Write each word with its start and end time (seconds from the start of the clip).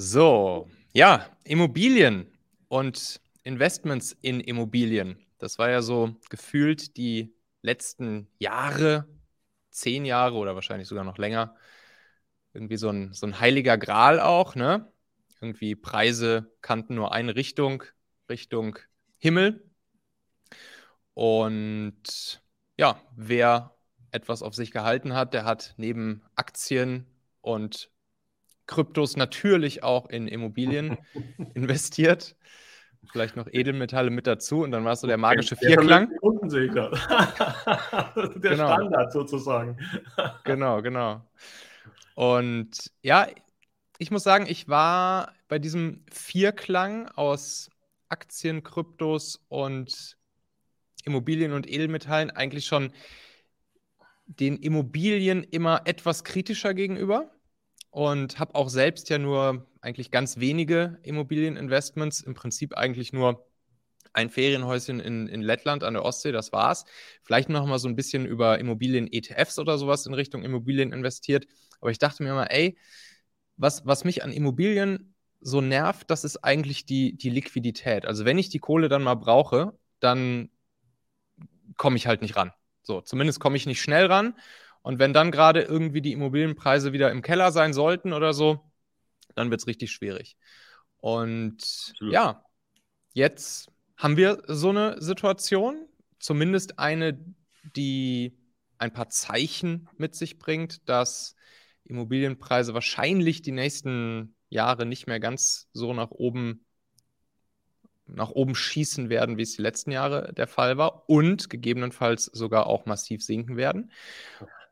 So, 0.00 0.70
ja, 0.92 1.26
Immobilien 1.42 2.30
und 2.68 3.20
Investments 3.42 4.16
in 4.22 4.38
Immobilien. 4.38 5.18
Das 5.38 5.58
war 5.58 5.70
ja 5.70 5.82
so 5.82 6.14
gefühlt 6.30 6.96
die 6.96 7.34
letzten 7.62 8.28
Jahre, 8.38 9.08
zehn 9.70 10.04
Jahre 10.04 10.36
oder 10.36 10.54
wahrscheinlich 10.54 10.86
sogar 10.86 11.02
noch 11.02 11.18
länger, 11.18 11.56
irgendwie 12.52 12.76
so 12.76 12.90
ein, 12.90 13.12
so 13.12 13.26
ein 13.26 13.40
heiliger 13.40 13.76
Gral 13.76 14.20
auch, 14.20 14.54
ne? 14.54 14.92
Irgendwie 15.40 15.74
Preise 15.74 16.52
kannten 16.60 16.94
nur 16.94 17.10
eine 17.10 17.34
Richtung, 17.34 17.82
Richtung 18.30 18.78
Himmel. 19.16 19.68
Und 21.14 22.40
ja, 22.76 23.02
wer 23.16 23.74
etwas 24.12 24.44
auf 24.44 24.54
sich 24.54 24.70
gehalten 24.70 25.14
hat, 25.14 25.34
der 25.34 25.44
hat 25.44 25.74
neben 25.76 26.22
Aktien 26.36 27.04
und 27.40 27.90
Kryptos 28.68 29.16
natürlich 29.16 29.82
auch 29.82 30.08
in 30.08 30.28
Immobilien 30.28 30.96
investiert. 31.54 32.36
Vielleicht 33.10 33.36
noch 33.36 33.48
Edelmetalle 33.50 34.10
mit 34.10 34.26
dazu 34.26 34.62
und 34.62 34.70
dann 34.70 34.84
war 34.84 34.92
es 34.92 35.00
so 35.00 35.06
der 35.06 35.16
magische 35.16 35.56
der 35.56 35.68
Vierklang. 35.68 36.12
Das. 36.20 38.34
der 38.34 38.50
genau. 38.50 38.74
Standard 38.74 39.12
sozusagen. 39.12 39.78
genau, 40.44 40.82
genau. 40.82 41.22
Und 42.14 42.90
ja, 43.02 43.26
ich 43.98 44.10
muss 44.10 44.24
sagen, 44.24 44.46
ich 44.48 44.68
war 44.68 45.32
bei 45.48 45.58
diesem 45.58 46.04
Vierklang 46.12 47.08
aus 47.08 47.70
Aktien, 48.08 48.62
Kryptos 48.62 49.44
und 49.48 50.16
Immobilien 51.04 51.52
und 51.52 51.68
Edelmetallen 51.68 52.30
eigentlich 52.30 52.66
schon 52.66 52.92
den 54.26 54.56
Immobilien 54.56 55.44
immer 55.44 55.82
etwas 55.86 56.24
kritischer 56.24 56.74
gegenüber 56.74 57.30
und 57.90 58.38
habe 58.38 58.54
auch 58.54 58.68
selbst 58.68 59.08
ja 59.10 59.18
nur 59.18 59.66
eigentlich 59.80 60.10
ganz 60.10 60.38
wenige 60.38 60.98
Immobilieninvestments, 61.02 62.20
im 62.20 62.34
Prinzip 62.34 62.76
eigentlich 62.76 63.12
nur 63.12 63.46
ein 64.12 64.30
Ferienhäuschen 64.30 65.00
in, 65.00 65.28
in 65.28 65.42
Lettland 65.42 65.84
an 65.84 65.94
der 65.94 66.04
Ostsee, 66.04 66.32
das 66.32 66.52
war's. 66.52 66.84
Vielleicht 67.22 67.48
noch 67.48 67.66
mal 67.66 67.78
so 67.78 67.88
ein 67.88 67.96
bisschen 67.96 68.26
über 68.26 68.58
Immobilien-ETFs 68.58 69.58
oder 69.58 69.78
sowas 69.78 70.06
in 70.06 70.14
Richtung 70.14 70.42
Immobilien 70.42 70.92
investiert. 70.92 71.46
Aber 71.80 71.90
ich 71.90 71.98
dachte 71.98 72.22
mir 72.22 72.34
mal, 72.34 72.46
ey, 72.46 72.76
was, 73.56 73.86
was 73.86 74.04
mich 74.04 74.24
an 74.24 74.32
Immobilien 74.32 75.14
so 75.40 75.60
nervt, 75.60 76.10
das 76.10 76.24
ist 76.24 76.38
eigentlich 76.38 76.86
die, 76.86 77.16
die 77.16 77.30
Liquidität. 77.30 78.06
Also 78.06 78.24
wenn 78.24 78.38
ich 78.38 78.48
die 78.48 78.58
Kohle 78.58 78.88
dann 78.88 79.02
mal 79.02 79.14
brauche, 79.14 79.78
dann 80.00 80.50
komme 81.76 81.96
ich 81.96 82.06
halt 82.06 82.22
nicht 82.22 82.36
ran. 82.36 82.52
So, 82.82 83.00
zumindest 83.00 83.40
komme 83.40 83.56
ich 83.56 83.66
nicht 83.66 83.82
schnell 83.82 84.06
ran. 84.06 84.34
Und 84.88 84.98
wenn 84.98 85.12
dann 85.12 85.30
gerade 85.30 85.60
irgendwie 85.60 86.00
die 86.00 86.12
Immobilienpreise 86.12 86.94
wieder 86.94 87.10
im 87.10 87.20
Keller 87.20 87.52
sein 87.52 87.74
sollten 87.74 88.14
oder 88.14 88.32
so, 88.32 88.72
dann 89.34 89.50
wird 89.50 89.60
es 89.60 89.66
richtig 89.66 89.92
schwierig. 89.92 90.38
Und 90.96 91.56
Absolut. 91.90 92.14
ja, 92.14 92.44
jetzt 93.12 93.70
haben 93.98 94.16
wir 94.16 94.42
so 94.46 94.70
eine 94.70 94.98
Situation, 94.98 95.86
zumindest 96.18 96.78
eine, 96.78 97.22
die 97.76 98.38
ein 98.78 98.90
paar 98.90 99.10
Zeichen 99.10 99.90
mit 99.98 100.14
sich 100.14 100.38
bringt, 100.38 100.88
dass 100.88 101.36
Immobilienpreise 101.84 102.72
wahrscheinlich 102.72 103.42
die 103.42 103.52
nächsten 103.52 104.36
Jahre 104.48 104.86
nicht 104.86 105.06
mehr 105.06 105.20
ganz 105.20 105.68
so 105.74 105.92
nach 105.92 106.12
oben 106.12 106.64
nach 108.06 108.30
oben 108.30 108.54
schießen 108.54 109.10
werden, 109.10 109.36
wie 109.36 109.42
es 109.42 109.54
die 109.56 109.60
letzten 109.60 109.90
Jahre 109.90 110.32
der 110.32 110.46
Fall 110.46 110.78
war 110.78 111.10
und 111.10 111.50
gegebenenfalls 111.50 112.24
sogar 112.24 112.66
auch 112.66 112.86
massiv 112.86 113.22
sinken 113.22 113.58
werden. 113.58 113.90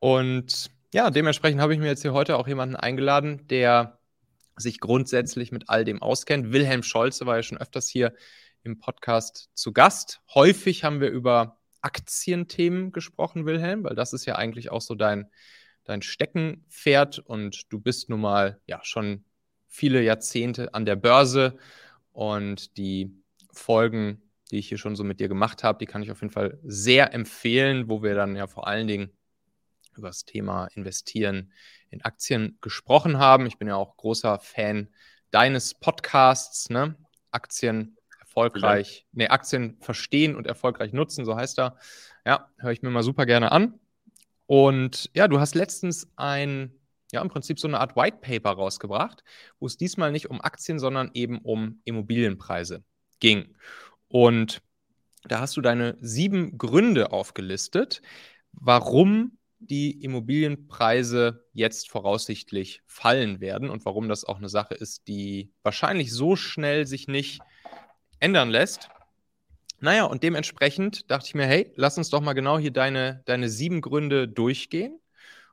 Und 0.01 0.71
ja, 0.93 1.11
dementsprechend 1.11 1.61
habe 1.61 1.75
ich 1.75 1.81
mir 1.81 1.87
jetzt 1.87 2.03
hier 2.03 2.13
heute 2.13 2.37
auch 2.37 2.49
jemanden 2.49 2.77
eingeladen, 2.77 3.47
der 3.49 3.99
sich 4.57 4.81
grundsätzlich 4.81 5.53
mit 5.53 5.69
all 5.69 5.85
dem 5.85 6.03
auskennt. 6.03 6.53
Wilhelm 6.53 6.83
Scholze 6.83 7.27
war 7.27 7.37
ja 7.37 7.43
schon 7.43 7.59
öfters 7.59 7.89
hier 7.89 8.15
im 8.63 8.79
Podcast 8.79 9.51
zu 9.55 9.73
Gast. 9.73 10.21
Häufig 10.35 10.85
haben 10.85 11.01
wir 11.01 11.11
über 11.11 11.59
Aktienthemen 11.83 12.93
gesprochen, 12.93 13.47
Wilhelm, 13.47 13.85
weil 13.85 13.95
das 13.95 14.13
ist 14.13 14.27
ja 14.27 14.37
eigentlich 14.37 14.71
auch 14.71 14.81
so 14.81 14.95
dein, 14.95 15.31
dein 15.85 16.03
Steckenpferd 16.03 17.19
und 17.21 17.73
du 17.73 17.79
bist 17.79 18.09
nun 18.09 18.21
mal 18.21 18.61
ja 18.67 18.81
schon 18.83 19.25
viele 19.69 20.03
Jahrzehnte 20.03 20.75
an 20.75 20.87
der 20.87 20.97
Börse 20.97 21.59
und 22.13 22.77
die 22.77 23.23
Folgen, 23.53 24.23
die 24.51 24.59
ich 24.59 24.69
hier 24.69 24.79
schon 24.79 24.97
so 24.97 25.05
mit 25.05 25.21
dir 25.21 25.29
gemacht 25.29 25.63
habe, 25.63 25.79
die 25.79 25.87
kann 25.87 26.03
ich 26.03 26.11
auf 26.11 26.23
jeden 26.23 26.33
Fall 26.33 26.59
sehr 26.63 27.13
empfehlen, 27.15 27.89
wo 27.89 28.03
wir 28.03 28.15
dann 28.15 28.37
ja 28.37 28.47
vor 28.47 28.67
allen 28.67 28.89
Dingen 28.89 29.11
über 29.97 30.09
das 30.09 30.25
Thema 30.25 30.67
Investieren 30.75 31.53
in 31.91 32.03
Aktien 32.03 32.59
gesprochen 32.61 33.19
haben. 33.19 33.47
Ich 33.47 33.59
bin 33.59 33.69
ja 33.69 33.77
auch 33.77 33.97
großer 33.97 34.39
Fan 34.39 34.89
deines 35.31 35.75
Podcasts, 35.75 36.71
ne? 36.71 36.97
Aktien 37.31 37.97
erfolgreich, 38.37 39.07
ne, 39.13 39.31
Aktien 39.31 39.79
verstehen 39.81 40.37
und 40.37 40.47
erfolgreich 40.47 40.93
nutzen, 40.93 41.25
so 41.25 41.37
heißt 41.37 41.59
er. 41.59 41.79
Ja, 42.25 42.51
höre 42.59 42.73
ich 42.73 42.83
mir 42.83 42.91
mal 42.91 43.03
super 43.03 43.25
gerne 43.25 43.51
an. 43.53 43.79
Und 44.47 45.11
ja, 45.15 45.27
du 45.27 45.41
hast 45.41 45.55
letztens 45.55 46.09
ein, 46.17 46.73
ja, 47.13 47.23
im 47.23 47.29
Prinzip 47.29 47.59
so 47.59 47.67
eine 47.67 47.81
Art 47.81 47.97
White 47.97 48.19
Paper 48.21 48.51
rausgebracht, 48.51 49.25
wo 49.59 49.67
es 49.67 49.77
diesmal 49.77 50.13
nicht 50.13 50.29
um 50.29 50.41
Aktien, 50.41 50.79
sondern 50.79 51.11
eben 51.15 51.39
um 51.39 51.81
Immobilienpreise 51.85 52.85
ging. 53.21 53.57
Und 54.09 54.63
da 55.25 55.41
hast 55.41 55.57
du 55.57 55.61
deine 55.61 55.97
sieben 56.01 56.59
Gründe 56.59 57.13
aufgelistet, 57.13 58.03
warum 58.53 59.39
die 59.59 60.03
Immobilienpreise 60.03 61.45
jetzt 61.53 61.91
voraussichtlich 61.91 62.83
fallen 62.87 63.41
werden 63.41 63.71
und 63.71 63.85
warum 63.85 64.09
das 64.09 64.25
auch 64.25 64.37
eine 64.37 64.49
Sache 64.49 64.75
ist, 64.75 65.09
die 65.09 65.53
wahrscheinlich 65.63 66.13
so 66.13 66.37
schnell 66.37 66.87
sich 66.87 67.09
nicht 67.09 67.41
ändern 68.21 68.51
lässt. 68.51 68.89
Naja, 69.81 70.05
und 70.05 70.23
dementsprechend 70.23 71.11
dachte 71.11 71.27
ich 71.27 71.35
mir, 71.35 71.47
hey, 71.47 71.73
lass 71.77 71.99
uns 71.99 72.11
doch 72.11 72.21
mal 72.21 72.33
genau 72.33 72.59
hier 72.59 72.71
deine, 72.71 73.23
deine 73.27 73.49
sieben 73.49 73.81
Gründe 73.81 74.27
durchgehen 74.27 74.99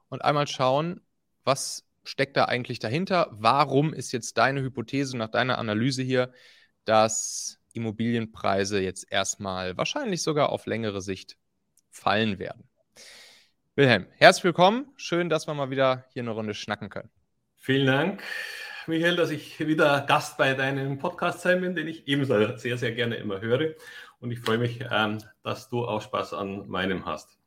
und 0.09 0.23
einmal 0.23 0.47
schauen, 0.47 1.01
was 1.43 1.85
steckt 2.03 2.37
da 2.37 2.45
eigentlich 2.45 2.79
dahinter? 2.79 3.29
Warum 3.31 3.93
ist 3.93 4.11
jetzt 4.11 4.37
deine 4.37 4.61
Hypothese 4.61 5.17
nach 5.17 5.29
deiner 5.29 5.57
Analyse 5.57 6.03
hier, 6.03 6.31
dass 6.85 7.59
Immobilienpreise 7.73 8.81
jetzt 8.81 9.11
erstmal 9.11 9.77
wahrscheinlich 9.77 10.21
sogar 10.21 10.49
auf 10.49 10.65
längere 10.65 11.01
Sicht 11.01 11.37
fallen 11.89 12.39
werden? 12.39 12.69
Wilhelm, 13.75 14.05
herzlich 14.17 14.43
willkommen. 14.43 14.85
Schön, 14.97 15.29
dass 15.29 15.47
wir 15.47 15.55
mal 15.55 15.71
wieder 15.71 16.05
hier 16.13 16.21
eine 16.21 16.29
Runde 16.29 16.53
schnacken 16.53 16.91
können. 16.91 17.09
Vielen 17.57 17.87
Dank, 17.87 18.21
Michael, 18.85 19.15
dass 19.15 19.31
ich 19.31 19.59
wieder 19.65 20.01
Gast 20.01 20.37
bei 20.37 20.53
deinem 20.53 20.99
Podcast 20.99 21.41
sein 21.41 21.59
bin, 21.59 21.73
den 21.73 21.87
ich 21.87 22.07
ebenso 22.07 22.55
sehr, 22.55 22.77
sehr 22.77 22.91
gerne 22.91 23.15
immer 23.15 23.41
höre. 23.41 23.73
Und 24.19 24.29
ich 24.29 24.41
freue 24.41 24.59
mich, 24.59 24.85
ähm, 24.91 25.23
dass 25.41 25.69
du 25.69 25.87
auch 25.87 26.03
Spaß 26.03 26.35
an 26.35 26.67
meinem 26.67 27.07
hast. 27.07 27.39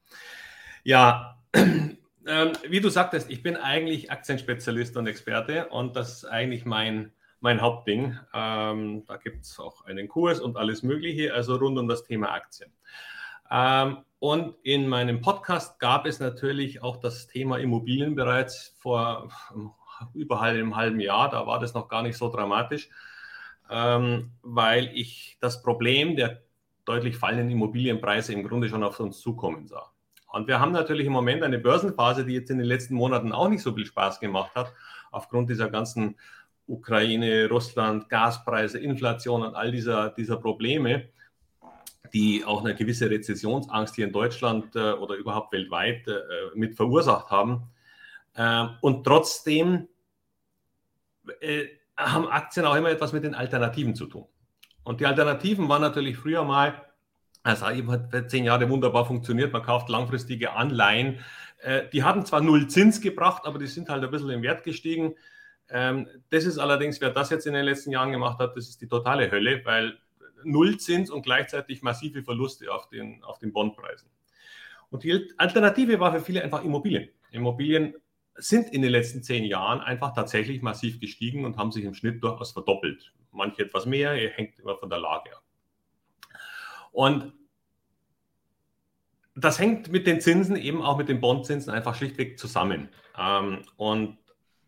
Ja, 0.83 1.39
ähm, 1.55 2.53
wie 2.69 2.81
du 2.81 2.89
sagtest, 2.89 3.31
ich 3.31 3.45
bin 3.45 3.57
eigentlich 3.57 4.11
Aktienspezialist 4.11 4.97
und 4.97 5.07
Experte 5.07 5.69
und 5.69 5.95
das 5.95 6.13
ist 6.13 6.25
eigentlich 6.25 6.65
mein, 6.65 7.13
mein 7.39 7.61
Hauptding. 7.61 8.19
Ähm, 8.35 9.05
da 9.07 9.17
gibt 9.17 9.45
es 9.45 9.61
auch 9.61 9.85
einen 9.85 10.09
Kurs 10.09 10.41
und 10.41 10.57
alles 10.57 10.83
Mögliche, 10.83 11.33
also 11.33 11.55
rund 11.55 11.79
um 11.79 11.87
das 11.87 12.03
Thema 12.03 12.33
Aktien. 12.33 12.73
Ähm, 13.51 13.99
und 14.19 14.55
in 14.63 14.89
meinem 14.89 15.21
Podcast 15.21 15.79
gab 15.79 16.07
es 16.07 16.21
natürlich 16.21 16.83
auch 16.83 16.97
das 16.97 17.27
Thema 17.27 17.59
Immobilien 17.59 18.15
bereits 18.15 18.75
vor 18.79 19.29
über 20.15 20.41
einem 20.41 20.77
halben 20.77 21.01
Jahr. 21.01 21.31
Da 21.31 21.47
war 21.47 21.59
das 21.61 21.75
noch 21.75 21.89
gar 21.89 22.03
nicht 22.03 22.17
so 22.17 22.31
dramatisch, 22.31 22.89
ähm, 23.71 24.33
weil 24.43 24.91
ich 24.95 25.37
das 25.41 25.63
Problem 25.63 26.17
der 26.17 26.43
deutlich 26.85 27.17
fallenden 27.17 27.51
Immobilienpreise 27.51 28.33
im 28.33 28.47
Grunde 28.47 28.69
schon 28.69 28.83
auf 28.83 29.01
uns 29.01 29.21
zukommen 29.21 29.67
sah. 29.67 29.91
Und 30.29 30.49
wir 30.49 30.61
haben 30.61 30.73
natürlich 30.73 31.07
im 31.07 31.13
Moment 31.13 31.43
eine 31.43 31.59
Börsenphase, 31.59 32.25
die 32.25 32.35
jetzt 32.35 32.51
in 32.51 32.59
den 32.59 32.67
letzten 32.67 32.95
Monaten 32.95 33.33
auch 33.33 33.49
nicht 33.49 33.63
so 33.63 33.75
viel 33.75 33.87
Spaß 33.87 34.21
gemacht 34.21 34.55
hat, 34.55 34.73
aufgrund 35.11 35.51
dieser 35.51 35.71
ganzen 35.71 36.17
Ukraine, 36.67 37.49
Russland, 37.49 38.09
Gaspreise, 38.09 38.79
Inflation 38.79 39.43
und 39.43 39.55
all 39.55 39.71
dieser, 39.71 40.11
dieser 40.11 40.37
Probleme 40.37 41.09
die 42.13 42.45
auch 42.45 42.65
eine 42.65 42.75
gewisse 42.75 43.11
Rezessionsangst 43.11 43.95
hier 43.95 44.07
in 44.07 44.13
Deutschland 44.13 44.75
äh, 44.77 44.93
oder 44.93 45.15
überhaupt 45.17 45.53
weltweit 45.53 46.07
äh, 46.09 46.21
mit 46.55 46.77
verursacht 46.77 47.31
haben. 47.31 47.69
Äh, 48.35 48.67
und 48.81 49.05
trotzdem 49.05 49.89
äh, 51.41 51.67
haben 51.97 52.29
Aktien 52.29 52.67
auch 52.67 52.75
immer 52.75 52.91
etwas 52.91 53.13
mit 53.13 53.25
den 53.25 53.35
Alternativen 53.35 53.95
zu 53.95 54.07
tun. 54.07 54.27
Und 54.85 55.01
die 55.01 55.07
Alternativen 55.07 55.69
waren 55.69 55.83
natürlich 55.83 56.17
früher 56.17 56.45
mal, 56.45 56.81
also 57.43 57.69
eben 57.71 57.91
hat 57.91 58.31
zehn 58.31 58.45
Jahre 58.45 58.69
wunderbar 58.69 59.07
funktioniert, 59.07 59.53
man 59.53 59.63
kauft 59.63 59.89
langfristige 59.89 60.53
Anleihen. 60.53 61.21
Äh, 61.59 61.89
die 61.93 62.05
haben 62.05 62.25
zwar 62.25 62.41
null 62.41 62.69
Zins 62.69 63.01
gebracht, 63.01 63.43
aber 63.47 63.59
die 63.59 63.67
sind 63.67 63.89
halt 63.89 64.05
ein 64.05 64.11
bisschen 64.11 64.31
im 64.31 64.43
Wert 64.43 64.63
gestiegen. 64.63 65.15
Ähm, 65.69 66.09
das 66.31 66.45
ist 66.45 66.59
allerdings, 66.59 67.01
wer 67.01 67.11
das 67.11 67.31
jetzt 67.31 67.47
in 67.47 67.55
den 67.55 67.65
letzten 67.65 67.91
Jahren 67.91 68.13
gemacht 68.13 68.39
hat, 68.39 68.57
das 68.57 68.69
ist 68.69 68.81
die 68.81 68.89
totale 68.89 69.31
Hölle, 69.31 69.63
weil 69.65 69.99
Nullzins 70.47 71.11
und 71.11 71.23
gleichzeitig 71.23 71.83
massive 71.83 72.23
Verluste 72.23 72.73
auf 72.73 72.89
den, 72.89 73.23
auf 73.25 73.39
den 73.39 73.53
Bondpreisen. 73.53 74.09
Und 74.91 75.03
die 75.03 75.31
Alternative 75.37 75.99
war 76.01 76.13
für 76.13 76.21
viele 76.21 76.43
einfach 76.43 76.63
Immobilien. 76.65 77.09
Immobilien 77.31 77.95
sind 78.37 78.73
in 78.73 78.83
den 78.83 78.91
letzten 78.91 79.23
zehn 79.23 79.45
Jahren 79.45 79.81
einfach 79.81 80.15
tatsächlich 80.15 80.63
massiv 80.63 81.01
gestiegen 81.01 81.45
und 81.45 81.57
haben 81.57 81.73
sich 81.73 81.85
im 81.85 81.95
Schnitt 81.95 82.23
durchaus 82.23 82.53
verdoppelt. 82.53 83.13
Manche 83.33 83.63
etwas 83.63 83.87
mehr, 83.87 84.15
hängt 84.15 84.59
immer 84.59 84.77
von 84.77 84.89
der 84.89 84.99
Lage 84.99 85.37
ab. 85.37 85.43
Und 86.93 87.33
das 89.35 89.59
hängt 89.59 89.91
mit 89.93 90.07
den 90.07 90.21
Zinsen, 90.21 90.57
eben 90.57 90.83
auch 90.83 90.97
mit 90.97 91.09
den 91.09 91.21
Bondzinsen 91.21 91.73
einfach 91.73 91.95
schlichtweg 91.95 92.39
zusammen. 92.39 92.89
Ähm, 93.19 93.63
und 93.77 94.19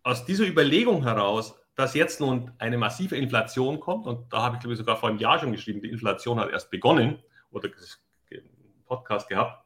aus 0.03 0.27
dieser 0.27 0.47
Überlegung 0.47 1.03
heraus, 1.03 1.58
dass 1.79 1.95
jetzt 1.95 2.21
nun 2.21 2.51
eine 2.59 2.77
massive 2.77 3.17
Inflation 3.17 3.79
kommt, 3.79 4.05
und 4.09 4.33
da 4.33 4.43
habe 4.43 4.57
ich 4.57 4.61
glaube 4.61 4.73
ich 4.73 4.79
sogar 4.81 4.97
vor 4.97 5.11
einem 5.11 5.19
Jahr 5.19 5.39
schon 5.39 5.53
geschrieben, 5.53 5.81
die 5.81 5.91
Inflation 5.91 6.41
hat 6.41 6.51
erst 6.51 6.73
begonnen 6.73 7.23
oder 7.53 7.69
Podcast 8.85 9.29
gehabt, 9.29 9.65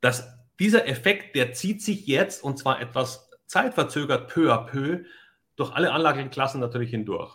dass 0.00 0.32
dieser 0.60 0.86
Effekt, 0.86 1.34
der 1.34 1.52
zieht 1.52 1.82
sich 1.82 2.06
jetzt 2.06 2.44
und 2.44 2.56
zwar 2.56 2.80
etwas 2.80 3.28
zeitverzögert 3.46 4.28
peu 4.28 4.52
à 4.52 4.64
peu 4.64 5.00
durch 5.56 5.72
alle 5.72 5.90
Anlageklassen 5.90 6.60
natürlich 6.60 6.90
hindurch. 6.90 7.34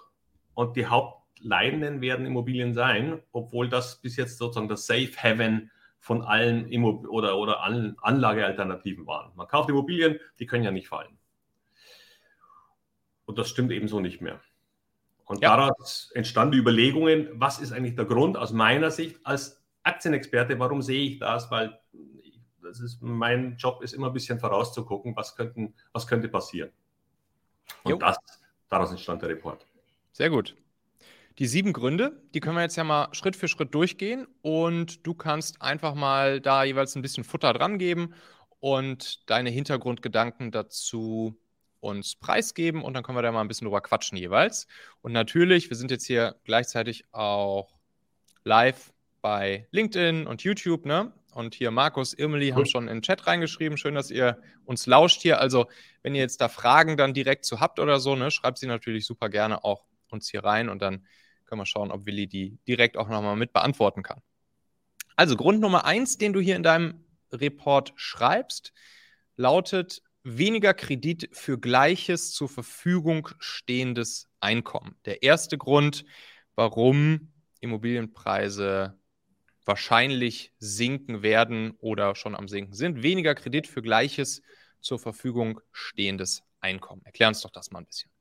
Und 0.54 0.78
die 0.78 0.86
Hauptleidenden 0.86 2.00
werden 2.00 2.26
Immobilien 2.26 2.74
sein, 2.74 3.22
obwohl 3.34 3.68
das 3.68 4.02
bis 4.02 4.16
jetzt 4.16 4.38
sozusagen 4.38 4.70
das 4.70 4.86
Safe 4.86 5.12
Haven 5.18 5.72
von 6.00 6.22
allen 6.22 6.70
Immo 6.70 7.04
oder, 7.10 7.38
oder 7.38 7.64
allen 7.64 7.98
Anlagealternativen 8.00 9.06
waren. 9.06 9.36
Man 9.36 9.48
kauft 9.48 9.70
Immobilien, 9.70 10.20
die 10.40 10.46
können 10.46 10.64
ja 10.64 10.72
nicht 10.72 10.88
fallen. 10.88 11.18
Und 13.32 13.38
das 13.38 13.48
stimmt 13.48 13.72
ebenso 13.72 14.02
nicht 14.02 14.20
mehr. 14.20 14.42
Und 15.24 15.42
ja. 15.42 15.56
daraus 15.56 16.12
entstanden 16.16 16.52
die 16.52 16.58
Überlegungen, 16.58 17.30
was 17.32 17.62
ist 17.62 17.72
eigentlich 17.72 17.96
der 17.96 18.04
Grund 18.04 18.36
aus 18.36 18.52
meiner 18.52 18.92
Sicht 18.92 19.20
als 19.24 19.64
Aktienexperte, 19.84 20.60
warum 20.60 20.82
sehe 20.82 21.02
ich 21.12 21.20
das? 21.20 21.50
Weil 21.50 21.80
das 22.62 22.82
ist, 22.82 23.02
mein 23.02 23.56
Job 23.56 23.82
ist 23.84 23.94
immer 23.94 24.08
ein 24.08 24.14
bisschen 24.14 24.38
vorauszugucken, 24.38 25.16
was, 25.16 25.38
könnten, 25.38 25.74
was 25.94 26.08
könnte 26.08 26.28
passieren. 26.28 26.72
Und 27.84 28.02
das, 28.02 28.18
daraus 28.68 28.92
entstand 28.92 29.22
der 29.22 29.30
Report. 29.30 29.66
Sehr 30.12 30.30
gut. 30.30 30.58
Die 31.40 31.48
sieben 31.48 31.72
Gründe, 31.72 32.22
die 32.34 32.42
können 32.42 32.58
wir 32.58 32.64
jetzt 32.64 32.76
ja 32.76 32.84
mal 32.84 33.08
Schritt 33.14 33.38
für 33.38 33.48
Schritt 33.48 33.74
durchgehen 33.74 34.28
und 34.42 35.08
du 35.08 35.14
kannst 35.14 35.62
einfach 35.62 35.96
mal 35.96 36.42
da 36.42 36.66
jeweils 36.66 36.98
ein 36.98 37.02
bisschen 37.02 37.24
Futter 37.24 37.54
dran 37.54 37.80
geben 37.80 38.14
und 38.60 39.30
deine 39.30 39.52
Hintergrundgedanken 39.52 40.52
dazu 40.52 41.40
uns 41.82 42.16
preisgeben 42.16 42.84
und 42.84 42.94
dann 42.94 43.04
können 43.04 43.18
wir 43.18 43.22
da 43.22 43.32
mal 43.32 43.42
ein 43.42 43.48
bisschen 43.48 43.66
drüber 43.66 43.82
quatschen 43.82 44.18
jeweils. 44.18 44.68
Und 45.02 45.12
natürlich, 45.12 45.70
wir 45.70 45.76
sind 45.76 45.92
jetzt 45.92 46.06
hier 46.06 46.36
gleichzeitig 46.46 47.06
auch 47.12 47.74
live 48.44 48.94
bei 49.22 49.68
LinkedIn 49.72 50.26
und 50.28 50.44
YouTube, 50.44 50.86
ne? 50.86 51.12
Und 51.34 51.56
hier 51.56 51.72
Markus, 51.72 52.14
Irmeli 52.14 52.50
haben 52.50 52.66
schon 52.66 52.88
in 52.88 52.98
den 52.98 53.02
Chat 53.02 53.26
reingeschrieben. 53.26 53.78
Schön, 53.78 53.96
dass 53.96 54.12
ihr 54.12 54.42
uns 54.66 54.86
lauscht 54.86 55.22
hier. 55.22 55.40
Also, 55.40 55.68
wenn 56.04 56.14
ihr 56.14 56.22
jetzt 56.22 56.42
da 56.42 56.50
Fragen 56.50 56.98
dann 56.98 57.14
direkt 57.14 57.46
zu 57.46 57.62
habt 57.62 57.80
oder 57.80 58.00
so, 58.00 58.16
ne, 58.16 58.32
schreibt 58.32 58.58
sie 58.58 58.68
natürlich 58.68 59.06
super 59.06 59.30
gerne 59.30 59.64
auch 59.64 59.86
uns 60.10 60.30
hier 60.30 60.44
rein 60.44 60.68
und 60.68 60.82
dann 60.82 61.06
können 61.46 61.62
wir 61.62 61.66
schauen, 61.66 61.92
ob 61.92 62.06
Willi 62.06 62.28
die 62.28 62.58
direkt 62.68 62.98
auch 62.98 63.08
nochmal 63.08 63.38
mit 63.38 63.54
beantworten 63.54 64.04
kann. 64.04 64.22
Also, 65.16 65.38
Grund 65.38 65.62
Nummer 65.62 65.86
eins, 65.86 66.18
den 66.18 66.34
du 66.34 66.42
hier 66.42 66.58
in 66.58 66.64
deinem 66.64 67.06
Report 67.32 67.94
schreibst, 67.96 68.74
lautet 69.38 70.02
weniger 70.24 70.74
Kredit 70.74 71.30
für 71.32 71.60
gleiches 71.60 72.32
zur 72.32 72.50
Verfügung 72.50 73.30
stehendes 73.40 74.30
Einkommen. 74.40 74.96
Der 75.06 75.24
erste 75.24 75.58
Grund, 75.58 76.06
warum 76.56 77.32
Immobilienpreise 77.60 78.98
wahrscheinlich 79.66 80.54
sinken 80.58 81.22
werden 81.22 81.72
oder 81.80 82.16
schon 82.16 82.36
am 82.36 82.48
Sinken 82.48 82.74
sind. 82.74 83.04
Weniger 83.04 83.36
Kredit 83.36 83.68
für 83.68 83.82
gleiches 83.82 84.42
zur 84.80 85.00
Verfügung 85.00 85.62
stehendes 85.72 86.44
Einkommen. 86.60 87.02
Erklär 87.06 87.28
uns 87.28 87.42
doch 87.42 87.52
das 87.52 87.72
mal 87.72 87.80
ein 87.80 87.86
bisschen. 87.86 88.12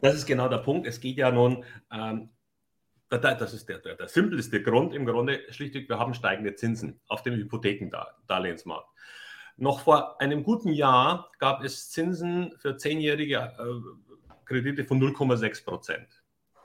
Das 0.00 0.14
ist 0.14 0.26
genau 0.26 0.48
der 0.48 0.58
Punkt. 0.58 0.86
Es 0.86 1.00
geht 1.00 1.16
ja 1.16 1.30
nun, 1.30 1.64
ähm, 1.90 2.30
das 3.08 3.54
ist 3.54 3.68
der, 3.68 3.78
der, 3.78 3.96
der 3.96 4.08
simpelste 4.08 4.62
Grund 4.62 4.94
im 4.94 5.06
Grunde, 5.06 5.40
schlichtweg, 5.50 5.88
wir 5.88 5.98
haben 5.98 6.12
steigende 6.12 6.54
Zinsen 6.54 7.00
auf 7.08 7.22
dem 7.22 7.34
Hypothekendarlehensmarkt. 7.34 8.88
Noch 9.60 9.80
vor 9.80 10.20
einem 10.20 10.44
guten 10.44 10.72
Jahr 10.72 11.32
gab 11.40 11.64
es 11.64 11.90
Zinsen 11.90 12.54
für 12.58 12.76
zehnjährige 12.76 13.36
äh, 13.58 14.34
Kredite 14.44 14.84
von 14.84 15.02
0,6 15.02 15.64
Prozent. 15.64 16.22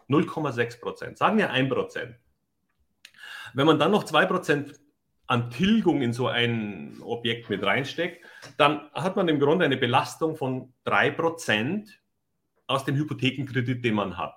0,6 0.09 0.79
Prozent, 0.79 1.17
sagen 1.17 1.39
wir 1.39 1.49
1 1.49 1.69
Prozent. 1.69 2.15
Wenn 3.55 3.65
man 3.65 3.79
dann 3.79 3.91
noch 3.91 4.03
2% 4.03 4.75
an 5.25 5.49
Tilgung 5.49 6.03
in 6.03 6.13
so 6.13 6.27
ein 6.27 6.99
Objekt 7.01 7.49
mit 7.49 7.63
reinsteckt, 7.63 8.23
dann 8.57 8.91
hat 8.93 9.15
man 9.15 9.27
im 9.27 9.39
Grunde 9.39 9.65
eine 9.65 9.77
Belastung 9.77 10.35
von 10.35 10.71
3% 10.85 11.89
aus 12.67 12.85
dem 12.85 12.95
Hypothekenkredit, 12.95 13.83
den 13.83 13.95
man 13.95 14.17
hat. 14.19 14.35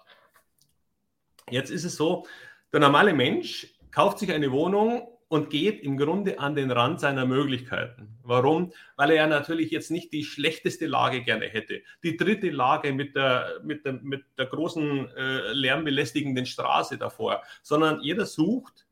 Jetzt 1.51 1.71
ist 1.71 1.85
es 1.85 1.97
so, 1.97 2.27
der 2.73 2.81
normale 2.81 3.13
Mensch 3.13 3.79
kauft 3.91 4.19
sich 4.19 4.33
eine 4.33 4.51
Wohnung 4.51 5.16
und 5.29 5.51
geht 5.51 5.83
im 5.83 5.97
Grunde 5.97 6.39
an 6.39 6.55
den 6.55 6.71
Rand 6.71 7.01
seiner 7.01 7.27
Möglichkeiten. 7.27 8.19
Warum? 8.23 8.73
Weil 8.97 9.11
er 9.11 9.27
natürlich 9.27 9.71
jetzt 9.71 9.91
nicht 9.91 10.13
die 10.13 10.25
schlechteste 10.25 10.87
Lage 10.87 11.23
gerne 11.23 11.47
hätte. 11.47 11.83
Die 12.05 12.17
dritte 12.17 12.51
Lage 12.51 12.93
mit 12.93 13.17
der, 13.17 13.61
mit 13.65 13.85
der, 13.85 13.95
mit 13.95 14.25
der 14.39 14.47
großen 14.47 15.09
äh, 15.17 15.53
lärmbelästigenden 15.53 16.47
Straße 16.47 16.97
davor, 16.97 17.43
sondern 17.63 18.01
jeder 18.03 18.25
sucht 18.25 18.87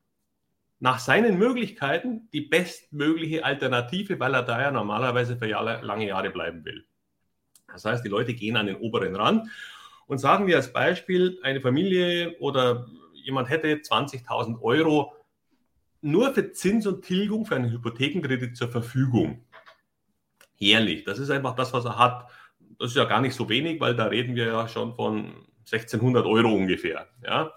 nach 0.81 0.99
seinen 0.99 1.39
Möglichkeiten 1.39 2.29
die 2.33 2.43
bestmögliche 2.43 3.45
Alternative, 3.45 4.19
weil 4.19 4.35
er 4.35 4.43
da 4.43 4.61
ja 4.61 4.71
normalerweise 4.71 5.37
für 5.37 5.49
Jahre, 5.49 5.81
lange 5.83 6.07
Jahre 6.07 6.31
bleiben 6.31 6.65
will. 6.65 6.85
Das 7.69 7.85
heißt, 7.85 8.05
die 8.05 8.09
Leute 8.09 8.35
gehen 8.35 8.57
an 8.57 8.67
den 8.67 8.77
oberen 8.77 9.15
Rand 9.15 9.49
und 10.07 10.19
sagen 10.19 10.47
wir 10.47 10.57
als 10.57 10.73
Beispiel, 10.73 11.39
eine 11.43 11.61
Familie 11.61 12.37
oder 12.39 12.87
jemand 13.13 13.49
hätte 13.49 13.69
20.000 13.77 14.61
Euro 14.61 15.15
nur 16.05 16.33
für 16.35 16.53
Zins 16.53 16.87
und 16.87 17.03
Tilgung 17.03 17.47
für 17.47 17.57
einen 17.57 17.71
Hypothekenkredit 17.71 18.57
zur 18.57 18.69
Verfügung. 18.69 19.45
Herrlich, 20.57 21.05
das 21.05 21.19
ist 21.19 21.31
einfach 21.31 21.55
das, 21.57 21.73
was 21.73 21.85
er 21.85 21.99
hat. 21.99 22.29
Das 22.79 22.91
ist 22.91 22.97
ja 22.97 23.05
gar 23.05 23.21
nicht 23.21 23.35
so 23.35 23.49
wenig, 23.49 23.81
weil 23.81 23.97
da 23.97 24.07
reden 24.07 24.35
wir 24.37 24.47
ja 24.47 24.69
schon 24.69 24.95
von 24.95 25.47
1600 25.67 26.27
Euro 26.27 26.55
ungefähr. 26.55 27.09
Ja? 27.23 27.53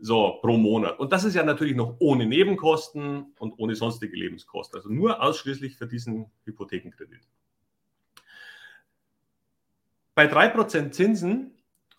so 0.00 0.38
pro 0.40 0.56
Monat. 0.56 0.98
Und 0.98 1.12
das 1.12 1.24
ist 1.24 1.34
ja 1.34 1.42
natürlich 1.42 1.74
noch 1.74 1.96
ohne 1.98 2.26
Nebenkosten 2.26 3.32
und 3.38 3.54
ohne 3.58 3.74
sonstige 3.74 4.16
Lebenskosten. 4.16 4.78
Also 4.78 4.88
nur 4.90 5.22
ausschließlich 5.22 5.76
für 5.76 5.86
diesen 5.86 6.30
Hypothekenkredit. 6.44 7.20
Bei 10.14 10.26
3% 10.26 10.90
Zinsen, 10.90 11.52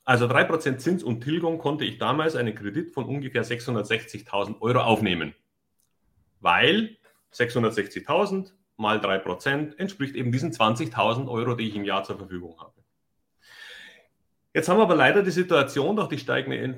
also 0.03 0.25
3% 0.25 0.77
Zins 0.77 1.03
und 1.03 1.21
Tilgung, 1.21 1.57
konnte 1.57 1.85
ich 1.85 1.97
damals 1.97 2.35
einen 2.35 2.55
Kredit 2.55 2.91
von 2.91 3.05
ungefähr 3.05 3.45
660.000 3.45 4.61
Euro 4.61 4.79
aufnehmen. 4.79 5.33
Weil 6.39 6.98
660.000 7.34 8.51
mal 8.77 9.00
3% 9.00 9.77
entspricht 9.77 10.15
eben 10.15 10.31
diesen 10.31 10.51
20.000 10.51 11.27
Euro, 11.29 11.55
die 11.55 11.67
ich 11.67 11.75
im 11.75 11.84
Jahr 11.84 12.03
zur 12.03 12.17
Verfügung 12.17 12.60
habe. 12.60 12.74
Jetzt 14.51 14.67
haben 14.67 14.77
wir 14.77 14.84
aber 14.84 14.96
leider 14.96 15.22
die 15.22 15.29
Situation 15.29 15.96
durch 15.96 16.10
die 16.10 16.17
steigende 16.17 16.58
äh, 16.58 16.74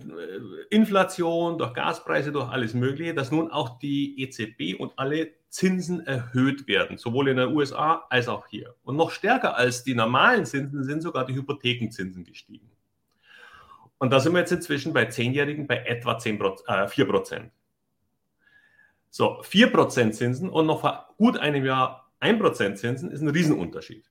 Inflation, 0.69 1.57
durch 1.57 1.73
Gaspreise, 1.73 2.33
durch 2.33 2.49
alles 2.49 2.73
Mögliche, 2.73 3.13
dass 3.13 3.31
nun 3.31 3.49
auch 3.49 3.79
die 3.79 4.21
EZB 4.21 4.77
und 4.77 4.91
alle 4.97 5.31
Zinsen 5.47 6.05
erhöht 6.05 6.67
werden, 6.67 6.97
sowohl 6.97 7.29
in 7.29 7.37
den 7.37 7.55
USA 7.55 8.05
als 8.09 8.27
auch 8.27 8.47
hier. 8.47 8.75
Und 8.83 8.97
noch 8.97 9.11
stärker 9.11 9.55
als 9.55 9.83
die 9.83 9.95
normalen 9.95 10.45
Zinsen 10.45 10.83
sind 10.83 11.01
sogar 11.01 11.25
die 11.25 11.33
Hypothekenzinsen 11.33 12.25
gestiegen. 12.25 12.69
Und 13.99 14.11
da 14.11 14.19
sind 14.19 14.33
wir 14.33 14.39
jetzt 14.39 14.51
inzwischen 14.51 14.93
bei 14.93 15.05
Zehnjährigen 15.05 15.65
bei 15.65 15.77
etwa 15.77 16.17
10, 16.17 16.41
äh, 16.67 16.87
4 16.87 17.05
Prozent. 17.05 17.51
So, 19.13 19.43
4 19.43 19.73
Prozent 19.73 20.15
Zinsen 20.15 20.49
und 20.49 20.65
noch 20.65 20.79
vor 20.79 21.13
gut 21.17 21.37
einem 21.37 21.65
Jahr 21.65 22.09
1 22.21 22.39
Prozent 22.39 22.77
Zinsen 22.77 23.11
ist 23.11 23.21
ein 23.21 23.27
Riesenunterschied. 23.27 24.09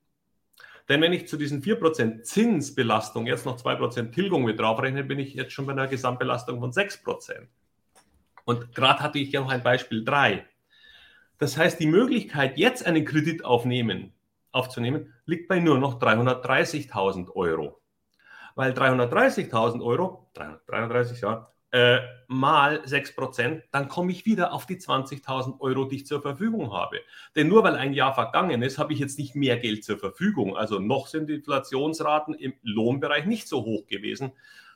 Denn 0.90 1.00
wenn 1.00 1.14
ich 1.14 1.26
zu 1.26 1.38
diesen 1.38 1.62
4% 1.62 2.22
Zinsbelastung 2.22 3.26
jetzt 3.26 3.46
noch 3.46 3.56
2% 3.58 4.12
Tilgung 4.12 4.44
mit 4.44 4.60
draufrechne, 4.60 5.02
bin 5.02 5.18
ich 5.18 5.32
jetzt 5.32 5.52
schon 5.52 5.64
bei 5.64 5.72
einer 5.72 5.86
Gesamtbelastung 5.86 6.60
von 6.60 6.72
6%. 6.72 7.46
Und 8.44 8.74
gerade 8.74 9.00
hatte 9.00 9.18
ich 9.18 9.32
ja 9.32 9.40
noch 9.40 9.50
ein 9.50 9.62
Beispiel 9.62 10.04
3. 10.04 10.44
Das 11.38 11.56
heißt, 11.56 11.80
die 11.80 11.86
Möglichkeit, 11.86 12.58
jetzt 12.58 12.84
einen 12.84 13.06
Kredit 13.06 13.42
aufnehmen, 13.42 14.12
aufzunehmen, 14.52 15.14
liegt 15.24 15.48
bei 15.48 15.60
nur 15.60 15.78
noch 15.78 15.98
330.000 15.98 17.34
Euro. 17.34 17.80
Weil 18.54 18.72
330.000 18.72 19.82
Euro, 19.82 20.28
330, 20.34 21.22
ja, 21.22 21.50
äh, 21.72 22.00
mal 22.26 22.80
6%, 22.80 23.62
dann 23.70 23.88
komme 23.88 24.10
ich 24.10 24.26
wieder 24.26 24.52
auf 24.52 24.66
die 24.66 24.76
20.000 24.76 25.60
Euro, 25.60 25.84
die 25.84 25.96
ich 25.96 26.06
zur 26.06 26.20
Verfügung 26.20 26.72
habe. 26.72 27.00
Denn 27.36 27.48
nur 27.48 27.62
weil 27.62 27.76
ein 27.76 27.92
Jahr 27.92 28.14
vergangen 28.14 28.62
ist, 28.62 28.78
habe 28.78 28.92
ich 28.92 28.98
jetzt 28.98 29.18
nicht 29.18 29.36
mehr 29.36 29.56
Geld 29.58 29.84
zur 29.84 29.98
Verfügung. 29.98 30.56
Also 30.56 30.78
noch 30.78 31.06
sind 31.06 31.28
die 31.28 31.34
Inflationsraten 31.34 32.34
im 32.34 32.54
Lohnbereich 32.62 33.26
nicht 33.26 33.48
so 33.48 33.64
hoch 33.64 33.86
gewesen, 33.86 34.32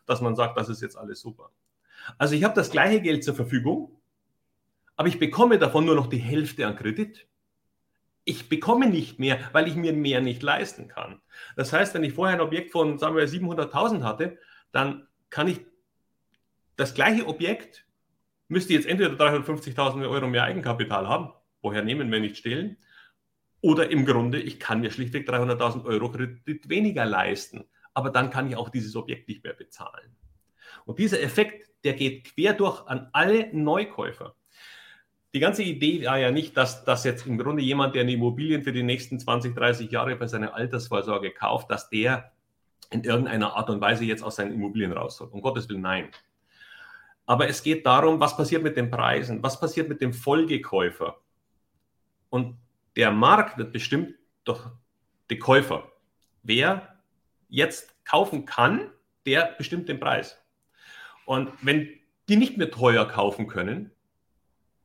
dass 0.07 0.21
man 0.21 0.37
sagt, 0.37 0.57
das 0.57 0.69
ist 0.69 0.83
jetzt 0.83 0.97
alles 0.97 1.21
super. 1.21 1.51
Also 2.19 2.35
ich 2.35 2.45
habe 2.45 2.55
das 2.55 2.71
gleiche 2.71 3.01
Geld 3.01 3.25
zur 3.25 3.35
Verfügung, 3.35 4.01
aber 4.97 5.09
ich 5.09 5.19
bekomme 5.19 5.59
davon 5.59 5.87
nur 5.87 5.97
noch 5.97 6.07
die 6.07 6.19
Hälfte 6.19 6.67
an 6.67 6.77
Kredit. 6.77 7.27
ich 8.25 8.49
bekomme 8.49 8.87
nicht 8.87 9.19
mehr, 9.19 9.39
weil 9.53 9.69
ich 9.69 9.77
mir 9.77 9.93
mehr 9.93 10.21
nicht 10.21 10.43
leisten 10.43 10.89
kann. 10.89 11.21
Das 11.57 11.73
heißt, 11.73 11.95
wenn 11.95 12.05
ich 12.05 12.15
vorher 12.15 12.37
ein 12.37 12.41
Objekt 12.41 12.71
von, 12.71 12.99
sagen 12.99 13.17
wir, 13.17 13.29
700.000 13.29 14.03
hatte, 14.03 14.39
dann 14.73 15.07
kann 15.29 15.49
ich 15.49 15.61
das 16.77 16.95
gleiche 16.95 17.27
Objekt, 17.27 17.87
müsste 18.49 18.73
jetzt 18.73 18.87
entweder 18.87 19.11
350.000 19.11 20.09
Euro 20.09 20.27
mehr 20.27 20.45
Eigenkapital 20.45 21.09
haben, 21.09 21.33
woher 21.63 21.83
nehmen 21.83 22.11
wir 22.11 22.21
nicht 22.21 22.37
stehlen, 22.37 22.77
oder 23.61 23.91
im 23.91 24.05
Grunde, 24.05 24.41
ich 24.41 24.61
kann 24.61 24.81
mir 24.81 24.91
schlichtweg 24.91 25.29
300.000 25.29 25.85
Euro 25.87 26.11
Kredit 26.11 26.69
weniger 26.69 27.07
leisten, 27.07 27.65
aber 27.95 28.11
dann 28.11 28.31
kann 28.31 28.49
ich 28.49 28.57
auch 28.57 28.69
dieses 28.69 28.95
Objekt 28.97 29.29
nicht 29.29 29.43
mehr 29.43 29.55
bezahlen. 29.55 30.15
Und 30.85 30.99
dieser 30.99 31.23
Effekt, 31.23 31.71
der 31.85 31.95
geht 31.95 32.25
quer 32.25 32.53
durch 32.53 32.87
an 32.87 33.09
alle 33.13 33.49
Neukäufer 33.55 34.35
die 35.35 35.41
ganze 35.41 35.65
Idee 35.65 36.07
war 36.07 36.17
ja 36.17 36.31
nicht, 36.31 36.57
dass, 36.57 36.85
dass 36.85 37.03
jetzt 37.03 37.27
im 37.27 37.39
Grunde 37.39 37.61
jemand, 37.61 37.97
der 37.97 38.03
eine 38.03 38.13
Immobilien 38.13 38.63
für 38.63 38.73
die 38.73 38.85
nächsten 38.85 39.19
20, 39.19 39.55
30 39.57 39.91
Jahre 39.91 40.15
bei 40.15 40.29
seiner 40.29 40.55
Altersvorsorge 40.55 41.33
kauft, 41.33 41.71
dass 41.73 41.91
der 41.91 42.33
in 42.91 43.03
irgendeiner 43.03 43.57
Art 43.57 43.69
und 43.69 43.81
Weise 43.81 44.05
jetzt 44.05 44.23
aus 44.23 44.37
seinen 44.37 44.53
Immobilien 44.53 44.93
raus 44.93 45.17
soll. 45.17 45.29
Um 45.29 45.43
Gottes 45.43 45.69
Willen, 45.69 45.81
nein. 45.81 46.09
Aber 47.27 47.49
es 47.49 47.63
geht 47.63 47.87
darum, 47.87 48.21
was 48.21 48.37
passiert 48.37 48.63
mit 48.63 48.77
den 48.77 48.91
Preisen, 48.91 49.43
was 49.43 49.59
passiert 49.59 49.89
mit 49.89 50.01
dem 50.01 50.13
Folgekäufer. 50.13 51.21
Und 52.29 52.59
der 52.97 53.11
Markt 53.11 53.59
wird 53.59 53.73
bestimmt 53.73 54.15
durch 54.45 54.61
die 55.31 55.39
Käufer. 55.39 55.91
Wer 56.43 57.01
jetzt 57.49 57.95
kaufen 58.05 58.45
kann, 58.45 58.91
der 59.27 59.55
bestimmt 59.57 59.89
den 59.89 60.01
Preis. 60.01 60.39
Und 61.25 61.51
wenn 61.63 61.89
die 62.29 62.37
nicht 62.37 62.59
mehr 62.59 62.71
teuer 62.71 63.07
kaufen 63.07 63.47
können, 63.47 63.91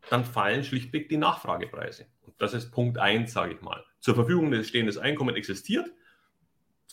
dann 0.09 0.23
fallen 0.23 0.63
schlichtweg 0.63 1.09
die 1.09 1.17
Nachfragepreise. 1.17 2.05
Und 2.21 2.41
das 2.41 2.53
ist 2.53 2.71
Punkt 2.71 2.97
1, 2.97 3.31
sage 3.31 3.53
ich 3.53 3.61
mal. 3.61 3.83
Zur 3.99 4.15
Verfügung 4.15 4.63
stehendes 4.63 4.97
Einkommen 4.97 5.35
existiert, 5.35 5.91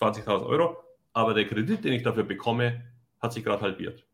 20.000 0.01 0.45
Euro, 0.47 0.77
aber 1.13 1.35
der 1.35 1.47
Kredit, 1.47 1.85
den 1.85 1.93
ich 1.93 2.03
dafür 2.03 2.25
bekomme, 2.25 2.85
hat 3.21 3.33
sich 3.33 3.45
gerade 3.45 3.63
halbiert. 3.63 4.06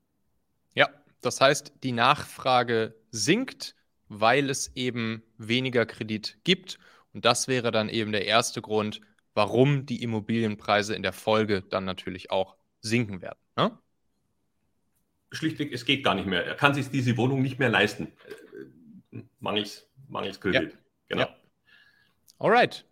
Das 1.22 1.40
heißt, 1.40 1.72
die 1.82 1.92
Nachfrage 1.92 2.94
sinkt, 3.10 3.74
weil 4.08 4.50
es 4.50 4.76
eben 4.76 5.22
weniger 5.38 5.86
Kredit 5.86 6.38
gibt. 6.44 6.78
Und 7.14 7.24
das 7.24 7.48
wäre 7.48 7.70
dann 7.70 7.88
eben 7.88 8.12
der 8.12 8.26
erste 8.26 8.60
Grund, 8.60 9.00
warum 9.34 9.86
die 9.86 10.02
Immobilienpreise 10.02 10.94
in 10.94 11.02
der 11.02 11.12
Folge 11.14 11.62
dann 11.62 11.84
natürlich 11.84 12.30
auch 12.30 12.56
sinken 12.80 13.22
werden. 13.22 13.38
Ne? 13.56 13.78
Schlichtweg, 15.30 15.72
es 15.72 15.86
geht 15.86 16.04
gar 16.04 16.14
nicht 16.14 16.26
mehr. 16.26 16.44
Er 16.44 16.54
kann 16.54 16.74
sich 16.74 16.90
diese 16.90 17.16
Wohnung 17.16 17.40
nicht 17.40 17.58
mehr 17.58 17.70
leisten 17.70 18.12
mangels, 19.40 19.86
mangels 20.08 20.40
Kredit. 20.40 20.72
Ja. 20.72 20.78
Genau. 21.08 21.22
Ja. 21.22 21.36
Alright. 22.38 22.84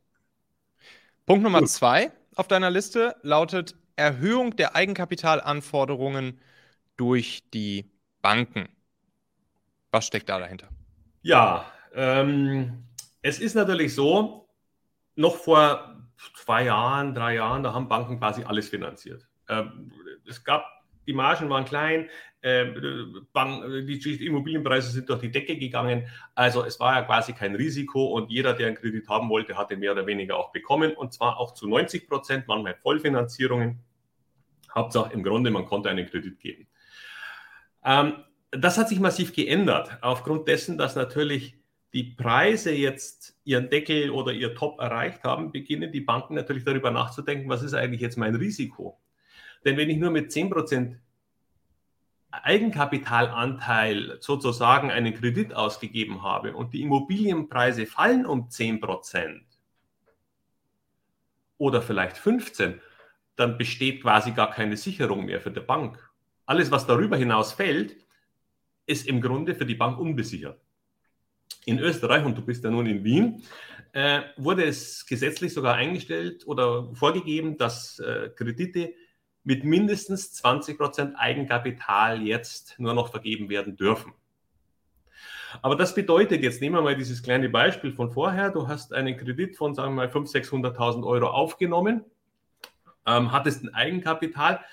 Punkt 1.26 1.42
Nummer 1.42 1.60
Gut. 1.60 1.70
zwei 1.70 2.12
auf 2.34 2.48
deiner 2.48 2.70
Liste 2.70 3.16
lautet 3.22 3.76
Erhöhung 3.96 4.56
der 4.56 4.76
Eigenkapitalanforderungen 4.76 6.40
durch 6.96 7.42
die 7.52 7.90
Banken. 8.22 8.68
Was 9.90 10.06
steckt 10.06 10.28
da 10.28 10.38
dahinter? 10.38 10.68
Ja, 11.22 11.70
ähm, 11.94 12.84
es 13.22 13.40
ist 13.40 13.54
natürlich 13.54 13.94
so, 13.94 14.48
noch 15.16 15.36
vor 15.36 15.96
zwei 16.36 16.64
Jahren, 16.64 17.14
drei 17.14 17.34
Jahren, 17.34 17.62
da 17.62 17.72
haben 17.72 17.88
Banken 17.88 18.18
quasi 18.18 18.44
alles 18.44 18.68
finanziert. 18.68 19.26
Ähm, 19.48 19.92
es 20.26 20.44
gab 20.44 20.64
die 21.06 21.12
Margen 21.16 21.50
waren 21.50 21.64
klein, 21.64 22.08
äh, 22.40 22.66
die 22.66 24.26
Immobilienpreise 24.26 24.90
sind 24.90 25.08
durch 25.08 25.20
die 25.20 25.30
Decke 25.30 25.56
gegangen. 25.56 26.06
Also 26.34 26.64
es 26.64 26.78
war 26.78 26.94
ja 26.94 27.02
quasi 27.02 27.32
kein 27.32 27.56
Risiko 27.56 28.04
und 28.06 28.30
jeder, 28.30 28.54
der 28.54 28.68
einen 28.68 28.76
Kredit 28.76 29.08
haben 29.08 29.28
wollte, 29.28 29.56
hatte 29.56 29.76
mehr 29.76 29.92
oder 29.92 30.06
weniger 30.06 30.36
auch 30.36 30.52
bekommen 30.52 30.92
und 30.92 31.12
zwar 31.12 31.38
auch 31.38 31.54
zu 31.54 31.68
90 31.68 32.08
Prozent, 32.08 32.46
manchmal 32.46 32.76
Vollfinanzierungen. 32.76 33.80
Hauptsache 34.72 35.12
im 35.12 35.24
Grunde, 35.24 35.50
man 35.50 35.66
konnte 35.66 35.90
einen 35.90 36.06
Kredit 36.06 36.38
geben. 36.38 36.68
Ähm, 37.84 38.14
das 38.50 38.78
hat 38.78 38.88
sich 38.88 39.00
massiv 39.00 39.32
geändert, 39.32 39.98
aufgrund 40.00 40.48
dessen, 40.48 40.76
dass 40.76 40.96
natürlich 40.96 41.56
die 41.92 42.04
Preise 42.04 42.72
jetzt 42.72 43.36
ihren 43.44 43.68
Deckel 43.68 44.10
oder 44.10 44.32
ihr 44.32 44.54
Top 44.54 44.80
erreicht 44.80 45.24
haben, 45.24 45.52
beginnen 45.52 45.90
die 45.90 46.00
Banken 46.00 46.34
natürlich 46.34 46.64
darüber 46.64 46.90
nachzudenken, 46.90 47.48
was 47.48 47.62
ist 47.62 47.74
eigentlich 47.74 48.00
jetzt 48.00 48.16
mein 48.16 48.34
Risiko? 48.34 49.00
Denn 49.64 49.76
wenn 49.76 49.90
ich 49.90 49.98
nur 49.98 50.10
mit 50.10 50.30
10% 50.30 50.96
Eigenkapitalanteil 52.30 54.18
sozusagen 54.20 54.90
einen 54.90 55.14
Kredit 55.14 55.52
ausgegeben 55.52 56.22
habe 56.22 56.54
und 56.54 56.72
die 56.72 56.82
Immobilienpreise 56.82 57.86
fallen 57.86 58.24
um 58.24 58.48
10% 58.48 59.40
oder 61.58 61.82
vielleicht 61.82 62.16
15, 62.16 62.80
dann 63.34 63.58
besteht 63.58 64.02
quasi 64.02 64.30
gar 64.30 64.50
keine 64.50 64.76
Sicherung 64.76 65.24
mehr 65.24 65.40
für 65.40 65.50
die 65.50 65.60
Bank. 65.60 66.09
Alles, 66.50 66.68
was 66.72 66.84
darüber 66.84 67.16
hinaus 67.16 67.52
fällt, 67.52 67.94
ist 68.84 69.06
im 69.06 69.20
Grunde 69.20 69.54
für 69.54 69.64
die 69.64 69.76
Bank 69.76 70.00
unbesichert. 70.00 70.60
In 71.64 71.78
Österreich, 71.78 72.24
und 72.24 72.36
du 72.36 72.44
bist 72.44 72.64
ja 72.64 72.72
nun 72.72 72.86
in 72.86 73.04
Wien, 73.04 73.44
äh, 73.92 74.22
wurde 74.36 74.64
es 74.64 75.06
gesetzlich 75.06 75.54
sogar 75.54 75.76
eingestellt 75.76 76.44
oder 76.48 76.92
vorgegeben, 76.92 77.56
dass 77.56 78.00
äh, 78.00 78.30
Kredite 78.34 78.94
mit 79.44 79.62
mindestens 79.62 80.32
20 80.32 80.76
Prozent 80.76 81.14
Eigenkapital 81.16 82.20
jetzt 82.20 82.80
nur 82.80 82.94
noch 82.94 83.12
vergeben 83.12 83.48
werden 83.48 83.76
dürfen. 83.76 84.12
Aber 85.62 85.76
das 85.76 85.94
bedeutet, 85.94 86.42
jetzt 86.42 86.60
nehmen 86.60 86.74
wir 86.74 86.82
mal 86.82 86.96
dieses 86.96 87.22
kleine 87.22 87.48
Beispiel 87.48 87.92
von 87.92 88.10
vorher, 88.10 88.50
du 88.50 88.66
hast 88.66 88.92
einen 88.92 89.16
Kredit 89.16 89.56
von, 89.56 89.76
sagen 89.76 89.94
wir 89.94 90.08
mal, 90.08 90.08
500.000, 90.08 90.50
600.000 90.50 91.06
Euro 91.06 91.28
aufgenommen, 91.28 92.04
ähm, 93.06 93.30
hattest 93.30 93.62
ein 93.62 93.72
Eigenkapital. 93.72 94.64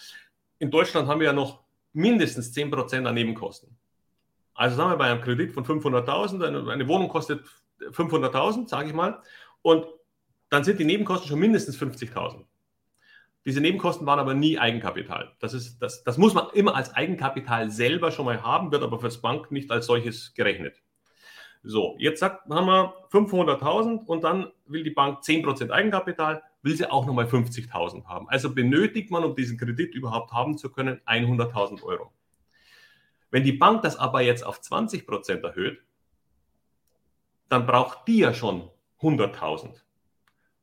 In 0.57 0.71
Deutschland 0.71 1.07
haben 1.07 1.19
wir 1.19 1.27
ja 1.27 1.33
noch 1.33 1.66
mindestens 1.97 2.53
10 2.53 2.69
Prozent 2.71 3.07
an 3.07 3.15
Nebenkosten. 3.15 3.75
Also 4.53 4.77
sagen 4.77 4.91
wir 4.91 4.97
bei 4.97 5.09
einem 5.09 5.21
Kredit 5.21 5.51
von 5.51 5.65
500.000, 5.65 6.45
eine, 6.45 6.71
eine 6.71 6.87
Wohnung 6.87 7.09
kostet 7.09 7.43
500.000, 7.81 8.67
sage 8.67 8.87
ich 8.87 8.93
mal, 8.93 9.21
und 9.61 9.85
dann 10.49 10.63
sind 10.63 10.79
die 10.79 10.85
Nebenkosten 10.85 11.27
schon 11.27 11.39
mindestens 11.39 11.77
50.000. 11.77 12.45
Diese 13.45 13.61
Nebenkosten 13.61 14.05
waren 14.05 14.19
aber 14.19 14.33
nie 14.33 14.59
Eigenkapital. 14.59 15.31
Das, 15.39 15.53
ist, 15.53 15.79
das, 15.79 16.03
das 16.03 16.17
muss 16.17 16.33
man 16.33 16.47
immer 16.53 16.75
als 16.75 16.93
Eigenkapital 16.93 17.71
selber 17.71 18.11
schon 18.11 18.25
mal 18.25 18.43
haben, 18.43 18.71
wird 18.71 18.83
aber 18.83 18.99
für 18.99 19.07
das 19.07 19.21
Bank 19.21 19.51
nicht 19.51 19.71
als 19.71 19.87
solches 19.87 20.33
gerechnet. 20.33 20.81
So, 21.63 21.95
jetzt 21.97 22.19
sagt, 22.19 22.47
haben 22.49 22.67
wir 22.67 22.93
500.000 23.11 24.05
und 24.05 24.23
dann 24.23 24.51
will 24.65 24.83
die 24.83 24.91
Bank 24.91 25.21
10% 25.23 25.71
Eigenkapital, 25.71 26.43
will 26.67 26.75
sie 26.75 26.91
auch 26.91 27.05
nochmal 27.05 27.25
50.000 27.25 28.05
haben. 28.05 28.27
Also 28.27 28.53
benötigt 28.53 29.09
man, 29.09 29.23
um 29.23 29.35
diesen 29.35 29.57
Kredit 29.57 29.95
überhaupt 29.95 30.33
haben 30.33 30.57
zu 30.57 30.69
können, 30.69 30.99
100.000 31.05 31.81
Euro. 31.83 32.11
Wenn 33.31 33.43
die 33.43 33.53
Bank 33.53 33.83
das 33.83 33.95
aber 33.95 34.21
jetzt 34.21 34.45
auf 34.45 34.59
20% 34.59 35.43
erhöht, 35.43 35.81
dann 37.47 37.65
braucht 37.65 38.07
die 38.07 38.19
ja 38.19 38.33
schon 38.33 38.69
100.000 38.99 39.75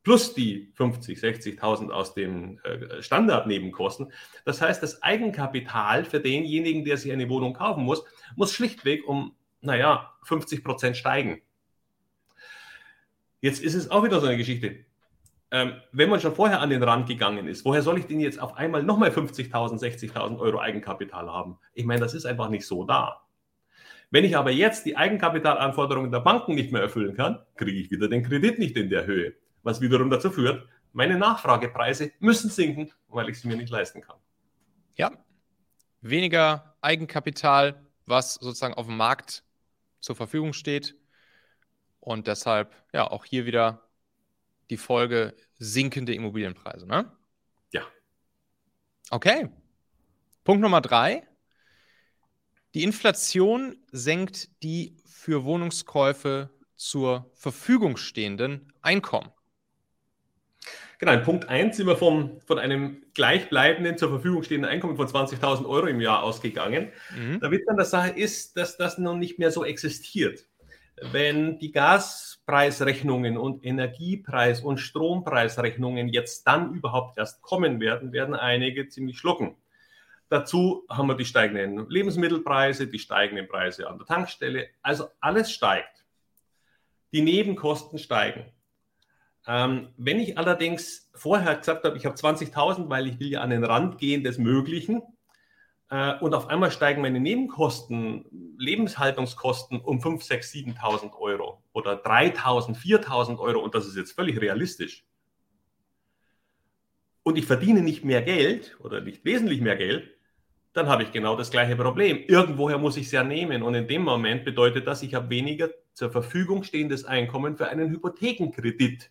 plus 0.03 0.35
die 0.35 0.71
50, 0.75 1.17
60.000 1.17 1.89
aus 1.89 2.13
den 2.13 2.59
äh, 2.59 3.01
Standardnebenkosten. 3.01 4.13
Das 4.45 4.61
heißt, 4.61 4.83
das 4.83 5.01
Eigenkapital 5.01 6.05
für 6.05 6.19
denjenigen, 6.19 6.85
der 6.85 6.97
sich 6.97 7.11
eine 7.11 7.27
Wohnung 7.27 7.53
kaufen 7.55 7.83
muss, 7.83 8.03
muss 8.35 8.53
schlichtweg 8.53 9.07
um, 9.07 9.35
naja, 9.61 10.13
50 10.21 10.63
Prozent 10.63 10.95
steigen. 10.95 11.41
Jetzt 13.41 13.63
ist 13.63 13.73
es 13.73 13.89
auch 13.89 14.03
wieder 14.03 14.21
so 14.21 14.27
eine 14.27 14.37
Geschichte. 14.37 14.85
Ähm, 15.51 15.73
wenn 15.91 16.09
man 16.09 16.19
schon 16.19 16.35
vorher 16.35 16.59
an 16.59 16.69
den 16.69 16.83
Rand 16.83 17.07
gegangen 17.07 17.47
ist, 17.47 17.63
woher 17.65 17.81
soll 17.81 17.99
ich 17.99 18.07
denn 18.07 18.19
jetzt 18.19 18.39
auf 18.39 18.57
einmal 18.57 18.83
nochmal 18.83 19.09
50.000, 19.09 19.79
60.000 19.79 20.39
Euro 20.39 20.59
Eigenkapital 20.59 21.31
haben? 21.31 21.57
Ich 21.73 21.85
meine, 21.85 22.01
das 22.01 22.13
ist 22.13 22.25
einfach 22.25 22.49
nicht 22.49 22.65
so 22.65 22.83
da. 22.83 23.21
Wenn 24.11 24.23
ich 24.23 24.35
aber 24.37 24.51
jetzt 24.51 24.85
die 24.85 24.97
Eigenkapitalanforderungen 24.97 26.11
der 26.11 26.19
Banken 26.19 26.55
nicht 26.55 26.71
mehr 26.71 26.81
erfüllen 26.81 27.15
kann, 27.15 27.39
kriege 27.55 27.79
ich 27.79 27.91
wieder 27.91 28.07
den 28.07 28.23
Kredit 28.23 28.59
nicht 28.59 28.75
in 28.77 28.89
der 28.89 29.05
Höhe 29.05 29.33
was 29.65 29.81
wiederum 29.81 30.09
dazu 30.09 30.31
führt, 30.31 30.65
meine 30.93 31.17
Nachfragepreise 31.17 32.11
müssen 32.19 32.49
sinken, 32.49 32.93
weil 33.09 33.27
ich 33.27 33.41
sie 33.41 33.47
mir 33.47 33.57
nicht 33.57 33.71
leisten 33.71 33.99
kann. 33.99 34.17
Ja, 34.95 35.11
weniger 36.01 36.77
Eigenkapital, 36.81 37.83
was 38.05 38.35
sozusagen 38.35 38.75
auf 38.75 38.85
dem 38.85 38.95
Markt 38.95 39.43
zur 39.99 40.15
Verfügung 40.15 40.53
steht. 40.53 40.95
Und 41.99 42.27
deshalb, 42.27 42.75
ja, 42.93 43.09
auch 43.09 43.25
hier 43.25 43.47
wieder 43.47 43.84
die 44.69 44.77
Folge 44.77 45.35
sinkende 45.57 46.13
Immobilienpreise. 46.13 46.87
Ne? 46.87 47.11
Ja. 47.71 47.83
Okay. 49.09 49.49
Punkt 50.43 50.61
Nummer 50.61 50.81
drei. 50.81 51.23
Die 52.73 52.83
Inflation 52.83 53.77
senkt 53.91 54.61
die 54.61 54.97
für 55.05 55.45
Wohnungskäufe 55.45 56.49
zur 56.75 57.31
Verfügung 57.33 57.95
stehenden 57.95 58.73
Einkommen. 58.81 59.31
Genau, 60.97 61.13
in 61.13 61.23
Punkt 61.23 61.49
1 61.49 61.77
sind 61.77 61.87
wir 61.87 61.97
vom, 61.97 62.39
von 62.41 62.57
einem 62.57 63.03
gleichbleibenden 63.13 63.97
zur 63.97 64.09
Verfügung 64.09 64.43
stehenden 64.43 64.69
Einkommen 64.69 64.95
von 64.95 65.07
20.000 65.07 65.65
Euro 65.65 65.87
im 65.87 65.99
Jahr 65.99 66.23
ausgegangen. 66.23 66.91
Mhm. 67.15 67.41
Witz 67.41 67.67
an 67.67 67.75
der 67.75 67.85
Sache 67.85 68.09
ist, 68.09 68.57
dass 68.57 68.77
das 68.77 68.97
noch 68.97 69.15
nicht 69.15 69.37
mehr 69.37 69.51
so 69.51 69.65
existiert. 69.65 70.47
Wenn 71.01 71.59
die 71.59 71.71
Gaspreisrechnungen 71.71 73.37
und 73.37 73.63
Energiepreis- 73.63 74.61
und 74.61 74.77
Strompreisrechnungen 74.77 76.07
jetzt 76.07 76.47
dann 76.47 76.73
überhaupt 76.73 77.17
erst 77.17 77.41
kommen 77.41 77.79
werden, 77.79 78.13
werden 78.13 78.35
einige 78.35 78.87
ziemlich 78.87 79.17
schlucken. 79.17 79.55
Dazu 80.29 80.85
haben 80.89 81.07
wir 81.07 81.15
die 81.15 81.25
steigenden 81.25 81.89
Lebensmittelpreise, 81.89 82.87
die 82.87 82.99
steigenden 82.99 83.47
Preise 83.47 83.87
an 83.87 83.97
der 83.97 84.07
Tankstelle. 84.07 84.69
Also 84.81 85.09
alles 85.19 85.51
steigt. 85.51 86.05
Die 87.11 87.21
Nebenkosten 87.21 87.99
steigen. 87.99 88.45
Ähm, 89.47 89.89
wenn 89.97 90.19
ich 90.19 90.37
allerdings 90.37 91.11
vorher 91.13 91.55
gesagt 91.55 91.83
habe, 91.83 91.97
ich 91.97 92.05
habe 92.05 92.15
20.000, 92.15 92.89
weil 92.89 93.07
ich 93.07 93.19
will 93.19 93.27
ja 93.27 93.41
an 93.41 93.51
den 93.51 93.63
Rand 93.63 93.99
gehen 93.99 94.23
des 94.23 94.39
Möglichen, 94.39 95.03
äh, 95.95 96.17
und 96.19 96.33
auf 96.33 96.49
einmal 96.49 96.71
steigen 96.71 97.01
meine 97.01 97.21
Nebenkosten, 97.21 98.25
Lebenshaltungskosten 98.57 99.79
um 99.79 100.01
5, 100.01 100.21
6, 100.23 100.53
7.000 100.53 101.17
Euro 101.17 101.63
oder 101.71 102.03
3.000, 102.03 102.75
4.000 102.75 103.39
Euro 103.39 103.59
und 103.59 103.73
das 103.73 103.87
ist 103.87 103.95
jetzt 103.95 104.11
völlig 104.11 104.41
realistisch. 104.41 105.05
Und 107.23 107.37
ich 107.37 107.45
verdiene 107.45 107.81
nicht 107.81 108.03
mehr 108.03 108.21
Geld 108.21 108.77
oder 108.81 108.99
nicht 108.99 109.23
wesentlich 109.23 109.61
mehr 109.61 109.77
Geld, 109.77 110.11
dann 110.73 110.89
habe 110.89 111.03
ich 111.03 111.13
genau 111.13 111.37
das 111.37 111.49
gleiche 111.49 111.77
Problem. 111.77 112.17
Irgendwoher 112.27 112.77
muss 112.77 112.97
ich 112.97 113.05
es 113.05 113.13
ja 113.13 113.23
nehmen 113.23 113.63
und 113.63 113.73
in 113.73 113.87
dem 113.87 114.03
Moment 114.03 114.43
bedeutet 114.43 114.85
das, 114.87 115.01
ich 115.01 115.15
habe 115.15 115.29
weniger 115.29 115.69
zur 115.93 116.11
Verfügung 116.11 116.63
stehendes 116.63 117.05
Einkommen 117.05 117.55
für 117.55 117.69
einen 117.69 117.89
Hypothekenkredit 117.89 119.09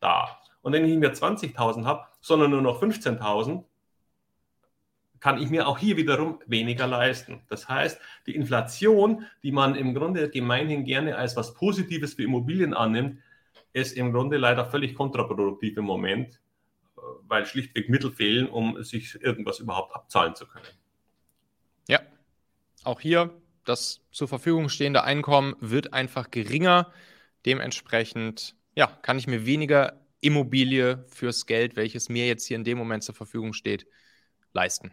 da. 0.00 0.40
Und 0.62 0.72
wenn 0.72 0.84
ich 0.84 0.90
nicht 0.90 1.00
mehr 1.00 1.14
20.000 1.14 1.84
habe, 1.84 2.06
sondern 2.20 2.50
nur 2.50 2.62
noch 2.62 2.82
15.000, 2.82 3.62
kann 5.24 5.40
ich 5.40 5.48
mir 5.48 5.66
auch 5.66 5.78
hier 5.78 5.96
wiederum 5.96 6.38
weniger 6.44 6.86
leisten. 6.86 7.40
Das 7.48 7.66
heißt, 7.66 7.98
die 8.26 8.34
Inflation, 8.34 9.24
die 9.42 9.52
man 9.52 9.74
im 9.74 9.94
Grunde 9.94 10.28
gemeinhin 10.28 10.84
gerne 10.84 11.16
als 11.16 11.34
was 11.34 11.54
Positives 11.54 12.12
für 12.12 12.24
Immobilien 12.24 12.74
annimmt, 12.74 13.20
ist 13.72 13.96
im 13.96 14.12
Grunde 14.12 14.36
leider 14.36 14.66
völlig 14.66 14.94
kontraproduktiv 14.94 15.78
im 15.78 15.86
Moment, 15.86 16.42
äh, 16.98 17.00
weil 17.22 17.46
schlichtweg 17.46 17.88
Mittel 17.88 18.12
fehlen, 18.12 18.46
um 18.50 18.82
sich 18.82 19.18
irgendwas 19.18 19.60
überhaupt 19.60 19.94
abzahlen 19.94 20.34
zu 20.34 20.46
können. 20.46 20.66
Ja, 21.88 22.00
auch 22.82 23.00
hier 23.00 23.30
das 23.64 24.02
zur 24.10 24.28
Verfügung 24.28 24.68
stehende 24.68 25.04
Einkommen 25.04 25.54
wird 25.58 25.94
einfach 25.94 26.30
geringer. 26.32 26.92
Dementsprechend 27.46 28.56
ja, 28.74 28.88
kann 28.88 29.16
ich 29.16 29.26
mir 29.26 29.46
weniger 29.46 30.04
Immobilie 30.20 31.06
fürs 31.08 31.46
Geld, 31.46 31.76
welches 31.76 32.10
mir 32.10 32.26
jetzt 32.26 32.44
hier 32.44 32.58
in 32.58 32.64
dem 32.64 32.76
Moment 32.76 33.04
zur 33.04 33.14
Verfügung 33.14 33.54
steht, 33.54 33.86
leisten. 34.52 34.92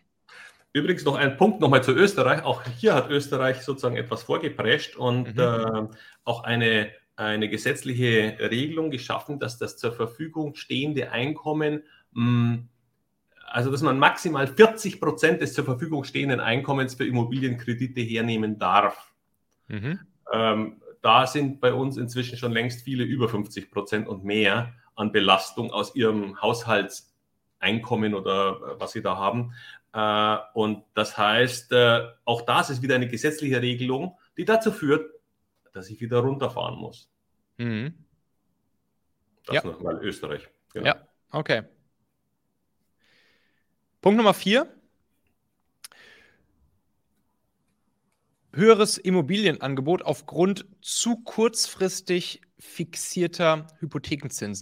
Übrigens 0.74 1.04
noch 1.04 1.16
ein 1.16 1.36
Punkt 1.38 1.60
nochmal 1.60 1.84
zu 1.84 1.92
Österreich. 1.92 2.44
Auch 2.44 2.64
hier 2.64 2.96
hat 2.96 3.10
Österreich 3.10 3.62
sozusagen 3.62 3.98
etwas 3.98 4.24
vorgeprescht 4.24 4.96
und 4.96 5.36
mhm. 5.36 5.40
äh, 5.40 5.88
auch 6.24 6.44
eine, 6.44 6.92
eine 7.18 7.50
gesetzliche 7.50 8.38
Regelung 8.40 8.90
geschaffen, 8.90 9.40
dass 9.40 9.58
das 9.58 9.78
zur 9.78 9.92
Verfügung 9.92 10.56
stehende 10.56 11.12
Einkommen, 11.12 11.84
mh, 12.14 12.54
hm, 12.54 12.68
also 13.48 13.70
dass 13.70 13.82
man 13.82 14.00
maximal 14.00 14.48
40 14.48 15.02
Prozent 15.02 15.42
des 15.42 15.54
zur 15.54 15.66
Verfügung 15.66 16.06
stehenden 16.06 16.40
Einkommens 16.40 16.96
für 16.96 17.06
Immobilienkredite 17.06 18.00
hernehmen 18.00 18.58
darf. 18.58 19.12
Mhm. 19.68 20.00
Ähm, 20.32 20.82
da 21.02 21.28
sind 21.28 21.60
bei 21.60 21.74
uns 21.74 21.98
inzwischen 21.98 22.38
schon 22.38 22.54
längst 22.54 22.84
viele 22.84 23.04
über 23.04 23.28
50 23.28 23.72
Prozent 23.72 24.08
und 24.08 24.24
mehr 24.24 24.74
an 24.96 25.12
Belastung 25.12 25.72
aus 25.72 25.96
ihrem 25.96 26.42
Haushaltseinkommen 27.62 28.14
oder 28.14 28.76
äh, 28.76 28.80
was 28.80 28.92
sie 28.92 29.02
da 29.02 29.18
haben. 29.18 29.54
Äh, 29.94 30.38
und 30.54 30.84
das 30.94 31.18
heißt, 31.18 31.72
äh, 31.72 32.08
auch 32.26 32.42
das 32.44 32.70
ist 32.70 32.82
wieder 32.82 32.96
eine 32.96 33.08
gesetzliche 33.08 33.62
Regelung, 33.62 34.18
die 34.38 34.46
dazu 34.46 34.72
führt, 34.72 35.14
dass 35.74 35.90
ich 35.90 36.02
wieder 36.02 36.20
runterfahren 36.20 36.78
muss. 36.78 37.10
Mhm. 37.58 37.94
Das 39.46 39.56
ja. 39.56 39.64
nochmal 39.66 39.98
Österreich. 40.04 40.48
Genau. 40.74 40.86
Ja, 40.88 41.08
okay. 41.32 41.64
Punkt 44.02 44.18
Nummer 44.18 44.34
vier. 44.34 44.68
Höheres 48.54 48.98
Immobilienangebot 48.98 50.02
aufgrund 50.02 50.66
zu 50.82 51.18
kurzfristig 51.24 52.42
fixierter 52.60 53.68
Hypothekenzinsen. 53.80 54.62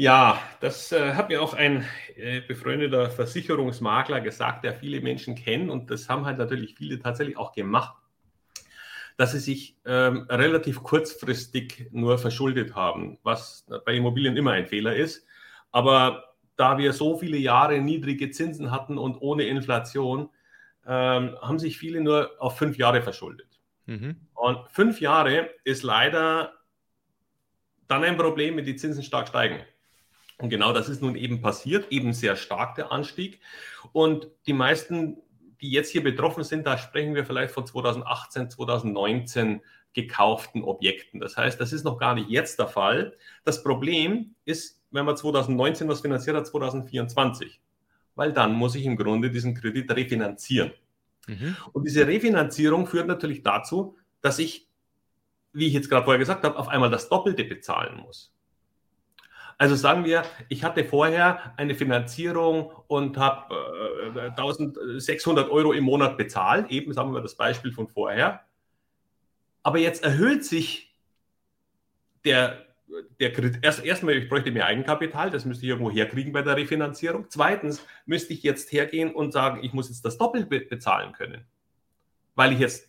Ja, 0.00 0.40
das 0.60 0.92
äh, 0.92 1.12
hat 1.12 1.28
mir 1.28 1.42
auch 1.42 1.52
ein 1.52 1.84
äh, 2.16 2.40
befreundeter 2.40 3.10
Versicherungsmakler 3.10 4.22
gesagt, 4.22 4.64
der 4.64 4.72
viele 4.72 5.02
Menschen 5.02 5.34
kennt 5.34 5.68
und 5.68 5.90
das 5.90 6.08
haben 6.08 6.24
halt 6.24 6.38
natürlich 6.38 6.74
viele 6.74 6.98
tatsächlich 6.98 7.36
auch 7.36 7.52
gemacht, 7.52 7.98
dass 9.18 9.32
sie 9.32 9.40
sich 9.40 9.76
ähm, 9.84 10.26
relativ 10.30 10.82
kurzfristig 10.82 11.88
nur 11.92 12.16
verschuldet 12.16 12.74
haben, 12.74 13.18
was 13.24 13.66
bei 13.84 13.92
Immobilien 13.92 14.38
immer 14.38 14.52
ein 14.52 14.66
Fehler 14.66 14.96
ist. 14.96 15.26
Aber 15.70 16.32
da 16.56 16.78
wir 16.78 16.94
so 16.94 17.18
viele 17.18 17.36
Jahre 17.36 17.78
niedrige 17.78 18.30
Zinsen 18.30 18.70
hatten 18.70 18.96
und 18.96 19.18
ohne 19.20 19.42
Inflation, 19.42 20.30
ähm, 20.86 21.36
haben 21.42 21.58
sich 21.58 21.76
viele 21.76 22.00
nur 22.00 22.30
auf 22.38 22.56
fünf 22.56 22.78
Jahre 22.78 23.02
verschuldet. 23.02 23.60
Mhm. 23.84 24.16
Und 24.32 24.60
fünf 24.70 24.98
Jahre 25.02 25.50
ist 25.64 25.82
leider 25.82 26.54
dann 27.86 28.02
ein 28.02 28.16
Problem, 28.16 28.56
wenn 28.56 28.64
die 28.64 28.76
Zinsen 28.76 29.02
stark 29.02 29.28
steigen. 29.28 29.60
Und 30.40 30.48
genau 30.50 30.72
das 30.72 30.88
ist 30.88 31.02
nun 31.02 31.16
eben 31.16 31.40
passiert, 31.42 31.90
eben 31.90 32.12
sehr 32.12 32.36
stark 32.36 32.74
der 32.74 32.92
Anstieg. 32.92 33.40
Und 33.92 34.28
die 34.46 34.52
meisten, 34.52 35.18
die 35.60 35.70
jetzt 35.70 35.90
hier 35.90 36.02
betroffen 36.02 36.44
sind, 36.44 36.66
da 36.66 36.78
sprechen 36.78 37.14
wir 37.14 37.26
vielleicht 37.26 37.52
von 37.52 37.66
2018, 37.66 38.50
2019 38.50 39.60
gekauften 39.92 40.62
Objekten. 40.62 41.20
Das 41.20 41.36
heißt, 41.36 41.60
das 41.60 41.72
ist 41.72 41.84
noch 41.84 41.98
gar 41.98 42.14
nicht 42.14 42.30
jetzt 42.30 42.58
der 42.58 42.68
Fall. 42.68 43.16
Das 43.44 43.62
Problem 43.62 44.34
ist, 44.44 44.80
wenn 44.90 45.04
man 45.04 45.16
2019 45.16 45.88
was 45.88 46.00
finanziert 46.00 46.36
hat, 46.36 46.46
2024. 46.46 47.60
Weil 48.14 48.32
dann 48.32 48.54
muss 48.54 48.74
ich 48.74 48.86
im 48.86 48.96
Grunde 48.96 49.30
diesen 49.30 49.54
Kredit 49.54 49.90
refinanzieren. 49.90 50.72
Mhm. 51.26 51.56
Und 51.72 51.86
diese 51.86 52.06
Refinanzierung 52.06 52.86
führt 52.86 53.06
natürlich 53.06 53.42
dazu, 53.42 53.96
dass 54.20 54.38
ich, 54.38 54.68
wie 55.52 55.66
ich 55.66 55.72
jetzt 55.72 55.88
gerade 55.88 56.04
vorher 56.04 56.18
gesagt 56.18 56.44
habe, 56.44 56.58
auf 56.58 56.68
einmal 56.68 56.90
das 56.90 57.08
Doppelte 57.08 57.44
bezahlen 57.44 57.98
muss. 57.98 58.32
Also 59.60 59.74
sagen 59.74 60.06
wir, 60.06 60.22
ich 60.48 60.64
hatte 60.64 60.86
vorher 60.86 61.52
eine 61.58 61.74
Finanzierung 61.74 62.72
und 62.86 63.18
habe 63.18 63.54
äh, 64.16 64.30
1600 64.30 65.50
Euro 65.50 65.74
im 65.74 65.84
Monat 65.84 66.16
bezahlt, 66.16 66.70
eben 66.70 66.94
sagen 66.94 67.12
wir 67.12 67.20
das 67.20 67.34
Beispiel 67.34 67.70
von 67.70 67.86
vorher. 67.86 68.40
Aber 69.62 69.76
jetzt 69.76 70.02
erhöht 70.02 70.46
sich 70.46 70.96
der, 72.24 72.64
der 73.20 73.34
Kredit. 73.34 73.58
Erst, 73.60 73.84
erstmal, 73.84 74.14
ich 74.14 74.30
bräuchte 74.30 74.50
mehr 74.50 74.64
Eigenkapital, 74.64 75.30
das 75.30 75.44
müsste 75.44 75.66
ich 75.66 75.68
irgendwo 75.68 75.90
herkriegen 75.90 76.32
bei 76.32 76.40
der 76.40 76.56
Refinanzierung. 76.56 77.26
Zweitens 77.28 77.86
müsste 78.06 78.32
ich 78.32 78.42
jetzt 78.42 78.72
hergehen 78.72 79.14
und 79.14 79.30
sagen, 79.30 79.62
ich 79.62 79.74
muss 79.74 79.90
jetzt 79.90 80.06
das 80.06 80.16
doppelt 80.16 80.48
bezahlen 80.70 81.12
können, 81.12 81.44
weil 82.34 82.54
ich 82.54 82.60
jetzt 82.60 82.88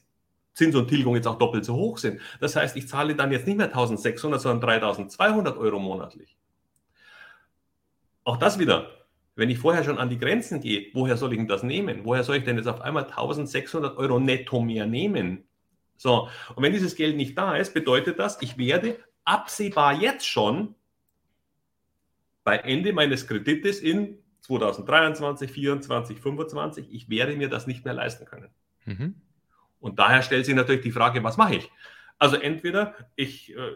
Zins 0.54 0.74
und 0.74 0.88
Tilgung 0.88 1.16
jetzt 1.16 1.28
auch 1.28 1.38
doppelt 1.38 1.66
so 1.66 1.76
hoch 1.76 1.98
sind. 1.98 2.22
Das 2.40 2.56
heißt, 2.56 2.78
ich 2.78 2.88
zahle 2.88 3.14
dann 3.14 3.34
jetzt 3.34 3.46
nicht 3.46 3.58
mehr 3.58 3.68
1600, 3.68 4.40
sondern 4.40 4.62
3200 4.62 5.58
Euro 5.58 5.78
monatlich. 5.78 6.38
Auch 8.24 8.38
das 8.38 8.60
wieder, 8.60 8.90
wenn 9.36 9.50
ich 9.50 9.60
vorher 9.60 9.84
schon 9.84 9.98
an 9.98 10.10
die 10.10 10.20
Grenzen 10.20 10.62
gehe, 10.62 10.88
woher 10.94 11.18
soll 11.18 11.34
ich 11.34 11.40
denn 11.40 11.48
das 11.48 11.64
nehmen? 11.64 12.02
Woher 12.04 12.24
soll 12.24 12.38
ich 12.38 12.44
denn 12.44 12.58
jetzt 12.58 12.68
auf 12.68 12.82
einmal 12.82 13.06
1600 13.06 13.98
Euro 13.98 14.20
netto 14.20 14.62
mehr 14.62 14.86
nehmen? 14.86 15.46
So, 15.98 16.30
und 16.56 16.64
wenn 16.64 16.74
dieses 16.74 16.96
Geld 16.96 17.16
nicht 17.16 17.38
da 17.38 17.56
ist, 17.56 17.74
bedeutet 17.74 18.20
das, 18.20 18.42
ich 18.42 18.58
werde 18.58 18.98
absehbar 19.24 19.94
jetzt 19.94 20.28
schon 20.28 20.76
bei 22.44 22.58
Ende 22.58 22.92
meines 22.92 23.28
Kredites 23.28 23.80
in 23.80 24.18
2023, 24.42 25.48
2024, 25.48 26.18
2025, 26.18 26.88
ich 26.92 27.10
werde 27.10 27.36
mir 27.36 27.50
das 27.50 27.68
nicht 27.68 27.86
mehr 27.86 27.94
leisten 27.94 28.26
können. 28.26 28.50
Mhm. 28.86 29.16
Und 29.80 30.00
daher 30.00 30.24
stellt 30.24 30.46
sich 30.46 30.56
natürlich 30.56 30.82
die 30.82 30.92
Frage, 30.92 31.24
was 31.24 31.38
mache 31.38 31.56
ich? 31.56 31.72
Also 32.22 32.36
entweder 32.36 32.94
ich 33.16 33.52
äh, 33.56 33.72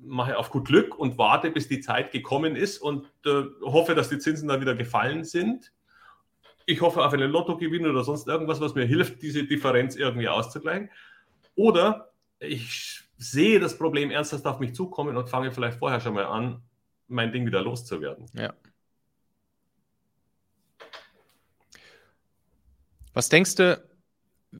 mache 0.00 0.38
auf 0.38 0.48
gut 0.48 0.68
Glück 0.68 0.98
und 0.98 1.18
warte, 1.18 1.50
bis 1.50 1.68
die 1.68 1.80
Zeit 1.80 2.12
gekommen 2.12 2.56
ist 2.56 2.78
und 2.78 3.10
äh, 3.26 3.42
hoffe, 3.60 3.94
dass 3.94 4.08
die 4.08 4.18
Zinsen 4.18 4.48
dann 4.48 4.62
wieder 4.62 4.74
gefallen 4.74 5.22
sind. 5.22 5.70
Ich 6.64 6.80
hoffe 6.80 7.04
auf 7.04 7.12
einen 7.12 7.30
Lottogewinn 7.30 7.86
oder 7.86 8.02
sonst 8.02 8.26
irgendwas, 8.26 8.58
was 8.62 8.74
mir 8.74 8.86
hilft, 8.86 9.20
diese 9.20 9.44
Differenz 9.44 9.96
irgendwie 9.96 10.28
auszugleichen. 10.28 10.88
Oder 11.56 12.10
ich 12.38 13.02
sehe 13.18 13.60
das 13.60 13.76
Problem 13.76 14.10
ernsthaft 14.10 14.46
auf 14.46 14.60
mich 14.60 14.74
zukommen 14.74 15.18
und 15.18 15.28
fange 15.28 15.52
vielleicht 15.52 15.78
vorher 15.78 16.00
schon 16.00 16.14
mal 16.14 16.24
an, 16.24 16.62
mein 17.08 17.32
Ding 17.32 17.44
wieder 17.44 17.60
loszuwerden. 17.60 18.24
Ja. 18.32 18.54
Was 23.12 23.28
denkst 23.28 23.56
du, 23.56 23.84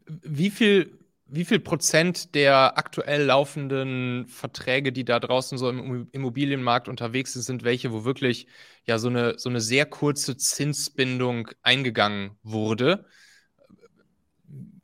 wie 0.07 0.51
viel, 0.51 0.99
wie 1.35 1.44
viel 1.44 1.59
Prozent 1.59 2.35
der 2.35 2.79
aktuell 2.79 3.25
laufenden 3.25 4.27
Verträge, 4.27 4.92
die 4.92 5.05
da 5.05 5.18
draußen 5.18 5.59
so 5.59 5.68
im 5.68 6.09
Immobilienmarkt 6.12 6.88
unterwegs 6.88 7.33
sind, 7.33 7.42
sind 7.42 7.64
welche, 7.64 7.92
wo 7.92 8.05
wirklich 8.05 8.47
ja 8.87 8.99
so 8.99 9.09
eine, 9.09 9.38
so 9.38 9.49
eine 9.49 9.61
sehr 9.61 9.87
kurze 9.87 10.37
Zinsbindung 10.37 11.51
eingegangen 11.62 12.37
wurde? 12.42 13.07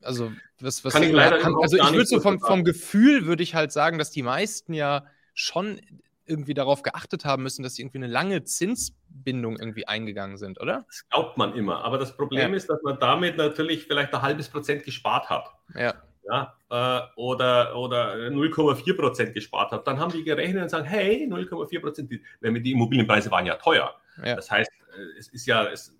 Also, 0.02 0.32
was, 0.60 0.84
was 0.84 0.94
kann 0.94 1.02
ich 1.02 1.12
leider 1.12 1.38
kann, 1.38 1.54
also 1.60 1.76
ich 1.76 1.92
würde 1.92 2.06
so 2.06 2.20
vom, 2.20 2.40
vom 2.40 2.64
Gefühl 2.64 3.26
würde 3.26 3.42
ich 3.42 3.54
halt 3.54 3.70
sagen, 3.70 3.98
dass 3.98 4.10
die 4.10 4.22
meisten 4.22 4.72
ja 4.72 5.04
schon 5.34 5.80
irgendwie 6.26 6.54
darauf 6.54 6.82
geachtet 6.82 7.24
haben 7.24 7.42
müssen, 7.42 7.62
dass 7.62 7.74
sie 7.74 7.82
irgendwie 7.82 7.98
eine 7.98 8.06
lange 8.06 8.44
Zinsbindung 8.44 9.58
irgendwie 9.58 9.86
eingegangen 9.86 10.36
sind, 10.36 10.60
oder? 10.60 10.84
Das 10.86 11.08
glaubt 11.10 11.36
man 11.36 11.54
immer. 11.54 11.84
Aber 11.84 11.98
das 11.98 12.16
Problem 12.16 12.50
ja. 12.50 12.56
ist, 12.56 12.70
dass 12.70 12.80
man 12.82 12.98
damit 12.98 13.36
natürlich 13.36 13.84
vielleicht 13.84 14.14
ein 14.14 14.22
halbes 14.22 14.48
Prozent 14.48 14.84
gespart 14.84 15.28
hat. 15.28 15.48
Ja. 15.74 15.94
Ja, 16.30 16.54
äh, 16.70 17.00
oder, 17.16 17.76
oder 17.76 18.14
0,4 18.14 18.96
Prozent 18.96 19.34
gespart 19.34 19.72
hat, 19.72 19.86
dann 19.86 19.98
haben 19.98 20.12
die 20.12 20.22
gerechnet 20.22 20.62
und 20.62 20.68
sagen, 20.68 20.86
hey, 20.86 21.26
0,4 21.28 21.80
Prozent, 21.80 22.10
die, 22.10 22.22
die 22.62 22.72
Immobilienpreise 22.72 23.30
waren 23.30 23.46
ja 23.46 23.56
teuer. 23.56 23.94
Ja. 24.24 24.36
Das 24.36 24.50
heißt, 24.50 24.70
äh, 24.70 25.18
es 25.18 25.28
ist 25.28 25.46
ja, 25.46 25.64
es, 25.64 25.92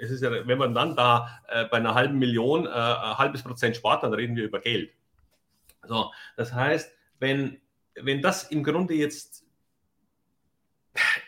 es 0.00 0.10
ist 0.10 0.22
ja, 0.22 0.30
wenn 0.46 0.58
man 0.58 0.74
dann 0.74 0.96
da 0.96 1.40
äh, 1.48 1.66
bei 1.66 1.76
einer 1.76 1.94
halben 1.94 2.18
Million 2.18 2.64
äh, 2.64 2.70
ein 2.70 3.18
halbes 3.18 3.42
Prozent 3.42 3.76
spart, 3.76 4.02
dann 4.02 4.14
reden 4.14 4.34
wir 4.34 4.44
über 4.44 4.60
Geld. 4.60 4.90
So, 5.86 6.10
das 6.36 6.54
heißt, 6.54 6.92
wenn, 7.18 7.60
wenn 7.94 8.22
das 8.22 8.44
im 8.44 8.64
Grunde 8.64 8.94
jetzt 8.94 9.46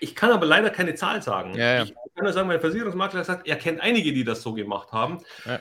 ich 0.01 0.15
kann 0.15 0.31
aber 0.31 0.47
leider 0.47 0.71
keine 0.71 0.95
Zahl 0.95 1.23
sagen. 1.23 1.55
Ja, 1.55 1.75
ja. 1.75 1.83
Ich 1.85 1.95
kann 2.19 2.25
nur 2.25 2.33
sagen, 2.33 2.49
mein 2.49 2.61
Versicherungsmakler 2.61 3.23
sagt, 3.23 3.47
er 3.47 3.57
kennt 3.57 3.81
einige, 3.81 4.13
die 4.13 4.25
das 4.25 4.43
so 4.43 4.53
gemacht 4.53 4.91
haben. 4.93 5.19
Ja. 5.45 5.61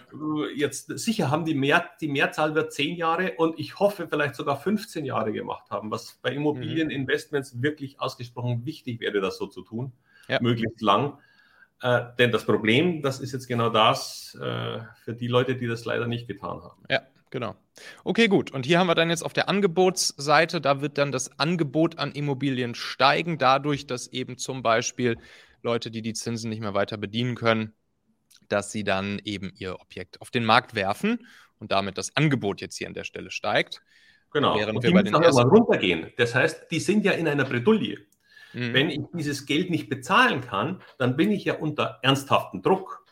Jetzt 0.55 0.87
sicher 0.97 1.29
haben 1.29 1.45
die 1.45 1.53
mehr, 1.53 1.87
die 2.01 2.07
Mehrzahl 2.07 2.55
wird 2.55 2.73
zehn 2.73 2.97
Jahre 2.97 3.33
und 3.37 3.59
ich 3.59 3.79
hoffe 3.79 4.07
vielleicht 4.09 4.35
sogar 4.35 4.59
15 4.59 5.05
Jahre 5.05 5.31
gemacht 5.31 5.69
haben, 5.69 5.91
was 5.91 6.17
bei 6.21 6.31
Immobilieninvestments 6.31 7.53
mhm. 7.53 7.63
wirklich 7.63 8.01
ausgesprochen 8.01 8.65
wichtig 8.65 8.99
wäre, 8.99 9.21
das 9.21 9.37
so 9.37 9.45
zu 9.45 9.61
tun, 9.61 9.93
möglichst 10.41 10.81
lang. 10.81 11.19
Äh, 11.81 12.05
denn 12.17 12.31
das 12.31 12.43
Problem, 12.43 13.03
das 13.03 13.19
ist 13.19 13.33
jetzt 13.33 13.47
genau 13.47 13.69
das 13.69 14.35
äh, 14.41 14.79
für 15.03 15.13
die 15.13 15.27
Leute, 15.27 15.55
die 15.55 15.67
das 15.67 15.85
leider 15.85 16.07
nicht 16.07 16.27
getan 16.27 16.63
haben. 16.63 16.83
Ja, 16.89 17.01
Genau. 17.29 17.55
Okay, 18.05 18.29
gut. 18.29 18.51
Und 18.51 18.65
hier 18.65 18.79
haben 18.79 18.87
wir 18.87 18.95
dann 18.95 19.09
jetzt 19.09 19.23
auf 19.23 19.33
der 19.33 19.49
Angebotsseite, 19.49 20.61
da 20.61 20.79
wird 20.81 20.97
dann 20.97 21.11
das 21.11 21.37
Angebot 21.39 21.99
an 21.99 22.13
Immobilien 22.13 22.73
steigen, 22.73 23.37
dadurch, 23.37 23.85
dass 23.85 24.07
eben 24.07 24.37
zum 24.37 24.63
Beispiel 24.63 25.17
Leute, 25.67 25.91
die 25.91 26.01
die 26.01 26.13
Zinsen 26.13 26.49
nicht 26.49 26.61
mehr 26.61 26.73
weiter 26.73 26.97
bedienen 26.97 27.35
können, 27.35 27.73
dass 28.47 28.71
sie 28.71 28.83
dann 28.83 29.19
eben 29.25 29.51
ihr 29.55 29.79
Objekt 29.81 30.21
auf 30.21 30.31
den 30.31 30.45
Markt 30.45 30.75
werfen 30.75 31.27
und 31.59 31.71
damit 31.71 31.97
das 31.97 32.15
Angebot 32.15 32.61
jetzt 32.61 32.77
hier 32.77 32.87
an 32.87 32.93
der 32.93 33.03
Stelle 33.03 33.31
steigt. 33.31 33.81
Genau. 34.31 34.57
Während 34.57 34.77
und 34.77 34.83
wir 34.83 34.93
bei 34.93 35.03
den 35.03 35.13
ersten... 35.13 35.35
mal 35.35 35.49
runtergehen. 35.49 36.11
Das 36.17 36.33
heißt, 36.33 36.71
die 36.71 36.79
sind 36.79 37.03
ja 37.03 37.11
in 37.11 37.27
einer 37.27 37.43
Bredouille. 37.43 37.97
Mhm. 38.53 38.73
Wenn 38.73 38.89
ich 38.89 39.01
dieses 39.13 39.45
Geld 39.45 39.69
nicht 39.69 39.89
bezahlen 39.89 40.41
kann, 40.41 40.81
dann 40.97 41.17
bin 41.17 41.31
ich 41.31 41.43
ja 41.43 41.55
unter 41.55 41.99
ernsthaften 42.01 42.61
Druck. 42.61 43.05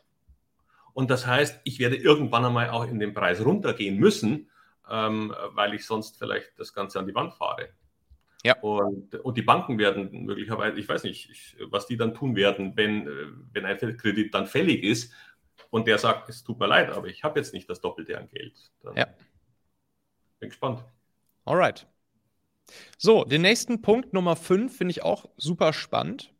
Und 0.93 1.11
das 1.11 1.27
heißt, 1.27 1.59
ich 1.65 1.79
werde 1.79 1.97
irgendwann 1.97 2.45
einmal 2.45 2.69
auch 2.69 2.87
in 2.87 2.99
den 2.99 3.13
Preis 3.13 3.43
runtergehen 3.43 3.97
müssen, 3.97 4.49
ähm, 4.89 5.33
weil 5.51 5.73
ich 5.73 5.85
sonst 5.85 6.17
vielleicht 6.17 6.57
das 6.57 6.73
Ganze 6.73 6.99
an 6.99 7.07
die 7.07 7.15
Wand 7.15 7.33
fahre. 7.33 7.69
Ja. 8.45 8.59
Und, 8.59 9.15
und 9.15 9.37
die 9.37 9.41
Banken 9.41 9.77
werden 9.77 10.25
möglicherweise, 10.25 10.79
ich 10.79 10.87
weiß 10.87 11.03
nicht, 11.03 11.29
ich, 11.29 11.57
was 11.71 11.87
die 11.87 11.97
dann 11.97 12.13
tun 12.13 12.35
werden, 12.35 12.75
wenn, 12.75 13.07
äh, 13.07 13.27
wenn 13.53 13.65
ein 13.65 13.97
Kredit 13.97 14.33
dann 14.33 14.45
fällig 14.45 14.83
ist 14.83 15.13
und 15.71 15.87
der 15.87 15.97
sagt, 15.97 16.29
es 16.29 16.43
tut 16.43 16.59
mir 16.59 16.67
leid, 16.67 16.89
aber 16.91 17.07
ich 17.07 17.23
habe 17.23 17.39
jetzt 17.39 17.53
nicht 17.53 17.69
das 17.69 17.81
Doppelte 17.81 18.17
an 18.17 18.29
Geld. 18.29 18.53
Dann 18.83 18.95
ja. 18.95 19.07
Bin 20.39 20.49
gespannt. 20.49 20.83
Alright. 21.43 21.87
So, 22.97 23.23
den 23.23 23.41
nächsten 23.41 23.81
Punkt, 23.81 24.13
Nummer 24.13 24.35
5, 24.35 24.77
finde 24.77 24.91
ich 24.91 25.03
auch 25.03 25.25
super 25.37 25.73
spannend 25.73 26.31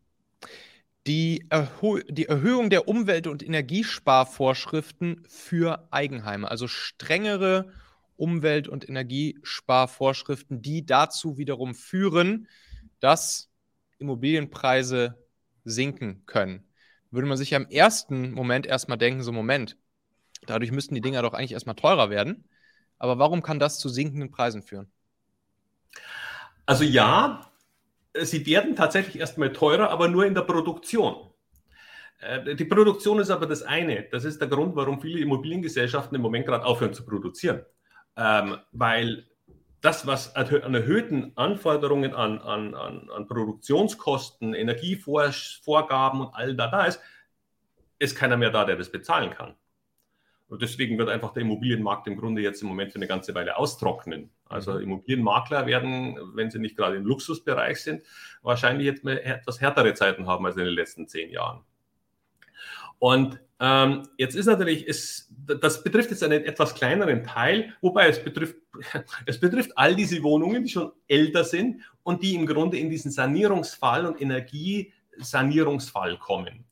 die, 1.08 1.46
Erho 1.50 2.00
die 2.08 2.26
Erhöhung 2.26 2.70
der 2.70 2.88
Umwelt- 2.88 3.28
und 3.28 3.44
Energiesparvorschriften 3.44 5.24
für 5.28 5.88
Eigenheime, 5.92 6.50
also 6.50 6.68
strengere 6.68 7.72
Umwelt- 8.18 8.68
und 8.68 8.88
Energiesparvorschriften, 8.88 10.62
die 10.62 10.86
dazu 10.86 11.38
wiederum 11.38 11.76
führen, 11.76 12.48
dass 13.00 13.50
Immobilienpreise 13.98 15.18
sinken 15.64 16.26
können. 16.26 16.68
Würde 17.12 17.28
man 17.28 17.38
sich 17.38 17.52
ja 17.52 17.58
im 17.58 17.70
ersten 17.70 18.32
Moment 18.32 18.66
erstmal 18.66 18.98
denken, 18.98 19.24
so 19.24 19.32
Moment, 19.32 19.78
dadurch 20.46 20.72
müssten 20.72 20.96
die 20.96 21.02
Dinger 21.02 21.22
doch 21.22 21.34
eigentlich 21.34 21.54
erstmal 21.54 21.76
teurer 21.76 22.10
werden. 22.10 22.48
Aber 22.98 23.20
warum 23.20 23.42
kann 23.42 23.60
das 23.60 23.80
zu 23.80 23.90
sinkenden 23.90 24.32
Preisen 24.32 24.64
führen? 24.64 24.92
Also 26.66 26.84
ja, 26.84 27.52
sie 28.20 28.46
werden 28.46 28.76
tatsächlich 28.76 29.20
erstmal 29.20 29.52
teurer, 29.54 29.90
aber 29.90 30.08
nur 30.08 30.26
in 30.26 30.34
der 30.34 30.42
Produktion. 30.42 31.32
Äh, 32.20 32.56
die 32.56 32.66
Produktion 32.66 33.20
ist 33.20 33.30
aber 33.30 33.46
das 33.46 33.62
eine. 33.62 34.08
Das 34.12 34.24
ist 34.24 34.40
der 34.40 34.48
Grund, 34.48 34.76
warum 34.76 35.00
viele 35.02 35.20
Immobiliengesellschaften 35.20 36.16
im 36.16 36.22
Moment 36.22 36.46
gerade 36.46 36.66
aufhören 36.66 36.94
zu 36.94 37.06
produzieren. 37.06 37.66
Ähm, 38.18 38.58
weil 38.72 39.26
das, 39.82 40.08
was 40.08 40.36
an 40.36 40.74
erhöhten 40.74 41.34
Anforderungen 41.36 42.14
an, 42.16 42.40
an, 42.40 42.74
an, 42.74 43.10
an 43.10 43.28
Produktionskosten, 43.28 44.54
Energievorgaben 44.54 46.22
und 46.22 46.34
all 46.34 46.56
da 46.56 46.68
da 46.68 46.86
ist, 46.86 47.00
ist 48.00 48.16
keiner 48.16 48.38
mehr 48.38 48.50
da, 48.50 48.66
der 48.66 48.78
das 48.78 48.92
bezahlen 48.92 49.30
kann. 49.30 49.56
Und 50.48 50.62
deswegen 50.62 50.98
wird 50.98 51.10
einfach 51.10 51.34
der 51.34 51.42
Immobilienmarkt 51.42 52.08
im 52.08 52.18
Grunde 52.18 52.42
jetzt 52.42 52.62
im 52.62 52.68
Moment 52.68 52.92
für 52.92 52.98
eine 52.98 53.08
ganze 53.08 53.34
Weile 53.34 53.58
austrocknen. 53.58 54.30
Also 54.46 54.74
mhm. 54.74 54.82
Immobilienmakler 54.82 55.66
werden, 55.66 56.18
wenn 56.36 56.52
sie 56.52 56.60
nicht 56.60 56.78
gerade 56.78 56.98
im 56.98 57.06
Luxusbereich 57.06 57.82
sind, 57.82 58.04
wahrscheinlich 58.42 58.86
jetzt 58.86 59.06
etwas 59.06 59.60
härtere 59.60 59.94
Zeiten 59.94 60.28
haben 60.28 60.46
als 60.46 60.56
in 60.56 60.66
den 60.66 60.74
letzten 60.74 61.08
zehn 61.08 61.32
Jahren. 61.32 61.64
Und 63.00 63.40
ähm, 63.60 64.08
jetzt 64.18 64.36
ist 64.36 64.48
natürlich, 64.48 64.86
es, 64.88 65.32
das 65.62 65.84
betrifft 65.84 66.12
jetzt 66.12 66.24
einen 66.24 66.44
etwas 66.44 66.76
kleineren 66.76 67.24
Teil, 67.24 67.74
wobei 67.82 68.10
es 68.10 68.22
betrifft, 68.22 68.56
es 69.26 69.40
betrifft 69.40 69.72
all 69.78 69.96
diese 69.96 70.22
Wohnungen, 70.24 70.64
die 70.64 70.70
schon 70.70 70.92
älter 71.08 71.46
sind 71.46 71.82
und 72.04 72.22
die 72.22 72.36
im 72.36 72.46
Grunde 72.46 72.78
in 72.78 72.90
diesen 72.90 73.12
Sanierungsfall 73.12 74.06
und 74.06 74.22
Energiesanierungsfall 74.22 76.18
kommen. 76.18 76.66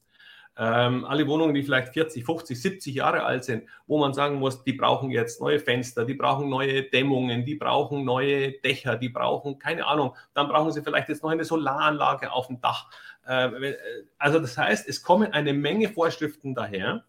Ähm, 0.55 1.03
alle 1.05 1.25
Wohnungen, 1.27 1.55
die 1.55 1.63
vielleicht 1.63 1.93
40, 1.93 2.23
50, 2.23 2.61
70 2.61 2.93
Jahre 2.93 3.23
alt 3.23 3.43
sind, 3.43 3.63
wo 3.87 3.97
man 3.97 4.13
sagen 4.13 4.35
muss, 4.35 4.63
die 4.63 4.73
brauchen 4.73 5.09
jetzt 5.09 5.41
neue 5.41 5.59
Fenster, 5.59 6.05
die 6.05 6.13
brauchen 6.13 6.47
neue 6.47 6.83
Dämmungen, 6.83 7.43
die 7.43 7.55
brauchen 7.55 8.05
neue 8.05 8.51
Dächer, 8.51 8.95
die 8.95 9.09
brauchen, 9.09 9.57
keine 9.57 9.87
Ahnung, 9.87 10.15
dann 10.35 10.47
brauchen 10.47 10.71
sie 10.71 10.83
vielleicht 10.83 11.09
jetzt 11.09 11.23
noch 11.23 11.31
eine 11.31 11.43
Solaranlage 11.43 12.31
auf 12.31 12.47
dem 12.47 12.61
Dach. 12.61 12.87
Äh, 13.25 13.75
also 14.17 14.39
das 14.39 14.57
heißt, 14.57 14.87
es 14.87 15.01
kommen 15.01 15.31
eine 15.31 15.53
Menge 15.53 15.89
Vorschriften 15.89 16.55
daher. 16.55 17.05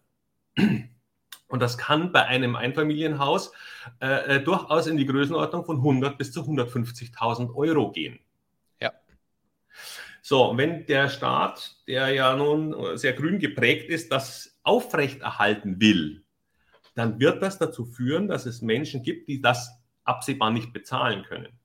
Und 1.47 1.59
das 1.59 1.77
kann 1.77 2.11
bei 2.11 2.25
einem 2.25 2.55
Einfamilienhaus 2.55 3.51
äh, 4.01 4.37
äh 4.37 4.43
durchaus 4.43 4.87
in 4.87 4.97
die 4.97 5.05
Größenordnung 5.05 5.65
von 5.65 5.77
100 5.77 6.17
bis 6.17 6.31
zu 6.31 6.41
150.000 6.41 7.53
Euro 7.53 7.91
gehen. 7.91 8.19
So, 10.27 10.57
wenn 10.57 10.87
der 10.87 11.09
Staat, 11.09 11.75
der 11.87 12.09
ja 12.09 12.35
nun 12.35 12.97
sehr 12.97 13.13
grün 13.13 13.37
geprägt 13.37 13.91
ist, 13.91 14.11
das 14.11 14.57
aufrechterhalten 14.63 15.79
will, 15.79 16.23
dann 16.95 17.19
wird 17.19 17.43
das 17.43 17.59
dazu 17.59 17.85
führen, 17.85 18.27
dass 18.27 18.47
es 18.47 18.63
Menschen 18.63 19.03
gibt, 19.03 19.27
die 19.27 19.39
das 19.39 19.79
absehbar 20.03 20.49
nicht 20.49 20.73
bezahlen 20.73 21.21
können. 21.25 21.59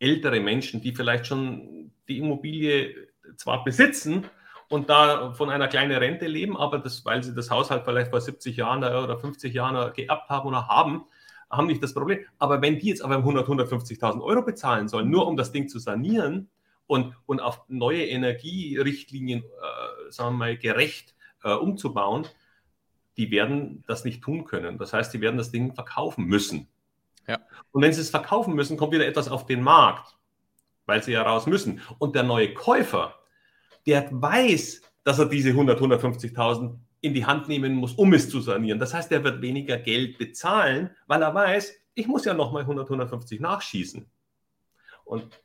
Ältere 0.00 0.40
Menschen, 0.40 0.80
die 0.80 0.92
vielleicht 0.92 1.28
schon 1.28 1.92
die 2.08 2.18
Immobilie 2.18 3.11
zwar 3.36 3.64
besitzen 3.64 4.24
und 4.68 4.88
da 4.88 5.32
von 5.32 5.50
einer 5.50 5.68
kleinen 5.68 5.96
Rente 5.96 6.26
leben, 6.26 6.56
aber 6.56 6.78
das, 6.78 7.04
weil 7.04 7.22
sie 7.22 7.34
das 7.34 7.50
Haushalt 7.50 7.84
vielleicht 7.84 8.10
vor 8.10 8.20
70 8.20 8.56
Jahren 8.56 8.82
oder 8.82 9.18
50 9.18 9.52
Jahren 9.52 9.92
geerbt 9.92 10.28
haben 10.30 10.48
oder 10.48 10.68
haben, 10.68 11.04
haben 11.50 11.66
nicht 11.66 11.82
das 11.82 11.92
Problem. 11.92 12.20
Aber 12.38 12.62
wenn 12.62 12.78
die 12.78 12.88
jetzt 12.88 13.04
aber 13.04 13.16
100, 13.16 13.46
150.000 13.46 14.22
Euro 14.22 14.42
bezahlen 14.42 14.88
sollen, 14.88 15.10
nur 15.10 15.26
um 15.26 15.36
das 15.36 15.52
Ding 15.52 15.68
zu 15.68 15.78
sanieren 15.78 16.48
und, 16.86 17.14
und 17.26 17.40
auf 17.40 17.62
neue 17.68 18.06
Energierichtlinien, 18.06 19.42
äh, 19.42 20.10
sagen 20.10 20.34
wir 20.34 20.38
mal, 20.38 20.56
gerecht 20.56 21.14
äh, 21.44 21.52
umzubauen, 21.52 22.26
die 23.16 23.30
werden 23.30 23.84
das 23.86 24.04
nicht 24.04 24.22
tun 24.22 24.44
können. 24.44 24.78
Das 24.78 24.92
heißt, 24.92 25.12
die 25.12 25.20
werden 25.20 25.36
das 25.36 25.50
Ding 25.50 25.74
verkaufen 25.74 26.24
müssen. 26.24 26.68
Ja. 27.28 27.38
Und 27.70 27.82
wenn 27.82 27.92
sie 27.92 28.00
es 28.00 28.10
verkaufen 28.10 28.54
müssen, 28.54 28.76
kommt 28.76 28.92
wieder 28.92 29.06
etwas 29.06 29.28
auf 29.28 29.46
den 29.46 29.62
Markt, 29.62 30.16
weil 30.92 31.02
sie 31.02 31.12
ja 31.12 31.22
raus 31.22 31.46
müssen. 31.46 31.80
Und 31.98 32.14
der 32.14 32.22
neue 32.22 32.52
Käufer, 32.52 33.14
der 33.86 34.08
weiß, 34.10 34.82
dass 35.04 35.18
er 35.18 35.24
diese 35.24 35.48
100, 35.48 35.80
150.000 35.80 36.76
in 37.00 37.14
die 37.14 37.24
Hand 37.24 37.48
nehmen 37.48 37.74
muss, 37.74 37.94
um 37.94 38.12
es 38.12 38.28
zu 38.28 38.42
sanieren. 38.42 38.78
Das 38.78 38.92
heißt, 38.92 39.10
er 39.10 39.24
wird 39.24 39.40
weniger 39.40 39.78
Geld 39.78 40.18
bezahlen, 40.18 40.90
weil 41.06 41.22
er 41.22 41.34
weiß, 41.34 41.74
ich 41.94 42.06
muss 42.06 42.26
ja 42.26 42.34
nochmal 42.34 42.62
100, 42.62 42.84
150 42.84 43.40
nachschießen. 43.40 44.04
Und 45.04 45.40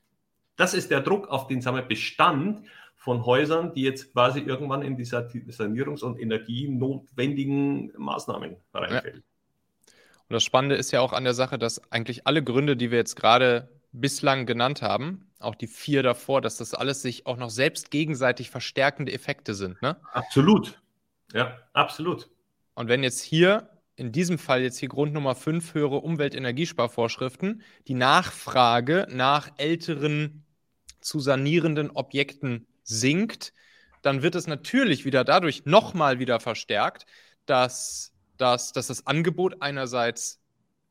das 0.56 0.74
ist 0.74 0.90
der 0.90 1.00
Druck 1.00 1.28
auf 1.28 1.46
den 1.46 1.64
wir, 1.64 1.80
Bestand 1.80 2.66
von 2.96 3.24
Häusern, 3.24 3.72
die 3.72 3.82
jetzt 3.82 4.12
quasi 4.12 4.40
irgendwann 4.40 4.82
in 4.82 4.98
dieser 4.98 5.20
Sanierungs- 5.28 6.02
und 6.02 6.20
energienotwendigen 6.20 7.94
Maßnahmen 7.96 8.56
reinfällt. 8.74 9.16
Ja. 9.16 9.92
Und 10.28 10.34
das 10.34 10.44
Spannende 10.44 10.76
ist 10.76 10.90
ja 10.90 11.00
auch 11.00 11.14
an 11.14 11.24
der 11.24 11.32
Sache, 11.32 11.58
dass 11.58 11.80
eigentlich 11.90 12.26
alle 12.26 12.44
Gründe, 12.44 12.76
die 12.76 12.90
wir 12.90 12.98
jetzt 12.98 13.16
gerade 13.16 13.70
bislang 13.92 14.46
genannt 14.46 14.82
haben, 14.82 15.30
auch 15.38 15.54
die 15.54 15.66
vier 15.66 16.02
davor, 16.02 16.40
dass 16.40 16.56
das 16.56 16.74
alles 16.74 17.02
sich 17.02 17.26
auch 17.26 17.36
noch 17.36 17.50
selbst 17.50 17.90
gegenseitig 17.90 18.50
verstärkende 18.50 19.12
Effekte 19.12 19.54
sind. 19.54 19.80
Ne? 19.82 19.96
Absolut. 20.12 20.80
Ja, 21.32 21.58
absolut. 21.72 22.28
Und 22.74 22.88
wenn 22.88 23.02
jetzt 23.02 23.20
hier, 23.20 23.70
in 23.96 24.12
diesem 24.12 24.38
Fall 24.38 24.62
jetzt 24.62 24.78
hier 24.78 24.88
Grund 24.88 25.12
Nummer 25.12 25.34
5, 25.34 25.74
höhere 25.74 25.96
Umweltenergiesparvorschriften, 25.96 27.62
die 27.88 27.94
Nachfrage 27.94 29.06
nach 29.10 29.50
älteren 29.56 30.44
zu 31.00 31.20
sanierenden 31.20 31.90
Objekten 31.90 32.66
sinkt, 32.84 33.52
dann 34.02 34.22
wird 34.22 34.34
es 34.34 34.46
natürlich 34.46 35.04
wieder 35.04 35.24
dadurch 35.24 35.66
nochmal 35.66 36.18
wieder 36.18 36.40
verstärkt, 36.40 37.06
dass, 37.46 38.12
dass, 38.36 38.72
dass 38.72 38.86
das 38.86 39.06
Angebot 39.06 39.60
einerseits 39.60 40.40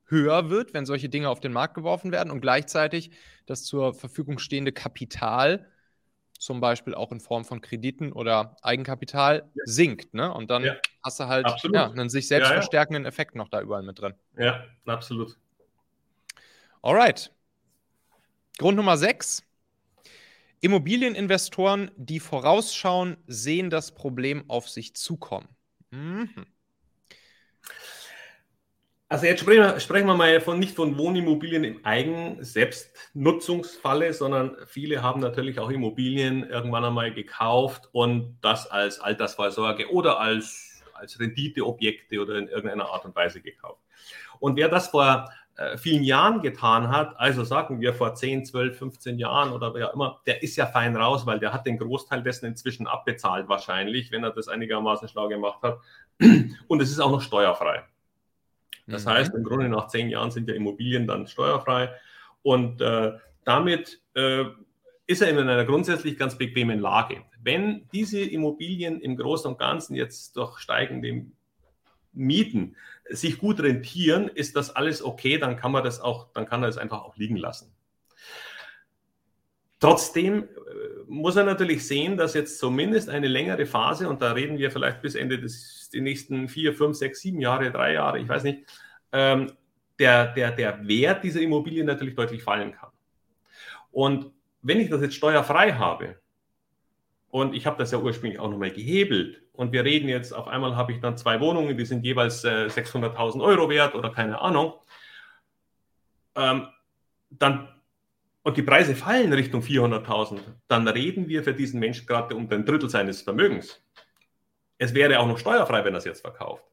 höher 0.07 0.49
wird, 0.49 0.73
wenn 0.73 0.85
solche 0.85 1.09
Dinge 1.09 1.29
auf 1.29 1.39
den 1.39 1.53
Markt 1.53 1.75
geworfen 1.75 2.11
werden 2.11 2.31
und 2.31 2.41
gleichzeitig 2.41 3.11
das 3.45 3.63
zur 3.63 3.93
Verfügung 3.93 4.39
stehende 4.39 4.71
Kapital, 4.71 5.67
zum 6.39 6.61
Beispiel 6.61 6.93
auch 6.95 7.11
in 7.11 7.19
Form 7.19 7.45
von 7.45 7.61
Krediten 7.61 8.11
oder 8.11 8.55
Eigenkapital, 8.61 9.49
ja. 9.53 9.63
sinkt. 9.65 10.13
Ne? 10.13 10.33
Und 10.33 10.49
dann 10.49 10.63
ja. 10.63 10.75
hast 11.03 11.19
du 11.19 11.25
halt 11.25 11.47
ja, 11.71 11.89
einen 11.89 12.09
sich 12.09 12.27
selbst 12.27 12.51
verstärkenden 12.51 13.05
Effekt 13.05 13.35
noch 13.35 13.49
da 13.49 13.61
überall 13.61 13.83
mit 13.83 13.99
drin. 13.99 14.13
Ja, 14.37 14.65
absolut. 14.85 15.37
Alright. 16.81 17.31
Grund 18.57 18.77
Nummer 18.77 18.97
6. 18.97 19.43
Immobilieninvestoren, 20.61 21.91
die 21.95 22.19
vorausschauen, 22.19 23.17
sehen 23.27 23.69
das 23.69 23.93
Problem 23.93 24.49
auf 24.49 24.69
sich 24.69 24.95
zukommen. 24.95 25.47
Mhm. 25.91 26.45
Also 29.09 29.25
jetzt 29.25 29.39
sprechen 29.39 29.63
wir, 29.63 29.79
sprechen 29.79 30.07
wir 30.07 30.15
mal 30.15 30.41
von, 30.41 30.59
nicht 30.59 30.75
von 30.75 30.97
Wohnimmobilien 30.97 31.63
im 31.63 31.85
eigenen 31.85 32.43
Selbstnutzungsfalle, 32.43 34.13
sondern 34.13 34.57
viele 34.65 35.01
haben 35.01 35.21
natürlich 35.21 35.59
auch 35.59 35.69
Immobilien 35.69 36.43
irgendwann 36.49 36.83
einmal 36.83 37.13
gekauft 37.13 37.87
und 37.93 38.37
das 38.41 38.69
als 38.69 38.99
Altersvorsorge 38.99 39.89
oder 39.93 40.19
als, 40.19 40.83
als 40.93 41.21
Renditeobjekte 41.21 42.19
oder 42.19 42.37
in 42.37 42.49
irgendeiner 42.49 42.89
Art 42.89 43.05
und 43.05 43.15
Weise 43.15 43.39
gekauft. 43.39 43.81
Und 44.39 44.57
wer 44.57 44.67
das 44.67 44.89
vor 44.89 45.29
äh, 45.55 45.77
vielen 45.77 46.03
Jahren 46.03 46.41
getan 46.41 46.89
hat, 46.89 47.17
also 47.17 47.45
sagen 47.45 47.79
wir 47.79 47.93
vor 47.93 48.13
10, 48.13 48.43
12, 48.43 48.77
15 48.77 49.19
Jahren 49.19 49.53
oder 49.53 49.73
wer 49.73 49.93
immer, 49.93 50.19
der 50.27 50.43
ist 50.43 50.57
ja 50.57 50.65
fein 50.65 50.97
raus, 50.97 51.25
weil 51.25 51.39
der 51.39 51.53
hat 51.53 51.65
den 51.65 51.77
Großteil 51.77 52.23
dessen 52.23 52.45
inzwischen 52.45 52.87
abbezahlt 52.87 53.47
wahrscheinlich, 53.47 54.11
wenn 54.11 54.25
er 54.25 54.31
das 54.31 54.49
einigermaßen 54.49 55.07
schlau 55.07 55.29
gemacht 55.29 55.63
hat. 55.63 55.79
Und 56.67 56.81
es 56.81 56.91
ist 56.91 56.99
auch 56.99 57.11
noch 57.11 57.21
steuerfrei. 57.21 57.85
Das 58.87 59.05
mhm. 59.05 59.09
heißt, 59.09 59.33
im 59.35 59.43
Grunde 59.43 59.69
nach 59.69 59.87
zehn 59.87 60.09
Jahren 60.09 60.31
sind 60.31 60.49
ja 60.49 60.55
Immobilien 60.55 61.07
dann 61.07 61.27
steuerfrei. 61.27 61.93
Und 62.41 62.81
äh, 62.81 63.13
damit 63.43 64.01
äh, 64.15 64.45
ist 65.05 65.21
er 65.21 65.29
in 65.29 65.37
einer 65.37 65.65
grundsätzlich 65.65 66.17
ganz 66.17 66.37
bequemen 66.37 66.79
Lage. 66.79 67.23
Wenn 67.41 67.87
diese 67.93 68.21
Immobilien 68.21 68.99
im 68.99 69.15
Großen 69.15 69.51
und 69.51 69.59
Ganzen 69.59 69.95
jetzt 69.95 70.35
durch 70.35 70.59
steigende 70.59 71.25
Mieten 72.13 72.75
sich 73.09 73.37
gut 73.37 73.61
rentieren, 73.61 74.27
ist 74.27 74.55
das 74.55 74.75
alles 74.75 75.03
okay, 75.03 75.37
dann 75.37 75.55
kann 75.55 75.71
man 75.71 75.83
das 75.83 76.01
auch, 76.01 76.31
dann 76.33 76.45
kann 76.45 76.63
er 76.63 76.69
es 76.69 76.77
einfach 76.77 77.03
auch 77.03 77.15
liegen 77.15 77.37
lassen. 77.37 77.71
Trotzdem 79.79 80.43
äh, 80.43 80.47
muss 81.07 81.35
er 81.35 81.43
natürlich 81.43 81.87
sehen, 81.87 82.17
dass 82.17 82.33
jetzt 82.33 82.59
zumindest 82.59 83.09
eine 83.09 83.27
längere 83.27 83.65
Phase, 83.65 84.09
und 84.09 84.21
da 84.21 84.31
reden 84.31 84.57
wir 84.57 84.71
vielleicht 84.71 85.01
bis 85.01 85.15
Ende 85.15 85.39
des 85.39 85.89
die 85.93 86.01
nächsten 86.01 86.49
vier, 86.49 86.73
fünf, 86.73 86.97
sechs, 86.97 87.21
sieben 87.21 87.39
Jahre, 87.39 87.71
drei 87.71 87.93
Jahre, 87.93 88.19
ich 88.19 88.27
weiß 88.27 88.43
nicht, 88.43 88.65
ähm, 89.11 89.53
der, 89.99 90.33
der, 90.33 90.51
der 90.51 90.87
Wert 90.87 91.23
dieser 91.23 91.41
Immobilie 91.41 91.83
natürlich 91.83 92.15
deutlich 92.15 92.43
fallen 92.43 92.73
kann. 92.73 92.91
Und 93.91 94.31
wenn 94.61 94.79
ich 94.79 94.89
das 94.89 95.01
jetzt 95.01 95.15
steuerfrei 95.15 95.73
habe, 95.73 96.17
und 97.29 97.53
ich 97.53 97.65
habe 97.65 97.77
das 97.77 97.91
ja 97.91 97.99
ursprünglich 97.99 98.39
auch 98.39 98.49
nochmal 98.49 98.71
gehebelt. 98.71 99.41
Und 99.53 99.71
wir 99.71 99.83
reden 99.83 100.07
jetzt, 100.07 100.33
auf 100.33 100.47
einmal 100.47 100.75
habe 100.75 100.93
ich 100.93 100.99
dann 100.99 101.17
zwei 101.17 101.39
Wohnungen, 101.39 101.77
die 101.77 101.85
sind 101.85 102.05
jeweils 102.05 102.43
äh, 102.43 102.67
600.000 102.67 103.43
Euro 103.43 103.69
wert 103.69 103.95
oder 103.95 104.11
keine 104.11 104.39
Ahnung. 104.39 104.73
Ähm, 106.35 106.67
dann, 107.29 107.67
und 108.47 108.55
die 108.55 108.63
Preise 108.63 108.95
fallen 108.95 109.33
Richtung 109.33 109.61
400.000, 109.61 110.39
dann 110.69 110.87
reden 110.87 111.27
wir 111.27 111.43
für 111.43 111.53
diesen 111.53 111.81
Menschen 111.81 112.07
gerade 112.07 112.33
um 112.33 112.49
ein 112.49 112.63
Drittel 112.63 112.89
seines 112.89 113.21
Vermögens. 113.21 113.83
Es 114.77 114.93
wäre 114.93 115.19
auch 115.19 115.27
noch 115.27 115.37
steuerfrei, 115.37 115.83
wenn 115.83 115.93
er 115.93 115.97
es 115.97 116.05
jetzt 116.05 116.21
verkauft. 116.21 116.63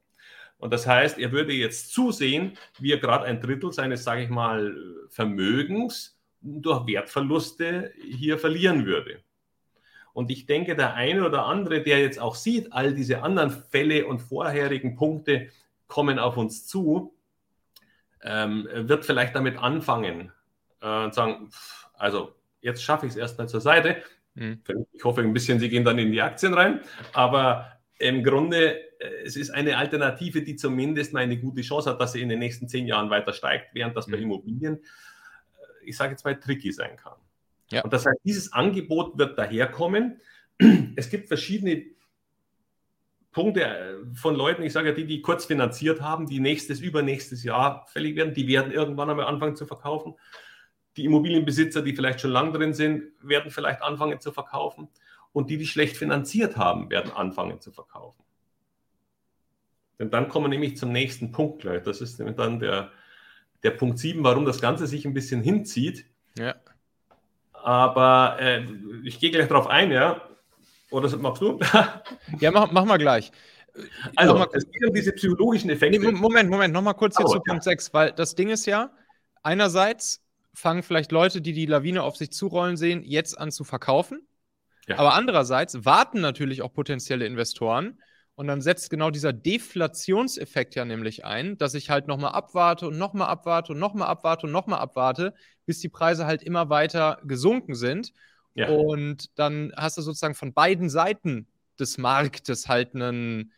Und 0.56 0.72
das 0.72 0.86
heißt, 0.86 1.18
er 1.18 1.32
würde 1.32 1.52
jetzt 1.52 1.92
zusehen, 1.92 2.56
wie 2.78 2.92
er 2.92 2.98
gerade 2.98 3.24
ein 3.24 3.40
Drittel 3.40 3.72
seines, 3.72 4.04
sage 4.04 4.22
ich 4.22 4.28
mal, 4.28 4.72
Vermögens 5.08 6.16
durch 6.40 6.86
Wertverluste 6.86 7.92
hier 8.08 8.38
verlieren 8.38 8.86
würde. 8.86 9.18
Und 10.12 10.30
ich 10.30 10.46
denke, 10.46 10.76
der 10.76 10.94
eine 10.94 11.26
oder 11.26 11.46
andere, 11.46 11.82
der 11.82 11.98
jetzt 11.98 12.20
auch 12.20 12.36
sieht, 12.36 12.72
all 12.72 12.94
diese 12.94 13.24
anderen 13.24 13.50
Fälle 13.50 14.06
und 14.06 14.20
vorherigen 14.20 14.94
Punkte 14.94 15.48
kommen 15.88 16.20
auf 16.20 16.36
uns 16.36 16.68
zu, 16.68 17.16
ähm, 18.22 18.68
wird 18.72 19.04
vielleicht 19.04 19.34
damit 19.34 19.58
anfangen 19.58 20.30
äh, 20.84 21.04
und 21.04 21.14
sagen, 21.14 21.50
also 21.94 22.34
jetzt 22.60 22.82
schaffe 22.82 23.06
ich 23.06 23.12
es 23.12 23.18
erstmal 23.18 23.48
zur 23.48 23.60
Seite. 23.60 23.96
Mhm. 24.34 24.62
Ich 24.92 25.04
hoffe 25.04 25.22
ein 25.22 25.32
bisschen, 25.32 25.58
Sie 25.58 25.68
gehen 25.68 25.84
dann 25.84 25.98
in 25.98 26.12
die 26.12 26.20
Aktien 26.20 26.54
rein. 26.54 26.80
Aber 27.12 27.72
im 27.98 28.22
Grunde, 28.22 28.80
äh, 29.00 29.24
es 29.24 29.36
ist 29.36 29.50
eine 29.50 29.78
Alternative, 29.78 30.42
die 30.42 30.56
zumindest 30.56 31.12
mal 31.12 31.20
eine 31.20 31.38
gute 31.38 31.62
Chance 31.62 31.90
hat, 31.90 32.00
dass 32.00 32.12
sie 32.12 32.20
in 32.20 32.28
den 32.28 32.38
nächsten 32.38 32.68
zehn 32.68 32.86
Jahren 32.86 33.10
weiter 33.10 33.32
steigt, 33.32 33.74
während 33.74 33.96
das 33.96 34.06
mhm. 34.06 34.12
bei 34.12 34.18
Immobilien, 34.18 34.76
äh, 34.76 35.84
ich 35.84 35.96
sage 35.96 36.12
jetzt 36.12 36.24
mal, 36.24 36.38
tricky 36.38 36.72
sein 36.72 36.96
kann. 36.96 37.14
Ja. 37.70 37.82
Und 37.82 37.92
das 37.92 38.04
heißt, 38.04 38.18
dieses 38.24 38.52
Angebot 38.52 39.18
wird 39.18 39.38
daherkommen. 39.38 40.20
Es 40.96 41.10
gibt 41.10 41.26
verschiedene 41.26 41.86
Punkte 43.32 43.64
äh, 43.64 44.14
von 44.14 44.36
Leuten, 44.36 44.62
ich 44.62 44.72
sage 44.72 44.90
ja, 44.90 44.94
die, 44.94 45.06
die 45.06 45.20
kurz 45.20 45.44
finanziert 45.44 46.00
haben, 46.00 46.26
die 46.26 46.40
nächstes, 46.40 46.80
übernächstes 46.80 47.42
Jahr 47.42 47.86
fällig 47.88 48.16
werden, 48.16 48.32
die 48.32 48.46
werden 48.46 48.72
irgendwann 48.72 49.10
einmal 49.10 49.26
anfangen 49.26 49.56
zu 49.56 49.66
verkaufen. 49.66 50.14
Die 50.96 51.04
Immobilienbesitzer, 51.04 51.82
die 51.82 51.94
vielleicht 51.94 52.20
schon 52.20 52.30
lang 52.30 52.52
drin 52.52 52.72
sind, 52.72 53.12
werden 53.20 53.50
vielleicht 53.50 53.82
anfangen 53.82 54.20
zu 54.20 54.32
verkaufen. 54.32 54.88
Und 55.32 55.50
die, 55.50 55.58
die 55.58 55.66
schlecht 55.66 55.96
finanziert 55.96 56.56
haben, 56.56 56.90
werden 56.90 57.12
anfangen 57.12 57.60
zu 57.60 57.72
verkaufen. 57.72 58.22
Denn 59.98 60.10
dann 60.10 60.28
kommen 60.28 60.46
wir 60.46 60.50
nämlich 60.50 60.76
zum 60.76 60.92
nächsten 60.92 61.32
Punkt 61.32 61.62
gleich. 61.62 61.82
Das 61.82 62.00
ist 62.00 62.20
dann 62.20 62.60
der, 62.60 62.90
der 63.62 63.70
Punkt 63.70 63.98
7, 63.98 64.22
warum 64.22 64.44
das 64.44 64.60
Ganze 64.60 64.86
sich 64.86 65.04
ein 65.04 65.14
bisschen 65.14 65.42
hinzieht. 65.42 66.06
Ja. 66.38 66.54
Aber 67.52 68.36
äh, 68.40 68.64
ich 69.04 69.18
gehe 69.18 69.30
gleich 69.30 69.48
darauf 69.48 69.66
ein, 69.66 69.90
ja. 69.90 70.20
Oder 70.90 71.16
machst 71.16 71.42
du? 71.42 71.58
ja, 72.40 72.50
mach, 72.50 72.70
mach 72.70 72.84
mal 72.84 72.98
gleich. 72.98 73.32
Also, 74.14 74.34
mal, 74.34 74.48
es 74.52 74.70
geht 74.70 74.86
um 74.86 74.94
diese 74.94 75.12
psychologischen 75.12 75.70
Effekte. 75.70 75.98
Nee, 75.98 76.12
Moment, 76.12 76.50
Moment, 76.50 76.72
nochmal 76.72 76.94
kurz 76.94 77.16
hier 77.16 77.26
oh, 77.26 77.30
zu 77.30 77.36
ja. 77.36 77.42
Punkt 77.44 77.64
6, 77.64 77.92
weil 77.92 78.12
das 78.12 78.34
Ding 78.34 78.50
ist 78.50 78.66
ja, 78.66 78.90
einerseits 79.42 80.23
fangen 80.54 80.82
vielleicht 80.82 81.12
Leute, 81.12 81.40
die 81.40 81.52
die 81.52 81.66
Lawine 81.66 82.02
auf 82.02 82.16
sich 82.16 82.32
zurollen 82.32 82.76
sehen, 82.76 83.02
jetzt 83.02 83.38
an 83.38 83.50
zu 83.50 83.64
verkaufen. 83.64 84.26
Ja. 84.86 84.98
Aber 84.98 85.14
andererseits 85.14 85.84
warten 85.84 86.20
natürlich 86.20 86.62
auch 86.62 86.72
potenzielle 86.72 87.26
Investoren, 87.26 87.98
und 88.36 88.48
dann 88.48 88.60
setzt 88.60 88.90
genau 88.90 89.10
dieser 89.10 89.32
Deflationseffekt 89.32 90.74
ja 90.74 90.84
nämlich 90.84 91.24
ein, 91.24 91.56
dass 91.56 91.74
ich 91.74 91.90
halt 91.90 92.08
nochmal 92.08 92.32
abwarte 92.32 92.88
und 92.88 92.98
nochmal 92.98 93.28
abwarte 93.28 93.72
und 93.72 93.78
nochmal 93.78 94.08
abwarte 94.08 94.46
und 94.46 94.52
nochmal 94.52 94.80
abwarte, 94.80 95.34
bis 95.66 95.78
die 95.78 95.88
Preise 95.88 96.26
halt 96.26 96.42
immer 96.42 96.68
weiter 96.68 97.20
gesunken 97.24 97.74
sind. 97.74 98.12
Ja. 98.54 98.68
Und 98.68 99.38
dann 99.38 99.72
hast 99.76 99.98
du 99.98 100.02
sozusagen 100.02 100.34
von 100.34 100.52
beiden 100.52 100.88
Seiten 100.90 101.46
des 101.78 101.96
Marktes 101.96 102.68
halt 102.68 102.94
einen, 102.94 103.52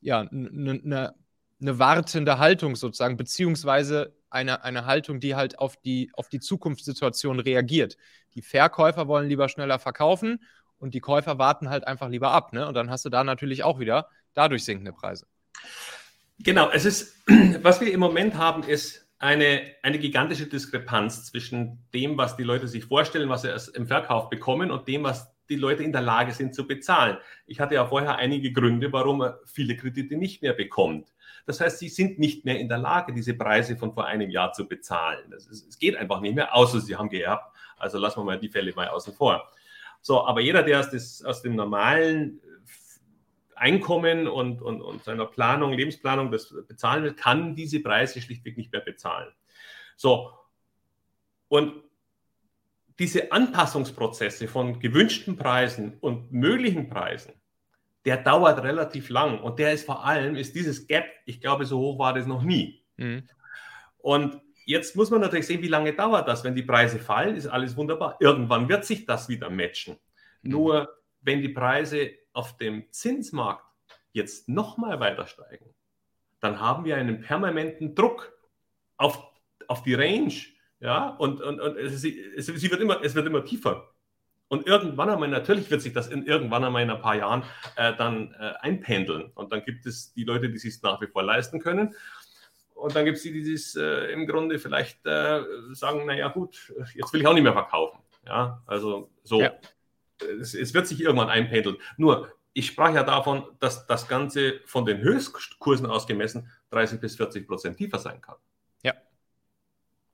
ja, 0.00 0.20
eine, 0.20 1.14
eine 1.60 1.78
wartende 1.78 2.38
Haltung 2.38 2.76
sozusagen, 2.76 3.16
beziehungsweise 3.16 4.14
eine, 4.30 4.64
eine 4.64 4.86
Haltung, 4.86 5.20
die 5.20 5.34
halt 5.34 5.58
auf 5.58 5.76
die, 5.76 6.10
auf 6.14 6.28
die 6.28 6.40
Zukunftssituation 6.40 7.40
reagiert. 7.40 7.96
Die 8.34 8.42
Verkäufer 8.42 9.08
wollen 9.08 9.28
lieber 9.28 9.48
schneller 9.48 9.78
verkaufen 9.78 10.42
und 10.78 10.94
die 10.94 11.00
Käufer 11.00 11.38
warten 11.38 11.70
halt 11.70 11.86
einfach 11.86 12.08
lieber 12.08 12.32
ab. 12.32 12.52
Ne? 12.52 12.66
Und 12.66 12.74
dann 12.74 12.90
hast 12.90 13.04
du 13.04 13.08
da 13.08 13.24
natürlich 13.24 13.64
auch 13.64 13.78
wieder 13.78 14.08
dadurch 14.34 14.64
sinkende 14.64 14.92
Preise. 14.92 15.26
Genau, 16.40 16.70
es 16.70 16.84
ist, 16.84 17.16
was 17.62 17.80
wir 17.80 17.92
im 17.92 18.00
Moment 18.00 18.36
haben, 18.36 18.62
ist 18.62 19.06
eine, 19.18 19.62
eine 19.82 19.98
gigantische 19.98 20.46
Diskrepanz 20.46 21.24
zwischen 21.24 21.84
dem, 21.92 22.16
was 22.16 22.36
die 22.36 22.44
Leute 22.44 22.68
sich 22.68 22.84
vorstellen, 22.84 23.28
was 23.28 23.42
sie 23.42 23.52
im 23.74 23.88
Verkauf 23.88 24.30
bekommen 24.30 24.70
und 24.70 24.86
dem, 24.86 25.02
was 25.02 25.32
die 25.48 25.56
Leute 25.56 25.82
in 25.82 25.92
der 25.92 26.02
Lage 26.02 26.32
sind 26.32 26.54
zu 26.54 26.66
bezahlen. 26.66 27.18
Ich 27.46 27.60
hatte 27.60 27.74
ja 27.74 27.86
vorher 27.86 28.16
einige 28.16 28.52
Gründe, 28.52 28.92
warum 28.92 29.22
er 29.22 29.40
viele 29.46 29.76
Kredite 29.76 30.16
nicht 30.16 30.42
mehr 30.42 30.52
bekommt. 30.52 31.12
Das 31.46 31.60
heißt, 31.60 31.78
sie 31.78 31.88
sind 31.88 32.18
nicht 32.18 32.44
mehr 32.44 32.58
in 32.58 32.68
der 32.68 32.78
Lage, 32.78 33.12
diese 33.12 33.34
Preise 33.34 33.76
von 33.76 33.94
vor 33.94 34.06
einem 34.06 34.30
Jahr 34.30 34.52
zu 34.52 34.68
bezahlen. 34.68 35.32
Es 35.32 35.78
geht 35.78 35.96
einfach 35.96 36.20
nicht 36.20 36.34
mehr, 36.34 36.54
außer 36.54 36.80
sie 36.80 36.96
haben 36.96 37.08
geerbt. 37.08 37.56
Also 37.78 37.98
lassen 37.98 38.20
wir 38.20 38.24
mal 38.24 38.38
die 38.38 38.50
Fälle 38.50 38.74
mal 38.74 38.88
außen 38.88 39.14
vor. 39.14 39.50
So, 40.00 40.24
aber 40.26 40.40
jeder, 40.40 40.62
der 40.62 40.80
aus, 40.80 40.90
des, 40.90 41.24
aus 41.24 41.42
dem 41.42 41.56
normalen 41.56 42.40
Einkommen 43.54 44.28
und, 44.28 44.62
und, 44.62 44.82
und 44.82 45.02
seiner 45.04 45.26
Planung, 45.26 45.72
Lebensplanung 45.72 46.30
das 46.30 46.54
bezahlen 46.66 47.02
will, 47.02 47.14
kann 47.14 47.56
diese 47.56 47.80
Preise 47.80 48.20
schlichtweg 48.20 48.56
nicht 48.56 48.72
mehr 48.72 48.80
bezahlen. 48.80 49.32
So, 49.96 50.30
und 51.48 51.82
diese 52.98 53.30
Anpassungsprozesse 53.30 54.48
von 54.48 54.80
gewünschten 54.80 55.36
Preisen 55.36 55.98
und 56.00 56.32
möglichen 56.32 56.88
Preisen, 56.88 57.32
der 58.04 58.16
dauert 58.16 58.62
relativ 58.62 59.08
lang 59.08 59.40
und 59.40 59.58
der 59.58 59.72
ist 59.72 59.86
vor 59.86 60.04
allem, 60.04 60.34
ist 60.34 60.54
dieses 60.54 60.86
Gap, 60.86 61.06
ich 61.26 61.40
glaube, 61.40 61.64
so 61.64 61.78
hoch 61.78 61.98
war 61.98 62.14
das 62.14 62.26
noch 62.26 62.42
nie. 62.42 62.82
Mhm. 62.96 63.28
Und 63.98 64.40
jetzt 64.64 64.96
muss 64.96 65.10
man 65.10 65.20
natürlich 65.20 65.46
sehen, 65.46 65.62
wie 65.62 65.68
lange 65.68 65.92
dauert 65.92 66.26
das. 66.26 66.42
Wenn 66.44 66.54
die 66.54 66.62
Preise 66.62 66.98
fallen, 66.98 67.36
ist 67.36 67.46
alles 67.46 67.76
wunderbar. 67.76 68.16
Irgendwann 68.20 68.68
wird 68.68 68.84
sich 68.84 69.06
das 69.06 69.28
wieder 69.28 69.50
matchen. 69.50 69.96
Mhm. 70.42 70.50
Nur 70.50 70.88
wenn 71.20 71.40
die 71.40 71.50
Preise 71.50 72.10
auf 72.32 72.56
dem 72.56 72.90
Zinsmarkt 72.90 73.64
jetzt 74.12 74.48
nochmal 74.48 75.00
weiter 75.00 75.26
steigen, 75.26 75.74
dann 76.40 76.60
haben 76.60 76.84
wir 76.84 76.96
einen 76.96 77.20
permanenten 77.20 77.94
Druck 77.94 78.32
auf, 78.96 79.22
auf 79.66 79.82
die 79.82 79.94
Range 79.94 80.32
ja, 80.80 81.08
und, 81.08 81.40
und, 81.40 81.60
und 81.60 81.76
es, 81.76 82.04
es, 82.04 82.46
sie 82.46 82.70
wird 82.70 82.80
immer, 82.80 83.02
es 83.02 83.14
wird 83.14 83.26
immer 83.26 83.44
tiefer. 83.44 83.88
Und 84.48 84.66
irgendwann 84.66 85.10
einmal, 85.10 85.28
natürlich 85.28 85.70
wird 85.70 85.82
sich 85.82 85.92
das 85.92 86.08
in 86.08 86.24
irgendwann 86.24 86.64
einmal 86.64 86.82
in 86.82 86.90
ein 86.90 87.02
paar 87.02 87.16
Jahren 87.16 87.42
äh, 87.76 87.94
dann 87.96 88.34
äh, 88.38 88.54
einpendeln. 88.60 89.30
Und 89.34 89.52
dann 89.52 89.62
gibt 89.62 89.84
es 89.84 90.14
die 90.14 90.24
Leute, 90.24 90.48
die 90.48 90.56
es 90.56 90.62
sich 90.62 90.82
nach 90.82 91.00
wie 91.02 91.06
vor 91.06 91.22
leisten 91.22 91.60
können. 91.60 91.94
Und 92.74 92.96
dann 92.96 93.04
gibt 93.04 93.18
es 93.18 93.24
die, 93.24 93.32
die 93.32 93.52
es 93.52 93.74
äh, 93.76 94.12
im 94.12 94.26
Grunde 94.26 94.58
vielleicht 94.58 95.04
äh, 95.04 95.42
sagen, 95.72 96.06
naja 96.06 96.28
gut, 96.28 96.72
jetzt 96.94 97.12
will 97.12 97.20
ich 97.20 97.26
auch 97.26 97.34
nicht 97.34 97.42
mehr 97.42 97.52
verkaufen. 97.52 97.98
Ja, 98.24 98.62
also 98.66 99.10
so. 99.22 99.42
Ja. 99.42 99.52
Es, 100.40 100.54
es, 100.54 100.74
wird 100.74 100.86
sich 100.86 101.00
irgendwann 101.00 101.28
einpendeln. 101.28 101.76
Nur, 101.96 102.32
ich 102.52 102.66
sprach 102.66 102.92
ja 102.94 103.02
davon, 103.02 103.44
dass 103.60 103.86
das 103.86 104.08
Ganze 104.08 104.60
von 104.64 104.84
den 104.84 104.98
Höchstkursen 104.98 105.86
aus 105.86 106.06
gemessen 106.06 106.50
30 106.70 107.00
bis 107.00 107.16
40 107.16 107.46
Prozent 107.46 107.76
tiefer 107.76 107.98
sein 107.98 108.20
kann. 108.20 108.36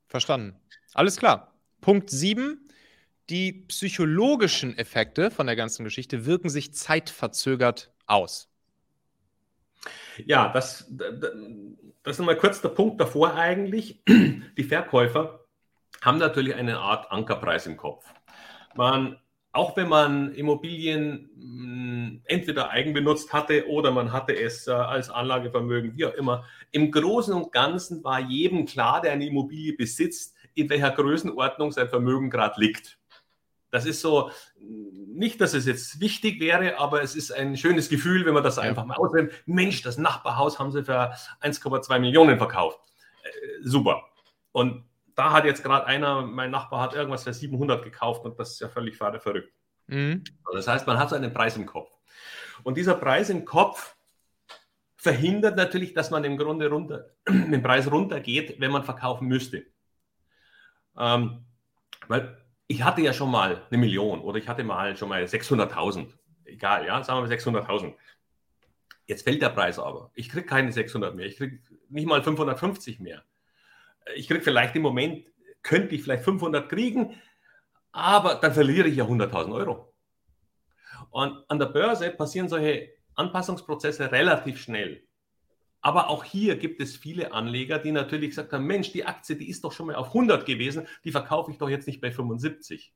Verstanden. 0.06 0.56
Alles 0.92 1.16
klar. 1.16 1.54
Punkt 1.80 2.10
7. 2.10 2.68
Die 3.30 3.52
psychologischen 3.52 4.76
Effekte 4.76 5.30
von 5.30 5.46
der 5.46 5.56
ganzen 5.56 5.84
Geschichte 5.84 6.26
wirken 6.26 6.50
sich 6.50 6.74
zeitverzögert 6.74 7.92
aus. 8.06 8.50
Ja, 10.24 10.52
das, 10.52 10.86
das 10.90 11.32
ist 12.04 12.18
nochmal 12.18 12.36
kurz 12.36 12.60
der 12.60 12.68
Punkt 12.70 13.00
davor 13.00 13.34
eigentlich. 13.34 14.02
Die 14.06 14.64
Verkäufer 14.64 15.40
haben 16.02 16.18
natürlich 16.18 16.54
eine 16.54 16.78
Art 16.78 17.10
Ankerpreis 17.10 17.66
im 17.66 17.76
Kopf. 17.76 18.04
Man 18.74 19.18
auch 19.54 19.76
wenn 19.76 19.88
man 19.88 20.32
Immobilien 20.34 21.30
hm, 21.36 22.22
entweder 22.24 22.70
eigenbenutzt 22.70 23.32
hatte 23.32 23.68
oder 23.68 23.92
man 23.92 24.12
hatte 24.12 24.36
es 24.36 24.66
äh, 24.66 24.72
als 24.72 25.10
Anlagevermögen, 25.10 25.96
wie 25.96 26.06
auch 26.06 26.14
immer, 26.14 26.44
im 26.72 26.90
Großen 26.90 27.32
und 27.32 27.52
Ganzen 27.52 28.02
war 28.02 28.18
jedem 28.18 28.66
klar, 28.66 29.00
der 29.00 29.12
eine 29.12 29.26
Immobilie 29.26 29.74
besitzt, 29.74 30.34
in 30.54 30.68
welcher 30.68 30.90
Größenordnung 30.90 31.70
sein 31.70 31.88
Vermögen 31.88 32.30
gerade 32.30 32.60
liegt. 32.60 32.98
Das 33.70 33.86
ist 33.86 34.00
so, 34.00 34.30
nicht, 34.58 35.40
dass 35.40 35.54
es 35.54 35.66
jetzt 35.66 36.00
wichtig 36.00 36.40
wäre, 36.40 36.78
aber 36.78 37.02
es 37.02 37.14
ist 37.14 37.32
ein 37.32 37.56
schönes 37.56 37.88
Gefühl, 37.88 38.26
wenn 38.26 38.34
man 38.34 38.44
das 38.44 38.58
einfach 38.58 38.84
mal 38.84 38.96
ausnimmt. 38.96 39.32
Mensch, 39.46 39.82
das 39.82 39.98
Nachbarhaus 39.98 40.58
haben 40.58 40.72
sie 40.72 40.84
für 40.84 41.12
1,2 41.40 41.98
Millionen 42.00 42.38
verkauft. 42.38 42.80
Äh, 43.22 43.28
super. 43.62 44.04
Und 44.52 44.84
da 45.14 45.32
hat 45.32 45.44
jetzt 45.44 45.62
gerade 45.62 45.86
einer, 45.86 46.22
mein 46.22 46.50
Nachbar 46.50 46.80
hat 46.80 46.94
irgendwas 46.94 47.24
für 47.24 47.32
700 47.32 47.84
gekauft 47.84 48.24
und 48.24 48.38
das 48.38 48.52
ist 48.52 48.60
ja 48.60 48.68
völlig 48.68 48.96
verrückt. 48.96 49.52
Mhm. 49.86 50.24
Also 50.44 50.56
das 50.56 50.68
heißt, 50.68 50.86
man 50.86 50.98
hat 50.98 51.10
so 51.10 51.16
einen 51.16 51.32
Preis 51.32 51.56
im 51.56 51.66
Kopf. 51.66 51.90
Und 52.62 52.76
dieser 52.76 52.94
Preis 52.94 53.30
im 53.30 53.44
Kopf 53.44 53.96
verhindert 54.96 55.56
natürlich, 55.56 55.92
dass 55.92 56.10
man 56.10 56.24
im 56.24 56.36
Grunde 56.36 56.68
runter, 56.68 57.10
den 57.28 57.62
Preis 57.62 57.90
runtergeht, 57.90 58.60
wenn 58.60 58.72
man 58.72 58.84
verkaufen 58.84 59.28
müsste. 59.28 59.66
Ähm, 60.96 61.44
weil 62.08 62.42
ich 62.66 62.82
hatte 62.82 63.02
ja 63.02 63.12
schon 63.12 63.30
mal 63.30 63.66
eine 63.70 63.78
Million 63.78 64.20
oder 64.20 64.38
ich 64.38 64.48
hatte 64.48 64.64
mal 64.64 64.96
schon 64.96 65.08
mal 65.08 65.22
600.000. 65.24 66.08
Egal, 66.44 66.86
ja, 66.86 67.02
sagen 67.02 67.28
wir 67.28 67.36
600.000. 67.36 67.94
Jetzt 69.06 69.22
fällt 69.22 69.42
der 69.42 69.50
Preis 69.50 69.78
aber. 69.78 70.10
Ich 70.14 70.30
kriege 70.30 70.46
keine 70.46 70.72
600 70.72 71.14
mehr. 71.14 71.26
Ich 71.26 71.36
kriege 71.36 71.60
nicht 71.88 72.06
mal 72.06 72.22
550 72.22 73.00
mehr 73.00 73.22
ich 74.14 74.28
kriege 74.28 74.42
vielleicht 74.42 74.76
im 74.76 74.82
Moment, 74.82 75.26
könnte 75.62 75.94
ich 75.94 76.02
vielleicht 76.02 76.24
500 76.24 76.68
kriegen, 76.68 77.20
aber 77.92 78.36
dann 78.36 78.52
verliere 78.52 78.88
ich 78.88 78.96
ja 78.96 79.04
100.000 79.04 79.54
Euro. 79.54 79.92
Und 81.10 81.44
an 81.48 81.58
der 81.58 81.66
Börse 81.66 82.10
passieren 82.10 82.48
solche 82.48 82.90
Anpassungsprozesse 83.14 84.10
relativ 84.10 84.60
schnell. 84.60 85.04
Aber 85.80 86.08
auch 86.08 86.24
hier 86.24 86.56
gibt 86.56 86.80
es 86.80 86.96
viele 86.96 87.32
Anleger, 87.32 87.78
die 87.78 87.92
natürlich 87.92 88.30
gesagt 88.30 88.52
haben, 88.52 88.66
Mensch, 88.66 88.90
die 88.92 89.04
Aktie, 89.04 89.36
die 89.36 89.48
ist 89.48 89.64
doch 89.64 89.72
schon 89.72 89.86
mal 89.86 89.96
auf 89.96 90.08
100 90.08 90.46
gewesen, 90.46 90.88
die 91.04 91.12
verkaufe 91.12 91.50
ich 91.50 91.58
doch 91.58 91.68
jetzt 91.68 91.86
nicht 91.86 92.00
bei 92.00 92.10
75. 92.10 92.92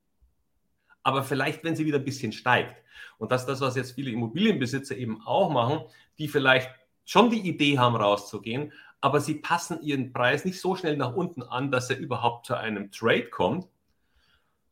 Aber 1.03 1.23
vielleicht, 1.23 1.64
wenn 1.64 1.77
sie 1.77 1.85
wieder 1.85 1.99
ein 1.99 2.05
bisschen 2.05 2.33
steigt. 2.33 2.83
Und 3.18 3.31
das 3.31 3.42
ist 3.42 3.49
das, 3.49 3.61
was 3.61 3.77
jetzt 3.77 3.92
viele 3.92 4.11
Immobilienbesitzer 4.11 4.97
eben 4.97 5.21
auch 5.23 5.51
machen, 5.51 5.83
die 6.18 6.29
vielleicht 6.29 6.71
schon 7.05 7.31
die 7.31 7.47
Idee 7.47 7.79
haben, 7.79 7.97
rauszugehen, 7.97 8.73
aber 9.00 9.20
sie 9.20 9.34
passen 9.37 9.80
ihren 9.82 10.12
Preis 10.12 10.44
nicht 10.44 10.61
so 10.61 10.74
schnell 10.74 10.96
nach 10.96 11.14
unten 11.14 11.42
an, 11.42 11.70
dass 11.70 11.90
er 11.90 11.98
überhaupt 11.98 12.46
zu 12.46 12.54
einem 12.56 12.90
Trade 12.90 13.28
kommt, 13.30 13.68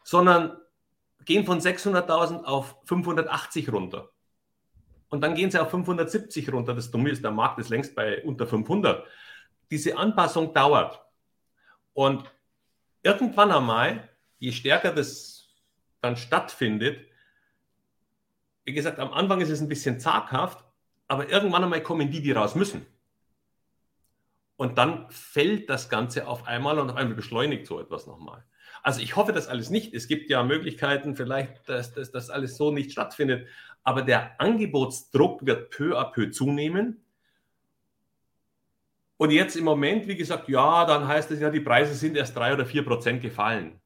sondern 0.03 0.57
gehen 1.25 1.45
von 1.45 1.61
600.000 1.61 2.45
auf 2.45 2.77
580 2.85 3.73
runter. 3.73 4.11
Und 5.09 5.21
dann 5.21 5.35
gehen 5.35 5.51
sie 5.51 5.61
auf 5.61 5.71
570 5.71 6.53
runter. 6.53 6.75
Das 6.75 6.91
Dumme 6.91 7.11
ist, 7.11 7.23
der 7.23 7.31
Markt 7.31 7.59
ist 7.59 7.69
längst 7.69 7.95
bei 7.95 8.23
unter 8.25 8.47
500. 8.47 9.07
Diese 9.71 9.97
Anpassung 9.97 10.53
dauert. 10.53 11.01
Und 11.93 12.25
irgendwann 13.03 13.53
einmal, 13.53 14.09
je 14.39 14.53
stärker 14.53 14.93
das 14.93 15.49
dann 16.01 16.17
stattfindet, 16.17 17.07
wie 18.65 18.73
gesagt, 18.73 18.99
am 18.99 19.13
Anfang 19.13 19.41
ist 19.41 19.51
es 19.51 19.61
ein 19.61 19.69
bisschen 19.69 20.01
zaghaft, 20.01 20.65
aber 21.07 21.29
irgendwann 21.31 21.63
einmal 21.63 21.83
kommen 21.83 22.11
die, 22.11 22.21
die 22.21 22.33
raus 22.33 22.57
müssen. 22.57 22.85
Und 24.57 24.79
dann 24.79 25.11
fällt 25.11 25.69
das 25.69 25.89
Ganze 25.89 26.27
auf 26.27 26.47
einmal 26.47 26.79
und 26.79 26.91
auf 26.91 26.97
einmal 26.97 27.15
beschleunigt 27.15 27.67
so 27.67 27.79
etwas 27.79 28.07
nochmal. 28.07 28.45
Also 28.83 29.01
ich 29.01 29.17
hoffe 29.17 29.33
das 29.33 29.49
alles 29.49 29.69
nicht. 29.69 29.95
Es 29.95 30.09
gibt 30.09 30.31
ja 30.31 30.43
Möglichkeiten 30.43 31.17
vielleicht, 31.17 31.69
dass, 31.69 31.93
das 31.93 32.31
alles 32.31 32.57
so 32.57 32.71
nicht 32.71 32.93
stattfindet. 32.93 33.49
Aber 33.83 34.03
der 34.03 34.41
Angebotsdruck 34.41 35.45
wird 35.45 35.71
peu 35.71 35.99
à 35.99 36.11
peu 36.11 36.31
zunehmen. 36.31 37.05
Und 39.19 39.31
jetzt 39.31 39.57
im 39.57 39.65
Moment, 39.65 40.07
wie 40.07 40.17
gesagt, 40.17 40.49
ja, 40.49 40.85
dann 40.85 41.09
heißt 41.09 41.31
es 41.31 41.41
ja, 41.41 41.51
die 41.51 41.61
Preise 41.61 41.95
sind 41.95 42.17
erst 42.17 42.37
drei 42.37 42.53
oder 42.53 42.67
vier 42.67 42.85
Prozent 42.85 43.23
gefallen. 43.23 43.81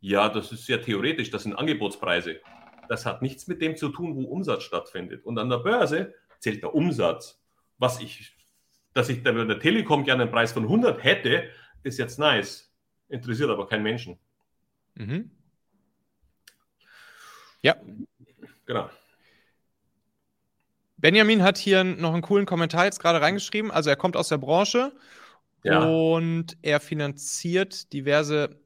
Ja, 0.00 0.28
das 0.28 0.52
ist 0.52 0.66
sehr 0.66 0.80
theoretisch. 0.80 1.30
Das 1.30 1.42
sind 1.42 1.54
Angebotspreise. 1.54 2.40
Das 2.88 3.04
hat 3.04 3.20
nichts 3.20 3.46
mit 3.46 3.60
dem 3.60 3.76
zu 3.76 3.90
tun, 3.90 4.16
wo 4.16 4.24
Umsatz 4.24 4.62
stattfindet. 4.62 5.24
Und 5.24 5.38
an 5.38 5.50
der 5.50 5.58
Börse 5.58 6.14
zählt 6.38 6.62
der 6.62 6.74
Umsatz. 6.74 7.42
Was 7.78 8.00
ich 8.00 8.37
dass 8.98 9.08
ich 9.08 9.22
bei 9.22 9.30
der 9.30 9.60
Telekom 9.60 10.02
gerne 10.02 10.22
einen 10.22 10.32
Preis 10.32 10.50
von 10.50 10.64
100 10.64 11.04
hätte, 11.04 11.48
ist 11.84 12.00
jetzt 12.00 12.18
nice. 12.18 12.74
Interessiert 13.08 13.48
aber 13.48 13.68
keinen 13.68 13.84
Menschen. 13.84 14.18
Mhm. 14.96 15.30
Ja. 17.62 17.76
Genau. 18.66 18.90
Benjamin 20.96 21.44
hat 21.44 21.58
hier 21.58 21.84
noch 21.84 22.12
einen 22.12 22.22
coolen 22.22 22.44
Kommentar 22.44 22.86
jetzt 22.86 22.98
gerade 22.98 23.20
reingeschrieben. 23.20 23.70
Also 23.70 23.88
er 23.88 23.94
kommt 23.94 24.16
aus 24.16 24.30
der 24.30 24.38
Branche 24.38 24.92
ja. 25.62 25.84
und 25.84 26.58
er 26.62 26.80
finanziert 26.80 27.92
diverse 27.92 28.60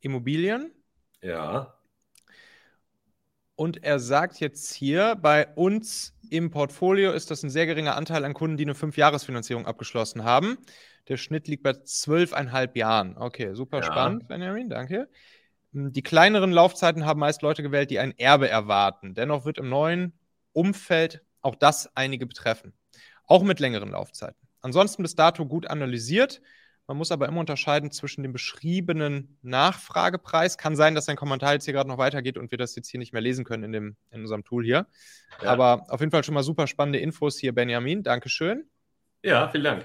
Immobilien. 0.00 0.72
Ja. 1.22 1.75
Und 3.56 3.82
er 3.82 3.98
sagt 3.98 4.38
jetzt 4.40 4.72
hier, 4.74 5.16
bei 5.16 5.48
uns 5.54 6.14
im 6.30 6.50
Portfolio 6.50 7.12
ist 7.12 7.30
das 7.30 7.42
ein 7.42 7.50
sehr 7.50 7.66
geringer 7.66 7.96
Anteil 7.96 8.24
an 8.24 8.34
Kunden, 8.34 8.56
die 8.56 8.64
eine 8.64 8.74
Fünfjahresfinanzierung 8.74 9.66
abgeschlossen 9.66 10.24
haben. 10.24 10.58
Der 11.08 11.16
Schnitt 11.16 11.48
liegt 11.48 11.62
bei 11.62 11.72
zwölfeinhalb 11.72 12.76
Jahren. 12.76 13.16
Okay, 13.16 13.54
super 13.54 13.78
ja. 13.78 13.84
spannend, 13.84 14.28
Benjamin, 14.28 14.68
danke. 14.68 15.08
Hm, 15.72 15.92
die 15.92 16.02
kleineren 16.02 16.52
Laufzeiten 16.52 17.06
haben 17.06 17.20
meist 17.20 17.42
Leute 17.42 17.62
gewählt, 17.62 17.90
die 17.90 17.98
ein 17.98 18.16
Erbe 18.18 18.48
erwarten. 18.48 19.14
Dennoch 19.14 19.44
wird 19.44 19.58
im 19.58 19.68
neuen 19.68 20.12
Umfeld 20.52 21.22
auch 21.40 21.54
das 21.54 21.96
einige 21.96 22.26
betreffen. 22.26 22.74
Auch 23.26 23.42
mit 23.42 23.60
längeren 23.60 23.90
Laufzeiten. 23.90 24.48
Ansonsten 24.60 25.02
bis 25.02 25.14
dato 25.14 25.46
gut 25.46 25.66
analysiert. 25.68 26.42
Man 26.88 26.98
muss 26.98 27.10
aber 27.10 27.26
immer 27.26 27.40
unterscheiden 27.40 27.90
zwischen 27.90 28.22
dem 28.22 28.32
beschriebenen 28.32 29.38
Nachfragepreis. 29.42 30.56
Kann 30.56 30.76
sein, 30.76 30.94
dass 30.94 31.06
dein 31.06 31.16
Kommentar 31.16 31.54
jetzt 31.54 31.64
hier 31.64 31.74
gerade 31.74 31.88
noch 31.88 31.98
weitergeht 31.98 32.38
und 32.38 32.52
wir 32.52 32.58
das 32.58 32.76
jetzt 32.76 32.88
hier 32.88 32.98
nicht 32.98 33.12
mehr 33.12 33.22
lesen 33.22 33.44
können 33.44 33.64
in, 33.64 33.72
dem, 33.72 33.96
in 34.12 34.20
unserem 34.20 34.44
Tool 34.44 34.64
hier. 34.64 34.86
Ja. 35.42 35.50
Aber 35.50 35.86
auf 35.88 35.98
jeden 35.98 36.12
Fall 36.12 36.22
schon 36.22 36.34
mal 36.34 36.44
super 36.44 36.68
spannende 36.68 37.00
Infos 37.00 37.38
hier, 37.38 37.52
Benjamin. 37.52 38.04
Dankeschön. 38.04 38.68
Ja, 39.22 39.48
vielen 39.48 39.64
Dank. 39.64 39.84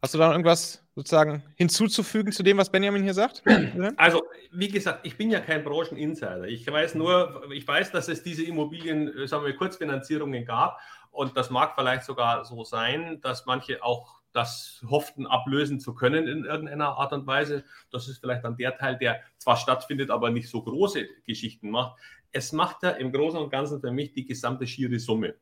Hast 0.00 0.14
du 0.14 0.18
da 0.18 0.26
noch 0.28 0.32
irgendwas 0.32 0.86
sozusagen 0.94 1.42
hinzuzufügen 1.56 2.32
zu 2.32 2.42
dem, 2.42 2.56
was 2.56 2.70
Benjamin 2.70 3.02
hier 3.02 3.14
sagt? 3.14 3.42
Also, 3.96 4.22
wie 4.52 4.68
gesagt, 4.68 5.00
ich 5.02 5.16
bin 5.16 5.30
ja 5.30 5.40
kein 5.40 5.64
Brancheninsider. 5.64 6.44
Ich 6.44 6.66
weiß 6.66 6.94
nur, 6.94 7.50
ich 7.52 7.66
weiß, 7.66 7.90
dass 7.90 8.08
es 8.08 8.22
diese 8.22 8.44
Immobilien, 8.44 9.08
äh, 9.08 9.26
sagen 9.26 9.44
wir, 9.44 9.54
Kurzfinanzierungen 9.56 10.44
gab. 10.44 10.78
Und 11.10 11.36
das 11.36 11.50
mag 11.50 11.74
vielleicht 11.74 12.04
sogar 12.04 12.44
so 12.44 12.62
sein, 12.62 13.20
dass 13.20 13.46
manche 13.46 13.82
auch 13.82 14.19
das 14.32 14.84
hofften, 14.88 15.26
ablösen 15.26 15.80
zu 15.80 15.94
können 15.94 16.26
in 16.26 16.44
irgendeiner 16.44 16.98
Art 16.98 17.12
und 17.12 17.26
Weise. 17.26 17.64
Das 17.90 18.08
ist 18.08 18.18
vielleicht 18.18 18.44
dann 18.44 18.56
der 18.56 18.76
Teil, 18.76 18.98
der 18.98 19.20
zwar 19.38 19.56
stattfindet, 19.56 20.10
aber 20.10 20.30
nicht 20.30 20.48
so 20.48 20.62
große 20.62 21.06
Geschichten 21.26 21.70
macht. 21.70 21.98
Es 22.32 22.52
macht 22.52 22.82
ja 22.82 22.90
im 22.90 23.12
Großen 23.12 23.38
und 23.38 23.50
Ganzen 23.50 23.80
für 23.80 23.90
mich 23.90 24.12
die 24.12 24.24
gesamte 24.24 24.66
schiere 24.66 24.98
Summe. 24.98 25.34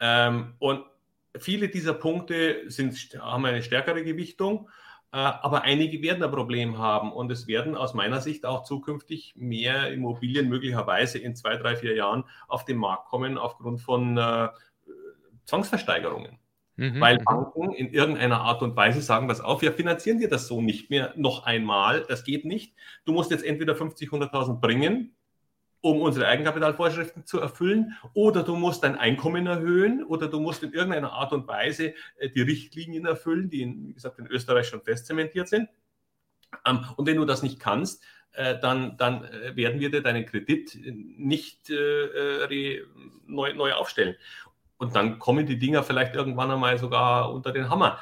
Ähm, 0.00 0.54
und 0.58 0.84
viele 1.38 1.68
dieser 1.68 1.94
Punkte 1.94 2.70
sind, 2.70 2.96
haben 3.20 3.44
eine 3.46 3.62
stärkere 3.62 4.04
Gewichtung, 4.04 4.68
äh, 5.12 5.16
aber 5.16 5.62
einige 5.62 6.02
werden 6.02 6.22
ein 6.22 6.30
Problem 6.30 6.78
haben 6.78 7.12
und 7.12 7.30
es 7.32 7.46
werden 7.46 7.74
aus 7.74 7.94
meiner 7.94 8.20
Sicht 8.20 8.44
auch 8.44 8.64
zukünftig 8.64 9.34
mehr 9.36 9.90
Immobilien 9.92 10.48
möglicherweise 10.48 11.18
in 11.18 11.34
zwei, 11.34 11.56
drei, 11.56 11.76
vier 11.76 11.94
Jahren 11.94 12.24
auf 12.46 12.64
den 12.64 12.76
Markt 12.76 13.06
kommen 13.06 13.38
aufgrund 13.38 13.80
von 13.80 14.18
äh, 14.18 14.48
Zwangsversteigerungen. 15.46 16.38
Mhm, 16.78 17.00
weil 17.00 17.18
mhm. 17.18 17.24
Banken 17.24 17.72
in 17.72 17.92
irgendeiner 17.92 18.40
Art 18.40 18.62
und 18.62 18.76
Weise 18.76 19.02
sagen, 19.02 19.26
das 19.26 19.40
auf, 19.40 19.62
wir 19.62 19.72
finanzieren 19.72 20.20
dir 20.20 20.28
das 20.28 20.46
so 20.46 20.62
nicht 20.62 20.90
mehr 20.90 21.12
noch 21.16 21.44
einmal, 21.44 22.04
das 22.08 22.22
geht 22.22 22.44
nicht. 22.44 22.72
Du 23.04 23.12
musst 23.12 23.32
jetzt 23.32 23.44
entweder 23.44 23.74
50, 23.74 24.10
100.000 24.10 24.60
bringen, 24.60 25.16
um 25.80 26.00
unsere 26.00 26.28
Eigenkapitalvorschriften 26.28 27.26
zu 27.26 27.40
erfüllen, 27.40 27.96
oder 28.14 28.44
du 28.44 28.54
musst 28.54 28.84
dein 28.84 28.96
Einkommen 28.96 29.48
erhöhen, 29.48 30.04
oder 30.04 30.28
du 30.28 30.38
musst 30.38 30.62
in 30.62 30.72
irgendeiner 30.72 31.12
Art 31.12 31.32
und 31.32 31.48
Weise 31.48 31.94
äh, 32.18 32.30
die 32.30 32.42
Richtlinien 32.42 33.06
erfüllen, 33.06 33.50
die, 33.50 33.62
in, 33.62 33.88
wie 33.88 33.94
gesagt, 33.94 34.20
in 34.20 34.28
Österreich 34.28 34.68
schon 34.68 34.82
festzementiert 34.82 35.48
sind. 35.48 35.68
Ähm, 36.64 36.84
und 36.96 37.06
wenn 37.06 37.16
du 37.16 37.24
das 37.24 37.42
nicht 37.42 37.58
kannst, 37.58 38.04
äh, 38.34 38.56
dann, 38.60 38.96
dann 38.98 39.24
äh, 39.24 39.56
werden 39.56 39.80
wir 39.80 39.90
dir 39.90 40.02
deinen 40.02 40.26
Kredit 40.26 40.78
nicht 40.94 41.72
neu, 43.26 43.52
neu 43.54 43.72
aufstellen. 43.72 44.14
Und 44.78 44.96
dann 44.96 45.18
kommen 45.18 45.44
die 45.44 45.58
Dinger 45.58 45.82
vielleicht 45.82 46.14
irgendwann 46.14 46.50
einmal 46.50 46.78
sogar 46.78 47.32
unter 47.32 47.52
den 47.52 47.68
Hammer. 47.68 47.98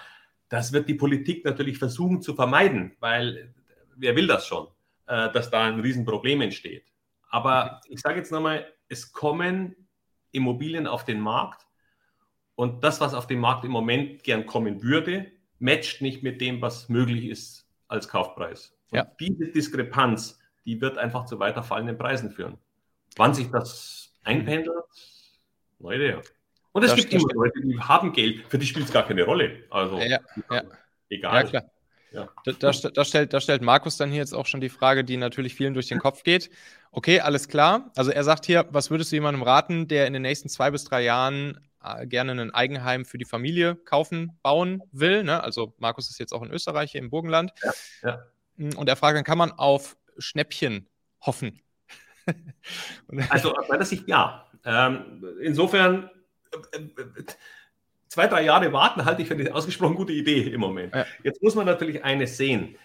Das 0.49 0.73
wird 0.73 0.89
die 0.89 0.95
Politik 0.95 1.45
natürlich 1.45 1.79
versuchen 1.79 2.23
zu 2.23 2.35
vermeiden, 2.35 2.97
weil 3.01 3.55
wer 3.97 4.15
will 4.15 4.27
das 4.27 4.47
schon, 4.47 4.69
dass 5.07 5.51
da 5.51 5.65
ein 5.65 5.81
Riesenproblem 5.81 6.43
entsteht. 6.43 6.85
Aber 7.31 7.81
ich 7.89 8.01
sage 8.01 8.19
jetzt 8.19 8.31
nochmal, 8.31 8.73
es 8.89 9.13
kommen 9.13 9.75
Immobilien 10.31 10.87
auf 10.87 11.05
den 11.05 11.19
Markt 11.19 11.67
und 12.55 12.85
das, 12.85 13.01
was 13.01 13.15
auf 13.15 13.27
dem 13.27 13.41
Markt 13.41 13.65
im 13.65 13.73
Moment 13.73 14.23
gern 14.23 14.47
kommen 14.47 14.83
würde, 14.83 15.33
matcht 15.59 16.03
nicht 16.03 16.23
mit 16.23 16.41
dem, 16.41 16.61
was 16.61 16.89
möglich 16.89 17.25
ist 17.25 17.69
als 17.89 18.09
Kaufpreis. 18.09 18.77
Und 18.91 18.99
ja. 18.99 19.11
diese 19.19 19.49
Diskrepanz, 19.49 20.39
die 20.65 20.81
wird 20.81 20.99
einfach 20.99 21.25
zu 21.25 21.39
weiter 21.39 21.63
fallenden 21.63 21.99
Preisen 21.99 22.31
führen. 22.31 22.59
Wann 23.17 23.35
sich 23.35 23.51
das 23.51 24.15
einpendelt, 24.23 24.85
neue 25.79 25.97
Idee. 25.97 26.21
Und 26.77 26.83
es 26.83 26.91
das 26.91 27.01
gibt 27.01 27.15
immer 27.15 27.33
Leute, 27.33 27.59
die 27.63 27.81
haben 27.81 28.13
Geld, 28.13 28.45
für 28.49 28.59
die 28.59 28.67
spielt 28.67 28.85
es 28.85 28.93
gar 28.93 29.07
keine 29.07 29.25
Rolle. 29.25 29.65
Also, 29.71 29.99
ja, 29.99 30.19
ja. 30.51 30.63
egal. 31.09 31.49
Ja. 31.51 31.63
Ja. 32.13 32.29
Da, 32.45 32.53
da, 32.53 32.71
da, 32.91 33.05
stellt, 33.05 33.33
da 33.33 33.41
stellt 33.41 33.63
Markus 33.63 33.97
dann 33.97 34.11
hier 34.11 34.19
jetzt 34.19 34.35
auch 34.35 34.45
schon 34.45 34.61
die 34.61 34.69
Frage, 34.69 35.03
die 35.03 35.17
natürlich 35.17 35.55
vielen 35.55 35.73
durch 35.73 35.89
den 35.89 35.99
Kopf 35.99 36.23
geht. 36.23 36.51
Okay, 36.91 37.21
alles 37.21 37.49
klar. 37.49 37.91
Also 37.97 38.11
er 38.11 38.25
sagt 38.25 38.45
hier, 38.45 38.67
was 38.71 38.91
würdest 38.91 39.11
du 39.11 39.17
jemandem 39.17 39.43
raten, 39.43 39.89
der 39.89 40.07
in 40.07 40.13
den 40.13 40.21
nächsten 40.21 40.51
zwei 40.51 40.71
bis 40.71 40.85
drei 40.85 41.03
Jahren 41.03 41.59
äh, 41.83 42.07
gerne 42.07 42.33
ein 42.33 42.51
Eigenheim 42.53 43.07
für 43.07 43.17
die 43.17 43.25
Familie 43.25 43.77
kaufen, 43.77 44.39
bauen 44.43 44.83
will? 44.93 45.25
Ne? 45.25 45.43
Also 45.43 45.73
Markus 45.79 46.11
ist 46.11 46.19
jetzt 46.19 46.35
auch 46.35 46.43
in 46.43 46.51
Österreich, 46.51 46.93
hier 46.93 47.01
im 47.01 47.09
Burgenland. 47.09 47.53
Ja, 47.63 47.73
ja. 48.03 48.27
Hm, 48.59 48.77
und 48.77 48.87
er 48.87 48.97
fragt 48.97 49.17
dann, 49.17 49.25
kann 49.25 49.39
man 49.39 49.53
auf 49.53 49.97
Schnäppchen 50.19 50.91
hoffen? 51.23 51.63
also 53.31 53.55
aus 53.55 53.67
meiner 53.71 53.87
Sicht 53.87 54.07
ja. 54.09 54.47
Ähm, 54.67 55.25
insofern 55.41 56.11
zwei, 58.09 58.27
drei 58.27 58.45
Jahre 58.45 58.73
warten 58.73 59.05
halte 59.05 59.23
ich 59.23 59.29
für 59.29 59.35
eine 59.35 59.55
ausgesprochen 59.55 59.95
gute 59.95 60.13
Idee 60.13 60.43
im 60.43 60.61
Moment. 60.61 60.95
Ja. 60.95 61.07
Jetzt 61.23 61.43
muss 61.43 61.55
man 61.55 61.67
natürlich 61.67 62.03
eines 62.05 62.37
sehen. 62.37 62.77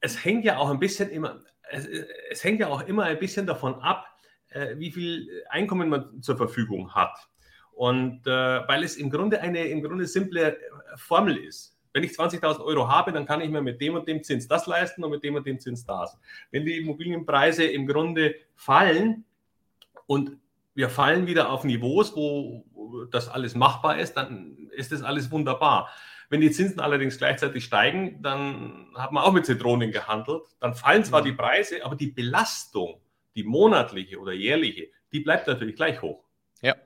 Es 0.00 0.24
hängt 0.24 0.44
ja 0.44 0.58
auch 0.58 0.70
ein 0.70 0.78
bisschen 0.78 1.10
immer, 1.10 1.42
es, 1.70 1.86
es 2.30 2.44
hängt 2.44 2.60
ja 2.60 2.68
auch 2.68 2.86
immer 2.86 3.04
ein 3.04 3.18
bisschen 3.18 3.46
davon 3.46 3.74
ab, 3.76 4.06
äh, 4.50 4.76
wie 4.76 4.92
viel 4.92 5.44
Einkommen 5.48 5.88
man 5.88 6.22
zur 6.22 6.36
Verfügung 6.36 6.94
hat. 6.94 7.28
Und 7.72 8.26
äh, 8.26 8.30
weil 8.30 8.82
es 8.82 8.96
im 8.96 9.10
Grunde 9.10 9.40
eine 9.40 9.64
im 9.66 9.82
Grunde 9.82 10.06
simple 10.06 10.58
Formel 10.96 11.36
ist. 11.36 11.76
Wenn 11.92 12.04
ich 12.04 12.12
20.000 12.12 12.60
Euro 12.60 12.88
habe, 12.88 13.12
dann 13.12 13.24
kann 13.24 13.40
ich 13.40 13.50
mir 13.50 13.62
mit 13.62 13.80
dem 13.80 13.94
und 13.94 14.06
dem 14.06 14.22
Zins 14.22 14.46
das 14.46 14.66
leisten 14.66 15.02
und 15.02 15.10
mit 15.10 15.24
dem 15.24 15.34
und 15.36 15.46
dem 15.46 15.58
Zins 15.58 15.84
das. 15.84 16.18
Wenn 16.50 16.64
die 16.64 16.76
Immobilienpreise 16.76 17.64
im 17.64 17.86
Grunde 17.86 18.34
fallen 18.54 19.24
und 20.06 20.36
wir 20.78 20.88
fallen 20.88 21.26
wieder 21.26 21.50
auf 21.50 21.64
Niveaus, 21.64 22.14
wo 22.14 22.64
das 23.10 23.28
alles 23.28 23.56
machbar 23.56 23.98
ist, 23.98 24.14
dann 24.14 24.70
ist 24.70 24.92
das 24.92 25.02
alles 25.02 25.28
wunderbar. 25.32 25.90
Wenn 26.30 26.40
die 26.40 26.52
Zinsen 26.52 26.78
allerdings 26.78 27.18
gleichzeitig 27.18 27.64
steigen, 27.64 28.22
dann 28.22 28.86
hat 28.94 29.10
man 29.10 29.24
auch 29.24 29.32
mit 29.32 29.44
Zitronen 29.44 29.90
gehandelt. 29.90 30.44
Dann 30.60 30.76
fallen 30.76 31.02
zwar 31.02 31.22
mhm. 31.22 31.24
die 31.24 31.32
Preise, 31.32 31.84
aber 31.84 31.96
die 31.96 32.12
Belastung, 32.12 33.00
die 33.34 33.42
monatliche 33.42 34.20
oder 34.20 34.32
jährliche, 34.32 34.86
die 35.12 35.18
bleibt 35.18 35.48
natürlich 35.48 35.74
gleich 35.74 36.00
hoch. 36.00 36.22
Ja. 36.62 36.76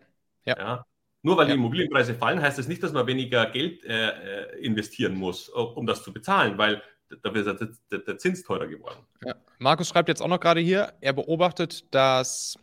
ja. 0.46 0.56
ja. 0.56 0.86
Nur 1.20 1.36
weil 1.36 1.48
ja. 1.48 1.52
die 1.52 1.58
Immobilienpreise 1.58 2.14
fallen, 2.14 2.40
heißt 2.40 2.58
das 2.58 2.68
nicht, 2.68 2.82
dass 2.82 2.92
man 2.92 3.06
weniger 3.06 3.44
Geld 3.50 3.84
äh, 3.84 4.08
äh 4.08 4.64
investieren 4.64 5.16
muss, 5.16 5.50
um 5.50 5.86
das 5.86 6.02
zu 6.02 6.14
bezahlen, 6.14 6.56
weil 6.56 6.82
da 7.22 7.34
wird 7.34 7.60
der, 7.90 7.98
der 7.98 8.16
Zins 8.16 8.42
teurer 8.42 8.68
geworden. 8.68 9.04
Ja. 9.22 9.34
Markus 9.58 9.90
schreibt 9.90 10.08
jetzt 10.08 10.22
auch 10.22 10.28
noch 10.28 10.40
gerade 10.40 10.60
hier, 10.60 10.94
er 11.02 11.12
beobachtet, 11.12 11.94
dass 11.94 12.56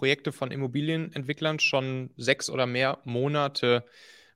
Projekte 0.00 0.32
von 0.32 0.50
Immobilienentwicklern 0.50 1.58
schon 1.58 2.08
sechs 2.16 2.48
oder 2.48 2.64
mehr 2.64 3.00
Monate 3.04 3.84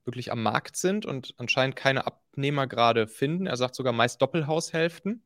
wirklich 0.05 0.31
am 0.31 0.43
Markt 0.43 0.77
sind 0.77 1.07
und 1.07 1.33
anscheinend 1.39 1.75
keine 1.75 2.07
Abnehmer 2.07 2.67
gerade 2.67 3.07
finden. 3.07 3.47
Er 3.47 3.57
sagt 3.57 3.75
sogar 3.75 3.95
meist 3.95 4.21
Doppelhaushälften. 4.21 5.23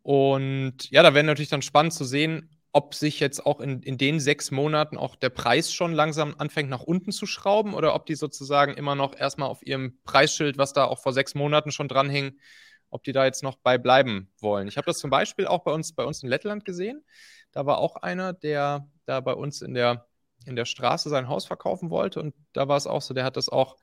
Und 0.00 0.90
ja, 0.90 1.02
da 1.02 1.12
wäre 1.12 1.22
natürlich 1.22 1.50
dann 1.50 1.60
spannend 1.60 1.92
zu 1.92 2.06
sehen, 2.06 2.48
ob 2.72 2.94
sich 2.94 3.20
jetzt 3.20 3.44
auch 3.44 3.60
in, 3.60 3.82
in 3.82 3.98
den 3.98 4.20
sechs 4.20 4.50
Monaten 4.50 4.96
auch 4.96 5.16
der 5.16 5.28
Preis 5.28 5.70
schon 5.70 5.92
langsam 5.92 6.34
anfängt 6.38 6.70
nach 6.70 6.82
unten 6.82 7.12
zu 7.12 7.26
schrauben 7.26 7.74
oder 7.74 7.94
ob 7.94 8.06
die 8.06 8.14
sozusagen 8.14 8.72
immer 8.72 8.94
noch 8.94 9.14
erstmal 9.14 9.50
auf 9.50 9.62
ihrem 9.66 9.98
Preisschild, 10.04 10.56
was 10.56 10.72
da 10.72 10.84
auch 10.84 10.98
vor 10.98 11.12
sechs 11.12 11.34
Monaten 11.34 11.72
schon 11.72 11.88
dran 11.88 12.08
hing, 12.08 12.38
ob 12.92 13.02
die 13.02 13.12
da 13.12 13.24
jetzt 13.24 13.42
noch 13.42 13.56
bei 13.56 13.78
bleiben 13.78 14.30
wollen. 14.38 14.68
Ich 14.68 14.76
habe 14.76 14.84
das 14.84 14.98
zum 14.98 15.10
Beispiel 15.10 15.46
auch 15.46 15.64
bei 15.64 15.72
uns, 15.72 15.92
bei 15.94 16.04
uns 16.04 16.22
in 16.22 16.28
Lettland 16.28 16.64
gesehen. 16.64 17.02
Da 17.50 17.64
war 17.66 17.78
auch 17.78 17.96
einer, 17.96 18.34
der 18.34 18.86
da 19.06 19.20
bei 19.20 19.32
uns 19.32 19.62
in 19.62 19.72
der, 19.72 20.06
in 20.44 20.56
der 20.56 20.66
Straße 20.66 21.08
sein 21.08 21.28
Haus 21.28 21.46
verkaufen 21.46 21.88
wollte. 21.90 22.20
Und 22.20 22.34
da 22.52 22.68
war 22.68 22.76
es 22.76 22.86
auch 22.86 23.00
so, 23.00 23.14
der 23.14 23.24
hat 23.24 23.38
das 23.38 23.48
auch 23.48 23.78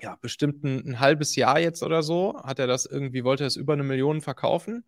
ja, 0.00 0.16
bestimmt 0.20 0.62
ein, 0.64 0.88
ein, 0.88 1.00
halbes 1.00 1.34
Jahr 1.36 1.58
jetzt 1.58 1.82
oder 1.82 2.02
so, 2.02 2.40
hat 2.42 2.58
er 2.58 2.66
das 2.66 2.86
irgendwie, 2.86 3.24
wollte 3.24 3.44
es 3.44 3.56
über 3.56 3.72
eine 3.72 3.84
Million 3.84 4.20
verkaufen. 4.20 4.84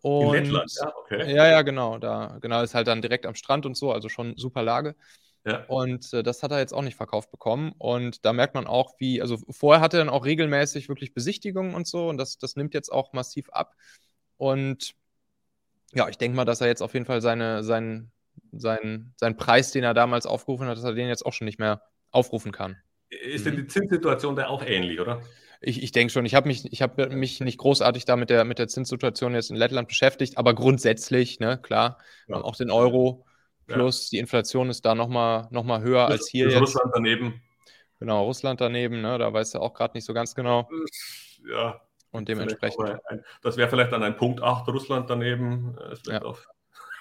Und, 0.00 0.36
in 0.36 0.44
Lettland, 0.44 0.72
ja, 0.80 0.92
okay. 0.96 1.34
Ja, 1.34 1.48
ja, 1.48 1.62
genau. 1.62 1.98
Da, 1.98 2.38
genau, 2.40 2.62
ist 2.62 2.74
halt 2.74 2.86
dann 2.86 3.02
direkt 3.02 3.26
am 3.26 3.34
Strand 3.34 3.66
und 3.66 3.76
so, 3.76 3.92
also 3.92 4.08
schon 4.08 4.36
super 4.36 4.62
Lage. 4.62 4.94
Ja. 5.44 5.64
Und 5.68 6.12
äh, 6.12 6.22
das 6.22 6.42
hat 6.42 6.50
er 6.50 6.58
jetzt 6.58 6.72
auch 6.72 6.82
nicht 6.82 6.96
verkauft 6.96 7.30
bekommen. 7.30 7.72
Und 7.78 8.24
da 8.24 8.32
merkt 8.32 8.54
man 8.54 8.66
auch, 8.66 8.94
wie, 8.98 9.22
also 9.22 9.38
vorher 9.48 9.80
hatte 9.80 9.96
er 9.96 10.04
dann 10.04 10.12
auch 10.12 10.24
regelmäßig 10.24 10.88
wirklich 10.88 11.14
Besichtigungen 11.14 11.74
und 11.74 11.86
so. 11.86 12.08
Und 12.08 12.18
das, 12.18 12.38
das 12.38 12.56
nimmt 12.56 12.74
jetzt 12.74 12.90
auch 12.90 13.12
massiv 13.12 13.48
ab. 13.50 13.74
Und 14.36 14.94
ja, 15.92 16.08
ich 16.08 16.18
denke 16.18 16.36
mal, 16.36 16.44
dass 16.44 16.60
er 16.60 16.66
jetzt 16.66 16.82
auf 16.82 16.94
jeden 16.94 17.06
Fall 17.06 17.20
seine, 17.20 17.64
seinen, 17.64 18.12
seinen, 18.52 19.14
seinen 19.16 19.36
Preis, 19.36 19.72
den 19.72 19.84
er 19.84 19.94
damals 19.94 20.26
aufgerufen 20.26 20.66
hat, 20.66 20.76
dass 20.76 20.84
er 20.84 20.94
den 20.94 21.08
jetzt 21.08 21.24
auch 21.24 21.32
schon 21.32 21.46
nicht 21.46 21.58
mehr 21.58 21.82
aufrufen 22.10 22.52
kann. 22.52 22.76
Ist 23.08 23.46
denn 23.46 23.54
mhm. 23.54 23.62
die 23.62 23.66
Zinssituation 23.66 24.36
da 24.36 24.48
auch 24.48 24.64
ähnlich, 24.64 25.00
oder? 25.00 25.22
Ich, 25.62 25.82
ich 25.82 25.92
denke 25.92 26.12
schon, 26.12 26.24
ich 26.24 26.34
habe 26.34 26.48
mich, 26.48 26.64
hab 26.80 26.96
mich 27.12 27.40
nicht 27.40 27.58
großartig 27.58 28.04
da 28.04 28.16
mit 28.16 28.30
der, 28.30 28.44
mit 28.44 28.58
der 28.58 28.68
Zinssituation 28.68 29.34
jetzt 29.34 29.50
in 29.50 29.56
Lettland 29.56 29.88
beschäftigt, 29.88 30.38
aber 30.38 30.54
grundsätzlich, 30.54 31.38
ne, 31.38 31.58
klar, 31.60 31.98
ja. 32.28 32.36
auch 32.36 32.56
den 32.56 32.70
Euro 32.70 33.26
plus 33.72 34.10
ja. 34.10 34.16
die 34.16 34.18
Inflation 34.20 34.70
ist 34.70 34.84
da 34.84 34.94
nochmal 34.94 35.48
noch 35.50 35.64
mal 35.64 35.82
höher 35.82 36.08
das, 36.08 36.20
als 36.20 36.28
hier. 36.28 36.48
Ist 36.48 36.60
Russland 36.60 36.92
daneben. 36.94 37.42
Genau, 37.98 38.24
Russland 38.24 38.60
daneben, 38.60 39.02
ne, 39.02 39.18
da 39.18 39.32
weißt 39.32 39.54
du 39.54 39.58
auch 39.60 39.74
gerade 39.74 39.94
nicht 39.94 40.04
so 40.04 40.14
ganz 40.14 40.34
genau. 40.34 40.68
Ja. 41.50 41.80
Und 42.12 42.28
dementsprechend. 42.28 42.98
Ein, 43.06 43.22
das 43.42 43.56
wäre 43.56 43.68
vielleicht 43.68 43.92
dann 43.92 44.02
ein 44.02 44.16
Punkt 44.16 44.42
8 44.42 44.68
Russland 44.68 45.08
daneben. 45.10 45.76
Ja. 46.06 46.22
auf, 46.22 46.46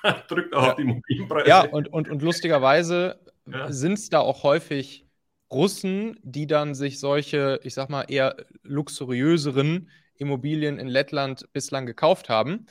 drückt 0.28 0.54
auch 0.54 0.64
ja. 0.64 0.70
auf 0.70 0.76
die 0.76 0.84
Immobilienpreise. 0.84 1.48
Ja, 1.48 1.62
und, 1.62 1.88
und, 1.92 2.10
und 2.10 2.22
lustigerweise 2.22 3.20
ja. 3.46 3.72
sind 3.72 3.94
es 3.94 4.10
da 4.10 4.20
auch 4.20 4.44
häufig 4.44 5.08
Russen, 5.52 6.20
die 6.22 6.46
dann 6.46 6.76
sich 6.76 7.00
solche, 7.00 7.60
ich 7.64 7.74
sag 7.74 7.90
mal, 7.90 8.04
eher 8.04 8.36
luxuriöseren 8.62 9.90
Immobilien 10.16 10.78
in 10.78 10.88
Lettland 10.88 11.52
bislang 11.54 11.86
gekauft 11.86 12.30
haben. 12.30 12.68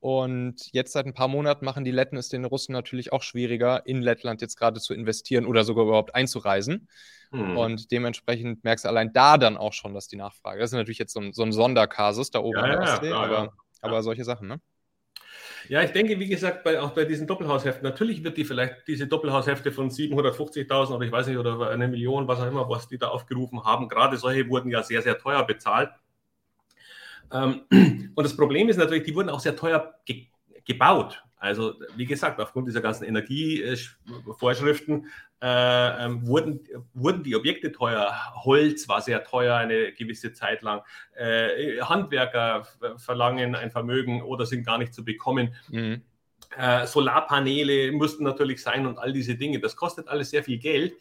Und 0.00 0.72
jetzt 0.72 0.92
seit 0.92 1.06
ein 1.06 1.14
paar 1.14 1.28
Monaten 1.28 1.64
machen 1.64 1.84
die 1.84 1.90
Letten 1.90 2.16
es 2.16 2.28
den 2.28 2.44
Russen 2.44 2.72
natürlich 2.72 3.12
auch 3.12 3.22
schwieriger, 3.22 3.84
in 3.84 4.00
Lettland 4.00 4.40
jetzt 4.40 4.56
gerade 4.56 4.80
zu 4.80 4.94
investieren 4.94 5.44
oder 5.44 5.64
sogar 5.64 5.84
überhaupt 5.84 6.14
einzureisen. 6.14 6.88
Hm. 7.30 7.56
Und 7.56 7.90
dementsprechend 7.90 8.64
merkst 8.64 8.84
du 8.84 8.88
allein 8.88 9.12
da 9.12 9.38
dann 9.38 9.56
auch 9.56 9.72
schon, 9.72 9.94
dass 9.94 10.08
die 10.08 10.16
Nachfrage. 10.16 10.60
Das 10.60 10.70
ist 10.70 10.76
natürlich 10.76 10.98
jetzt 10.98 11.12
so 11.12 11.20
ein, 11.20 11.32
so 11.32 11.42
ein 11.42 11.52
Sonderkasus 11.52 12.30
da 12.30 12.38
oben 12.40 12.58
ja, 12.58 12.64
in 12.64 12.70
der 12.70 12.80
Ostsee, 12.80 13.10
ja, 13.10 13.16
aber, 13.16 13.52
aber 13.80 14.02
solche 14.02 14.24
Sachen, 14.24 14.48
ne? 14.48 14.60
Ja, 15.68 15.82
ich 15.82 15.90
denke, 15.90 16.18
wie 16.18 16.28
gesagt, 16.28 16.64
bei, 16.64 16.80
auch 16.80 16.90
bei 16.90 17.04
diesen 17.04 17.26
Doppelhausheften, 17.26 17.82
natürlich 17.82 18.24
wird 18.24 18.38
die 18.38 18.44
vielleicht 18.44 18.86
diese 18.86 19.06
Doppelhaushefte 19.06 19.72
von 19.72 19.90
750.000 19.90 20.94
oder 20.94 21.04
ich 21.04 21.12
weiß 21.12 21.26
nicht, 21.26 21.36
oder 21.36 21.68
eine 21.68 21.88
Million, 21.88 22.26
was 22.26 22.40
auch 22.40 22.46
immer, 22.46 22.68
was 22.70 22.88
die 22.88 22.96
da 22.96 23.08
aufgerufen 23.08 23.64
haben, 23.64 23.88
gerade 23.88 24.16
solche 24.16 24.48
wurden 24.48 24.70
ja 24.70 24.82
sehr, 24.82 25.02
sehr 25.02 25.18
teuer 25.18 25.44
bezahlt. 25.46 25.90
Ähm, 27.32 27.62
und 28.14 28.24
das 28.24 28.36
Problem 28.36 28.68
ist 28.68 28.76
natürlich, 28.76 29.04
die 29.04 29.14
wurden 29.14 29.30
auch 29.30 29.40
sehr 29.40 29.56
teuer 29.56 29.94
ge 30.04 30.26
gebaut. 30.64 31.22
Also 31.38 31.74
wie 31.96 32.04
gesagt, 32.04 32.38
aufgrund 32.40 32.68
dieser 32.68 32.82
ganzen 32.82 33.04
Energievorschriften 33.04 35.06
äh, 35.40 36.04
ähm, 36.04 36.26
wurden, 36.26 36.60
wurden 36.92 37.22
die 37.22 37.36
Objekte 37.36 37.72
teuer. 37.72 38.12
Holz 38.34 38.88
war 38.88 39.00
sehr 39.00 39.24
teuer 39.24 39.56
eine 39.56 39.92
gewisse 39.92 40.32
Zeit 40.32 40.62
lang. 40.62 40.82
Äh, 41.14 41.80
Handwerker 41.80 42.66
verlangen 42.96 43.54
ein 43.54 43.70
Vermögen 43.70 44.22
oder 44.22 44.46
sind 44.46 44.66
gar 44.66 44.78
nicht 44.78 44.92
zu 44.92 45.04
bekommen. 45.04 45.54
Mhm. 45.70 46.02
Äh, 46.56 46.86
Solarpaneele 46.86 47.92
mussten 47.92 48.24
natürlich 48.24 48.62
sein 48.62 48.86
und 48.86 48.98
all 48.98 49.12
diese 49.12 49.36
Dinge. 49.36 49.60
Das 49.60 49.76
kostet 49.76 50.08
alles 50.08 50.30
sehr 50.30 50.42
viel 50.42 50.58
Geld. 50.58 50.94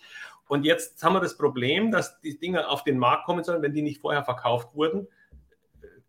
Und 0.47 0.65
jetzt 0.65 1.03
haben 1.03 1.13
wir 1.13 1.19
das 1.19 1.35
Problem, 1.35 1.91
dass 1.91 2.21
die 2.21 2.37
Dinge 2.37 2.69
auf 2.69 2.83
den 2.83 2.99
Markt 2.99 3.25
kommen 3.25 3.43
sollen, 3.43 3.61
wenn 3.61 3.73
die 3.73 3.81
nicht 3.81 4.01
vorher 4.01 4.23
verkauft 4.23 4.75
wurden. 4.75 5.07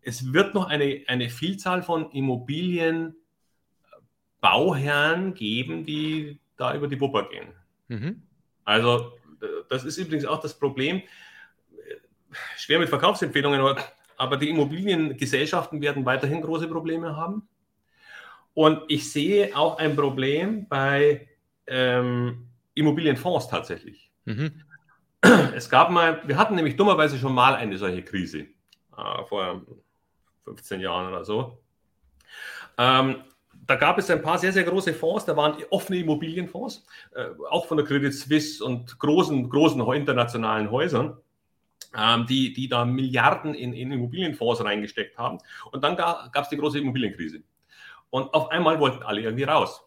Es 0.08 0.32
wird 0.32 0.54
noch 0.54 0.68
eine, 0.68 1.02
eine 1.06 1.28
Vielzahl 1.28 1.82
von 1.82 2.10
Immobilien 2.12 3.14
Bauherren 4.40 5.34
geben, 5.34 5.84
die 5.84 6.38
da 6.56 6.74
über 6.74 6.88
die 6.88 6.98
Wupper 6.98 7.28
gehen. 7.28 7.48
Mhm. 7.88 8.22
Also, 8.64 9.12
das 9.68 9.84
ist 9.84 9.98
übrigens 9.98 10.24
auch 10.24 10.40
das 10.40 10.58
Problem. 10.58 11.02
Schwer 12.56 12.78
mit 12.78 12.88
Verkaufsempfehlungen, 12.88 13.76
aber 14.16 14.36
die 14.38 14.48
Immobiliengesellschaften 14.48 15.82
werden 15.82 16.06
weiterhin 16.06 16.40
große 16.40 16.68
Probleme 16.68 17.14
haben. 17.14 17.46
Und 18.54 18.84
ich 18.88 19.12
sehe 19.12 19.54
auch 19.54 19.76
ein 19.78 19.94
Problem 19.94 20.66
bei 20.68 21.28
ähm, 21.66 22.48
Immobilienfonds 22.72 23.48
tatsächlich. 23.48 24.10
Mhm. 24.24 24.62
Es 25.54 25.68
gab 25.68 25.90
mal, 25.90 26.22
wir 26.26 26.38
hatten 26.38 26.54
nämlich 26.54 26.76
dummerweise 26.76 27.18
schon 27.18 27.34
mal 27.34 27.54
eine 27.56 27.76
solche 27.76 28.02
Krise 28.02 28.46
äh, 28.96 29.24
vor 29.28 29.66
15 30.48 30.80
Jahren 30.80 31.08
oder 31.08 31.24
so. 31.24 31.58
Ähm, 32.76 33.22
da 33.66 33.76
gab 33.76 33.98
es 33.98 34.10
ein 34.10 34.22
paar 34.22 34.38
sehr, 34.38 34.52
sehr 34.52 34.64
große 34.64 34.94
Fonds, 34.94 35.24
da 35.24 35.36
waren 35.36 35.56
offene 35.70 35.98
Immobilienfonds, 35.98 36.86
äh, 37.14 37.26
auch 37.50 37.66
von 37.66 37.76
der 37.76 37.86
Credit 37.86 38.14
Suisse 38.14 38.64
und 38.64 38.98
großen, 38.98 39.48
großen 39.48 39.80
internationalen 39.94 40.70
Häusern, 40.70 41.18
ähm, 41.96 42.26
die, 42.26 42.52
die 42.52 42.68
da 42.68 42.84
Milliarden 42.84 43.54
in, 43.54 43.72
in 43.72 43.92
Immobilienfonds 43.92 44.64
reingesteckt 44.64 45.18
haben. 45.18 45.38
Und 45.72 45.84
dann 45.84 45.96
gab 45.96 46.36
es 46.36 46.48
die 46.48 46.56
große 46.56 46.78
Immobilienkrise. 46.78 47.42
Und 48.10 48.32
auf 48.32 48.50
einmal 48.50 48.80
wollten 48.80 49.02
alle 49.02 49.20
irgendwie 49.20 49.44
raus. 49.44 49.82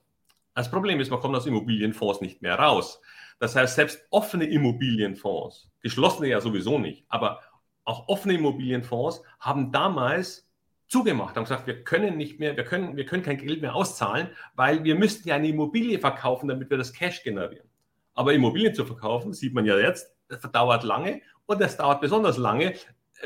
Das 0.53 0.69
Problem 0.69 0.99
ist, 0.99 1.09
man 1.09 1.19
kommt 1.19 1.35
aus 1.35 1.45
Immobilienfonds 1.45 2.21
nicht 2.21 2.41
mehr 2.41 2.59
raus. 2.59 3.01
Das 3.39 3.55
heißt, 3.55 3.75
selbst 3.75 4.05
offene 4.11 4.45
Immobilienfonds, 4.45 5.71
geschlossene 5.81 6.27
ja 6.27 6.41
sowieso 6.41 6.77
nicht, 6.77 7.05
aber 7.09 7.41
auch 7.85 8.07
offene 8.07 8.35
Immobilienfonds 8.35 9.23
haben 9.39 9.71
damals 9.71 10.47
zugemacht, 10.91 11.37
haben 11.37 11.45
gesagt, 11.45 11.67
wir 11.67 11.85
können 11.85 12.17
nicht 12.17 12.37
mehr, 12.39 12.57
wir 12.57 12.65
können, 12.65 12.97
wir 12.97 13.05
können 13.05 13.23
kein 13.23 13.37
Geld 13.37 13.61
mehr 13.61 13.73
auszahlen, 13.73 14.27
weil 14.55 14.83
wir 14.83 14.95
müssten 14.95 15.27
ja 15.29 15.35
eine 15.35 15.47
Immobilie 15.47 15.97
verkaufen, 15.99 16.49
damit 16.49 16.69
wir 16.69 16.77
das 16.77 16.91
Cash 16.91 17.23
generieren. 17.23 17.67
Aber 18.13 18.33
Immobilien 18.33 18.75
zu 18.75 18.85
verkaufen, 18.85 19.31
sieht 19.31 19.53
man 19.53 19.65
ja 19.65 19.79
jetzt, 19.79 20.13
das 20.27 20.41
dauert 20.41 20.83
lange 20.83 21.21
und 21.45 21.61
das 21.61 21.77
dauert 21.77 22.01
besonders 22.01 22.37
lange, 22.37 22.73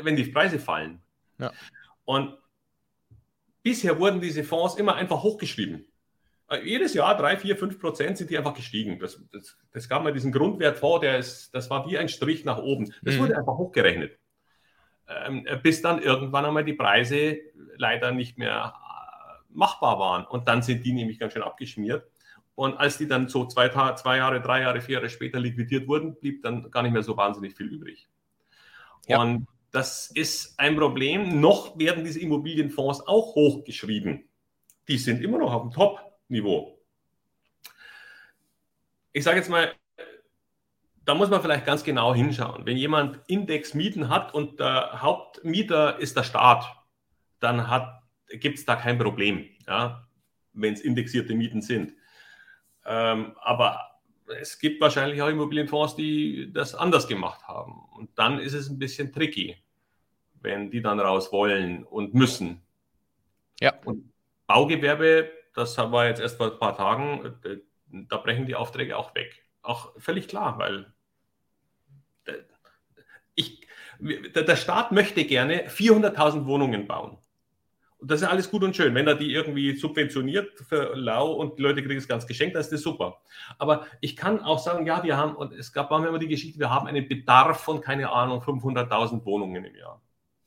wenn 0.00 0.14
die 0.14 0.26
Preise 0.26 0.60
fallen. 0.60 1.02
Ja. 1.38 1.52
Und 2.04 2.38
bisher 3.64 3.98
wurden 3.98 4.20
diese 4.20 4.44
Fonds 4.44 4.76
immer 4.76 4.94
einfach 4.94 5.24
hochgeschrieben. 5.24 5.86
Jedes 6.62 6.94
Jahr 6.94 7.16
drei, 7.16 7.36
vier, 7.36 7.56
fünf 7.56 7.80
Prozent 7.80 8.16
sind 8.16 8.30
die 8.30 8.38
einfach 8.38 8.54
gestiegen. 8.54 9.00
Das, 9.00 9.20
das, 9.32 9.56
das 9.72 9.88
gab 9.88 10.04
mal 10.04 10.12
diesen 10.12 10.30
Grundwertfonds, 10.30 11.00
der 11.00 11.18
ist, 11.18 11.52
das 11.52 11.68
war 11.68 11.84
wie 11.90 11.98
ein 11.98 12.08
Strich 12.08 12.44
nach 12.44 12.58
oben. 12.58 12.94
Das 13.02 13.16
mhm. 13.16 13.20
wurde 13.22 13.36
einfach 13.36 13.58
hochgerechnet 13.58 14.16
ähm, 15.08 15.46
bis 15.62 15.82
dann 15.82 16.02
irgendwann 16.02 16.44
einmal 16.44 16.64
die 16.64 16.74
Preise 16.74 17.38
leider 17.76 18.12
nicht 18.12 18.38
mehr 18.38 18.74
äh, 18.74 19.54
machbar 19.54 19.98
waren. 19.98 20.26
Und 20.26 20.48
dann 20.48 20.62
sind 20.62 20.84
die 20.84 20.92
nämlich 20.92 21.18
ganz 21.18 21.32
schön 21.32 21.42
abgeschmiert. 21.42 22.06
Und 22.54 22.78
als 22.78 22.98
die 22.98 23.06
dann 23.06 23.28
so 23.28 23.46
zwei, 23.46 23.68
zwei 23.68 24.16
Jahre, 24.16 24.40
drei 24.40 24.62
Jahre, 24.62 24.80
vier 24.80 24.94
Jahre 24.94 25.10
später 25.10 25.38
liquidiert 25.38 25.86
wurden, 25.86 26.16
blieb 26.18 26.42
dann 26.42 26.70
gar 26.70 26.82
nicht 26.82 26.92
mehr 26.92 27.02
so 27.02 27.16
wahnsinnig 27.16 27.54
viel 27.54 27.66
übrig. 27.66 28.08
Ja. 29.06 29.20
Und 29.20 29.46
das 29.72 30.10
ist 30.14 30.58
ein 30.58 30.74
Problem. 30.74 31.38
Noch 31.40 31.78
werden 31.78 32.04
diese 32.04 32.20
Immobilienfonds 32.20 33.06
auch 33.06 33.34
hochgeschrieben. 33.34 34.26
Die 34.88 34.96
sind 34.96 35.22
immer 35.22 35.38
noch 35.38 35.52
auf 35.52 35.62
dem 35.62 35.70
Top-Niveau. 35.70 36.78
Ich 39.12 39.22
sage 39.22 39.38
jetzt 39.38 39.50
mal, 39.50 39.72
da 41.06 41.14
muss 41.14 41.30
man 41.30 41.40
vielleicht 41.40 41.64
ganz 41.64 41.84
genau 41.84 42.14
hinschauen. 42.14 42.66
Wenn 42.66 42.76
jemand 42.76 43.20
Indexmieten 43.28 44.08
hat 44.08 44.34
und 44.34 44.58
der 44.58 45.00
Hauptmieter 45.00 45.98
ist 46.00 46.16
der 46.16 46.24
Staat, 46.24 46.66
dann 47.38 47.64
gibt 48.28 48.58
es 48.58 48.64
da 48.64 48.74
kein 48.74 48.98
Problem, 48.98 49.48
ja, 49.68 50.06
wenn 50.52 50.74
es 50.74 50.80
indexierte 50.80 51.34
Mieten 51.34 51.62
sind. 51.62 51.94
Ähm, 52.84 53.36
aber 53.40 53.80
es 54.40 54.58
gibt 54.58 54.80
wahrscheinlich 54.80 55.22
auch 55.22 55.28
Immobilienfonds, 55.28 55.94
die 55.94 56.52
das 56.52 56.74
anders 56.74 57.06
gemacht 57.06 57.46
haben. 57.46 57.84
Und 57.96 58.10
dann 58.18 58.40
ist 58.40 58.54
es 58.54 58.68
ein 58.68 58.78
bisschen 58.78 59.12
tricky, 59.12 59.56
wenn 60.40 60.72
die 60.72 60.82
dann 60.82 60.98
raus 60.98 61.30
wollen 61.30 61.84
und 61.84 62.14
müssen. 62.14 62.62
Ja. 63.60 63.74
Und 63.84 64.12
Baugewerbe, 64.48 65.30
das 65.54 65.78
war 65.78 66.06
jetzt 66.06 66.20
erst 66.20 66.36
vor 66.36 66.52
ein 66.52 66.58
paar 66.58 66.76
Tagen, 66.76 67.38
äh, 67.44 67.58
da 68.08 68.16
brechen 68.16 68.46
die 68.46 68.56
Aufträge 68.56 68.96
auch 68.96 69.14
weg. 69.14 69.44
Auch 69.62 69.92
völlig 70.00 70.26
klar, 70.26 70.58
weil 70.58 70.92
ich, 73.34 73.66
der 73.98 74.56
Staat 74.56 74.92
möchte 74.92 75.24
gerne 75.24 75.68
400.000 75.68 76.46
Wohnungen 76.46 76.86
bauen. 76.86 77.18
Und 77.98 78.10
das 78.10 78.20
ist 78.20 78.28
alles 78.28 78.50
gut 78.50 78.62
und 78.62 78.76
schön. 78.76 78.94
Wenn 78.94 79.06
er 79.06 79.14
die 79.14 79.32
irgendwie 79.32 79.74
subventioniert 79.74 80.60
für 80.60 80.94
lau 80.94 81.32
und 81.32 81.58
die 81.58 81.62
Leute 81.62 81.82
kriegen 81.82 81.98
es 81.98 82.06
ganz 82.06 82.26
geschenkt, 82.26 82.54
dann 82.54 82.60
ist 82.60 82.72
das 82.72 82.82
super. 82.82 83.22
Aber 83.58 83.86
ich 84.00 84.16
kann 84.16 84.40
auch 84.40 84.58
sagen, 84.58 84.86
ja, 84.86 85.02
wir 85.02 85.16
haben, 85.16 85.34
und 85.34 85.52
es 85.52 85.72
gab 85.72 85.90
immer 85.90 86.18
die 86.18 86.28
Geschichte, 86.28 86.58
wir 86.58 86.70
haben 86.70 86.86
einen 86.86 87.08
Bedarf 87.08 87.60
von, 87.60 87.80
keine 87.80 88.10
Ahnung, 88.10 88.40
500.000 88.40 89.24
Wohnungen 89.24 89.64
im 89.64 89.74
Jahr. 89.74 90.02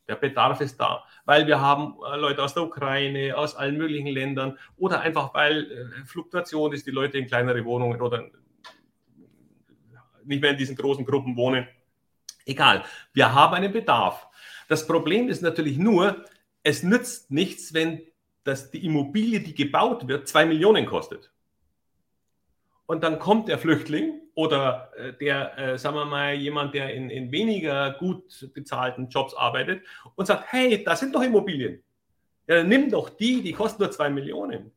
Der 0.08 0.16
Bedarf 0.16 0.62
ist 0.62 0.80
da, 0.80 1.04
weil 1.26 1.46
wir 1.46 1.62
haben 1.62 1.96
äh, 2.12 2.18
Leute 2.18 2.44
aus 2.44 2.56
der 2.56 2.64
Ukraine, 2.64 3.38
aus 3.38 3.56
allen 3.56 3.78
möglichen 3.78 4.08
Ländern 4.08 4.58
oder 4.76 5.02
einfach 5.02 5.34
weil 5.36 5.72
äh, 5.72 6.06
Fluktuation 6.06 6.74
ist, 6.74 6.88
die 6.88 6.92
Leute 6.92 7.20
in 7.20 7.28
kleinere 7.28 7.64
Wohnungen 7.64 8.02
oder 8.02 8.28
nicht 10.30 10.42
mehr 10.42 10.52
in 10.52 10.58
diesen 10.58 10.76
großen 10.76 11.06
Gruppen 11.06 11.36
wohnen. 11.36 11.68
Egal, 12.46 12.84
wir 13.14 13.34
haben 13.34 13.54
einen 13.54 13.74
Bedarf. 13.74 14.28
Das 14.68 14.88
Problem 14.88 15.28
ist 15.28 15.42
natürlich 15.42 15.78
nur, 15.78 16.24
es 16.64 16.84
nützt 16.84 17.32
nichts, 17.32 17.74
wenn 17.74 18.02
das, 18.44 18.72
die 18.72 18.86
Immobilie, 18.86 19.40
die 19.40 19.54
gebaut 19.54 20.08
wird, 20.08 20.28
zwei 20.28 20.46
Millionen 20.46 20.86
kostet. 20.86 21.32
Und 22.86 23.04
dann 23.04 23.20
kommt 23.20 23.50
der 23.50 23.60
Flüchtling 23.60 24.20
oder 24.34 24.92
äh, 24.98 25.14
der, 25.14 25.58
äh, 25.58 25.78
sagen 25.78 25.96
wir 25.96 26.06
mal, 26.06 26.34
jemand, 26.34 26.74
der 26.74 26.94
in, 26.94 27.10
in 27.10 27.32
weniger 27.32 27.92
gut 27.94 28.50
bezahlten 28.54 29.10
Jobs 29.10 29.34
arbeitet 29.36 29.84
und 30.16 30.26
sagt, 30.26 30.52
hey, 30.52 30.84
da 30.84 30.96
sind 30.96 31.14
doch 31.14 31.22
Immobilien. 31.22 31.84
Ja, 32.48 32.64
nimm 32.64 32.90
doch 32.90 33.10
die, 33.10 33.44
die 33.44 33.54
kosten 33.54 33.84
nur 33.84 33.92
zwei 33.92 34.10
Millionen. 34.10 34.72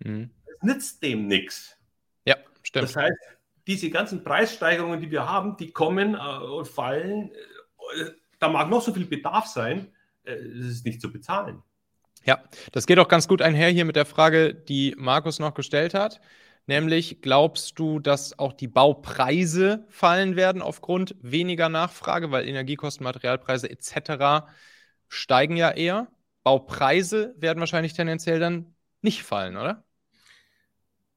Mhm. 0.00 0.30
Das 0.46 0.62
nützt 0.62 1.02
dem 1.02 1.26
nichts. 1.26 1.78
Ja, 2.26 2.36
stimmt. 2.62 2.84
Das 2.84 2.96
heißt, 2.96 3.18
diese 3.66 3.90
ganzen 3.90 4.24
Preissteigerungen, 4.24 5.00
die 5.00 5.10
wir 5.10 5.28
haben, 5.28 5.56
die 5.56 5.70
kommen 5.70 6.14
äh, 6.14 6.18
und 6.18 6.68
fallen. 6.68 7.30
Äh, 7.98 8.10
da 8.38 8.48
mag 8.48 8.68
noch 8.68 8.82
so 8.82 8.92
viel 8.92 9.06
Bedarf 9.06 9.46
sein, 9.46 9.88
äh, 10.24 10.32
es 10.32 10.66
ist 10.66 10.86
nicht 10.86 11.00
zu 11.00 11.12
bezahlen. 11.12 11.62
Ja, 12.24 12.42
das 12.72 12.86
geht 12.86 12.98
auch 12.98 13.08
ganz 13.08 13.28
gut 13.28 13.42
einher 13.42 13.68
hier 13.68 13.84
mit 13.84 13.96
der 13.96 14.06
Frage, 14.06 14.54
die 14.54 14.94
Markus 14.96 15.38
noch 15.38 15.54
gestellt 15.54 15.94
hat. 15.94 16.20
Nämlich, 16.66 17.20
glaubst 17.20 17.78
du, 17.78 17.98
dass 17.98 18.38
auch 18.38 18.54
die 18.54 18.68
Baupreise 18.68 19.84
fallen 19.90 20.34
werden 20.34 20.62
aufgrund 20.62 21.14
weniger 21.20 21.68
Nachfrage, 21.68 22.30
weil 22.30 22.48
Energiekosten, 22.48 23.04
Materialpreise 23.04 23.68
etc. 23.68 24.46
steigen 25.08 25.56
ja 25.56 25.70
eher? 25.70 26.08
Baupreise 26.42 27.34
werden 27.36 27.60
wahrscheinlich 27.60 27.92
tendenziell 27.92 28.40
dann 28.40 28.74
nicht 29.02 29.22
fallen, 29.22 29.56
oder? 29.58 29.84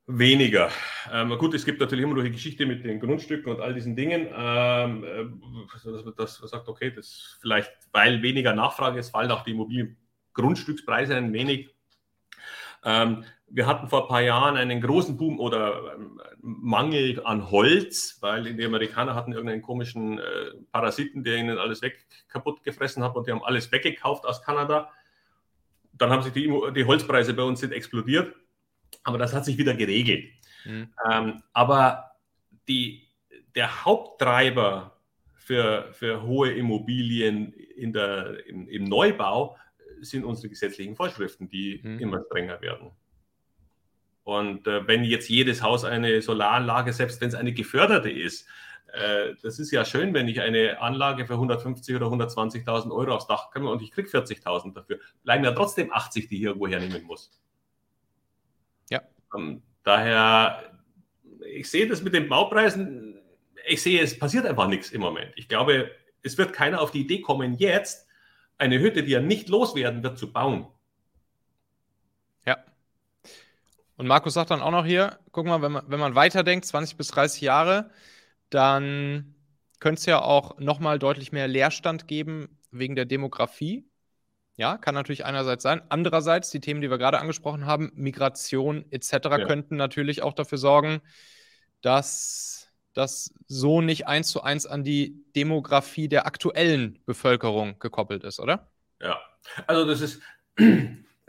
Weniger. 0.09 0.69
Ähm, 1.11 1.37
gut, 1.37 1.53
es 1.53 1.65
gibt 1.65 1.81
natürlich 1.81 2.05
immer 2.05 2.15
noch 2.15 2.23
die 2.23 2.31
Geschichte 2.31 2.65
mit 2.65 2.85
den 2.85 3.01
Grundstücken 3.01 3.51
und 3.51 3.59
all 3.59 3.73
diesen 3.73 3.93
Dingen. 3.97 4.29
Ähm, 4.33 5.03
äh, 5.03 5.25
das, 6.15 6.15
das 6.15 6.49
sagt, 6.49 6.69
okay, 6.69 6.91
das 6.91 7.37
vielleicht, 7.41 7.73
weil 7.91 8.21
weniger 8.21 8.53
Nachfrage 8.53 8.99
ist, 8.99 9.09
fallen 9.09 9.31
auch 9.31 9.43
die 9.43 9.51
Immobiliengrundstückspreise 9.51 11.13
ein 11.13 11.33
wenig. 11.33 11.75
Ähm, 12.85 13.25
wir 13.49 13.65
hatten 13.65 13.89
vor 13.89 14.03
ein 14.03 14.07
paar 14.07 14.21
Jahren 14.21 14.55
einen 14.55 14.79
großen 14.79 15.17
Boom 15.17 15.41
oder 15.41 15.95
ähm, 15.95 16.21
Mangel 16.41 17.21
an 17.25 17.51
Holz, 17.51 18.17
weil 18.21 18.55
die 18.55 18.65
Amerikaner 18.65 19.13
hatten 19.13 19.33
irgendeinen 19.33 19.61
komischen 19.61 20.19
äh, 20.19 20.23
Parasiten, 20.71 21.25
der 21.25 21.35
ihnen 21.35 21.57
alles 21.57 21.81
weg 21.81 22.05
kaputt 22.29 22.63
gefressen 22.63 23.03
hat 23.03 23.17
und 23.17 23.27
die 23.27 23.31
haben 23.31 23.43
alles 23.43 23.73
weggekauft 23.73 24.25
aus 24.25 24.41
Kanada. 24.41 24.89
Dann 25.91 26.11
haben 26.11 26.23
sich 26.23 26.31
die, 26.31 26.49
die 26.75 26.85
Holzpreise 26.85 27.33
bei 27.33 27.43
uns 27.43 27.59
sind 27.59 27.73
explodiert, 27.73 28.33
aber 29.07 29.17
das 29.17 29.33
hat 29.33 29.45
sich 29.45 29.57
wieder 29.57 29.73
geregelt. 29.73 30.25
Mhm. 30.65 30.89
Ähm, 31.09 31.43
aber 31.53 32.11
die, 32.67 33.07
der 33.55 33.85
Haupttreiber 33.85 34.97
für, 35.33 35.87
für 35.93 36.23
hohe 36.23 36.51
Immobilien 36.51 37.53
in 37.53 37.93
der, 37.93 38.45
im, 38.47 38.67
im 38.67 38.83
Neubau 38.83 39.55
sind 40.01 40.25
unsere 40.25 40.49
gesetzlichen 40.49 40.97
Vorschriften, 40.97 41.47
die 41.47 41.79
mhm. 41.81 41.99
immer 41.99 42.21
strenger 42.25 42.59
werden. 42.61 42.91
Und 44.23 44.67
äh, 44.67 44.85
wenn 44.85 45.05
jetzt 45.05 45.29
jedes 45.29 45.61
Haus 45.61 45.85
eine 45.85 46.21
Solaranlage, 46.21 46.91
selbst 46.91 47.21
wenn 47.21 47.29
es 47.29 47.35
eine 47.35 47.53
geförderte 47.53 48.09
ist, 48.09 48.45
äh, 48.91 49.35
das 49.41 49.57
ist 49.57 49.71
ja 49.71 49.85
schön, 49.85 50.13
wenn 50.13 50.27
ich 50.27 50.41
eine 50.41 50.81
Anlage 50.81 51.25
für 51.25 51.35
150 51.35 51.95
oder 51.95 52.07
120.000 52.07 52.91
Euro 52.91 53.15
aufs 53.15 53.27
Dach 53.27 53.51
komme 53.51 53.69
und 53.69 53.81
ich 53.81 53.91
kriege 53.91 54.09
40.000 54.09 54.73
dafür, 54.73 54.99
bleiben 55.23 55.45
ja 55.45 55.53
trotzdem 55.53 55.93
80, 55.93 56.27
die 56.27 56.35
ich 56.35 56.41
irgendwo 56.41 56.67
hernehmen 56.67 57.03
muss. 57.03 57.31
Ja. 59.33 59.39
Ähm, 59.39 59.61
daher, 59.83 60.73
ich 61.53 61.69
sehe 61.69 61.87
das 61.87 62.01
mit 62.01 62.13
den 62.13 62.29
Baupreisen, 62.29 63.19
ich 63.67 63.81
sehe, 63.81 64.01
es 64.01 64.17
passiert 64.17 64.45
einfach 64.45 64.67
nichts 64.67 64.91
im 64.91 65.01
Moment. 65.01 65.31
Ich 65.35 65.47
glaube, 65.47 65.91
es 66.23 66.37
wird 66.37 66.53
keiner 66.53 66.81
auf 66.81 66.91
die 66.91 67.01
Idee 67.01 67.21
kommen, 67.21 67.55
jetzt 67.55 68.07
eine 68.57 68.79
Hütte, 68.79 69.03
die 69.03 69.13
er 69.13 69.21
nicht 69.21 69.49
loswerden 69.49 70.03
wird, 70.03 70.17
zu 70.17 70.31
bauen. 70.31 70.67
Und 73.97 74.05
Markus 74.05 74.35
sagt 74.35 74.51
dann 74.51 74.61
auch 74.61 74.71
noch 74.71 74.85
hier, 74.85 75.19
guck 75.31 75.47
mal, 75.47 75.61
wenn 75.61 75.71
man, 75.71 75.83
wenn 75.87 75.99
man 75.99 76.15
weiterdenkt, 76.15 76.65
20 76.65 76.97
bis 76.97 77.07
30 77.09 77.41
Jahre, 77.41 77.89
dann 78.49 79.35
könnte 79.79 79.99
es 79.99 80.05
ja 80.05 80.21
auch 80.21 80.59
nochmal 80.59 80.99
deutlich 80.99 81.31
mehr 81.31 81.47
Leerstand 81.47 82.07
geben 82.07 82.59
wegen 82.71 82.95
der 82.95 83.05
Demografie. 83.05 83.86
Ja, 84.57 84.77
kann 84.77 84.95
natürlich 84.95 85.23
einerseits 85.23 85.61
sein. 85.61 85.81
Andererseits, 85.89 86.49
die 86.49 86.59
Themen, 86.59 86.81
die 86.81 86.89
wir 86.89 86.97
gerade 86.97 87.19
angesprochen 87.19 87.67
haben, 87.67 87.91
Migration 87.93 88.85
etc., 88.91 89.11
ja. 89.11 89.45
könnten 89.45 89.75
natürlich 89.75 90.23
auch 90.23 90.33
dafür 90.33 90.57
sorgen, 90.57 91.01
dass 91.81 92.67
das 92.93 93.31
so 93.45 93.81
nicht 93.81 94.07
eins 94.07 94.29
zu 94.29 94.41
eins 94.41 94.65
an 94.65 94.83
die 94.83 95.23
Demografie 95.35 96.09
der 96.09 96.25
aktuellen 96.25 96.99
Bevölkerung 97.05 97.77
gekoppelt 97.77 98.23
ist, 98.23 98.39
oder? 98.39 98.71
Ja, 98.99 99.21
also 99.67 99.85
das 99.85 100.01
ist, 100.01 100.21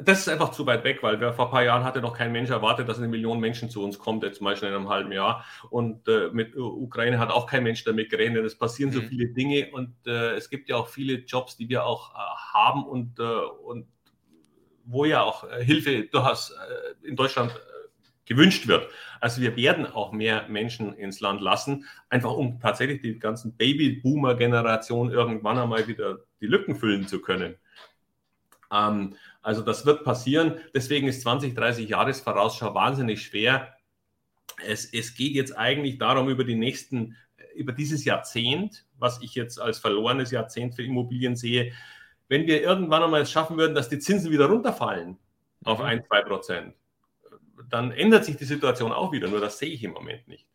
das 0.00 0.20
ist 0.20 0.28
einfach 0.28 0.52
zu 0.52 0.64
weit 0.64 0.84
weg, 0.84 1.02
weil 1.02 1.20
wir 1.20 1.32
vor 1.32 1.46
ein 1.46 1.50
paar 1.50 1.64
Jahren 1.64 1.82
hatte 1.82 2.00
noch 2.00 2.16
kein 2.16 2.30
Mensch 2.30 2.50
erwartet, 2.50 2.88
dass 2.88 2.98
eine 2.98 3.08
Million 3.08 3.40
Menschen 3.40 3.68
zu 3.68 3.82
uns 3.82 3.98
kommt, 3.98 4.22
jetzt 4.22 4.40
mal 4.40 4.56
schnell 4.56 4.70
in 4.70 4.76
einem 4.76 4.88
halben 4.88 5.10
Jahr. 5.10 5.44
Und 5.70 6.06
äh, 6.06 6.30
mit 6.32 6.56
Ukraine 6.56 7.18
hat 7.18 7.30
auch 7.30 7.46
kein 7.46 7.64
Mensch 7.64 7.82
damit 7.82 8.08
gerechnet. 8.08 8.44
Es 8.44 8.56
passieren 8.56 8.90
mhm. 8.90 8.94
so 8.94 9.00
viele 9.02 9.26
Dinge 9.26 9.70
und 9.72 9.94
äh, 10.06 10.36
es 10.36 10.50
gibt 10.50 10.68
ja 10.68 10.76
auch 10.76 10.86
viele 10.86 11.14
Jobs, 11.14 11.56
die 11.56 11.68
wir 11.68 11.84
auch 11.84 12.14
äh, 12.14 12.18
haben 12.54 12.84
und, 12.84 13.18
äh, 13.18 13.22
und 13.22 13.88
wo 14.84 15.04
ja 15.04 15.22
auch 15.22 15.50
äh, 15.50 15.64
Hilfe 15.64 16.04
durchaus 16.04 16.50
äh, 16.50 17.06
in 17.06 17.16
Deutschland 17.16 17.60
gewünscht 18.24 18.68
wird. 18.68 18.88
Also 19.20 19.40
wir 19.40 19.56
werden 19.56 19.86
auch 19.86 20.12
mehr 20.12 20.46
Menschen 20.48 20.94
ins 20.94 21.20
Land 21.20 21.40
lassen, 21.40 21.86
einfach 22.08 22.32
um 22.32 22.60
tatsächlich 22.60 23.00
die 23.00 23.18
ganzen 23.18 23.56
Babyboomer-Generation 23.56 25.10
irgendwann 25.10 25.58
einmal 25.58 25.88
wieder 25.88 26.18
die 26.40 26.46
Lücken 26.46 26.76
füllen 26.76 27.08
zu 27.08 27.20
können. 27.20 27.56
Ähm, 28.72 29.14
also 29.42 29.62
das 29.62 29.86
wird 29.86 30.04
passieren. 30.04 30.58
Deswegen 30.74 31.08
ist 31.08 31.22
20, 31.22 31.54
30 31.54 31.88
Jahresvorausschau 31.88 32.74
wahnsinnig 32.74 33.22
schwer. 33.22 33.74
Es, 34.64 34.84
es 34.92 35.14
geht 35.14 35.34
jetzt 35.34 35.56
eigentlich 35.56 35.98
darum, 35.98 36.28
über 36.28 36.44
die 36.44 36.56
nächsten, 36.56 37.16
über 37.54 37.72
dieses 37.72 38.04
Jahrzehnt, 38.04 38.84
was 38.98 39.22
ich 39.22 39.34
jetzt 39.34 39.60
als 39.60 39.78
verlorenes 39.78 40.30
Jahrzehnt 40.30 40.74
für 40.74 40.82
Immobilien 40.82 41.36
sehe, 41.36 41.72
wenn 42.28 42.46
wir 42.46 42.62
irgendwann 42.62 43.02
einmal 43.02 43.22
es 43.22 43.30
schaffen 43.30 43.56
würden, 43.56 43.74
dass 43.74 43.88
die 43.88 43.98
Zinsen 43.98 44.30
wieder 44.30 44.46
runterfallen 44.46 45.16
auf 45.64 45.80
1, 45.80 46.02
mhm. 46.02 46.06
2 46.08 46.22
Prozent, 46.22 46.74
dann 47.70 47.90
ändert 47.90 48.24
sich 48.24 48.36
die 48.36 48.44
Situation 48.44 48.92
auch 48.92 49.12
wieder. 49.12 49.28
Nur 49.28 49.40
das 49.40 49.58
sehe 49.58 49.70
ich 49.70 49.82
im 49.82 49.92
Moment 49.92 50.26
nicht. 50.28 50.46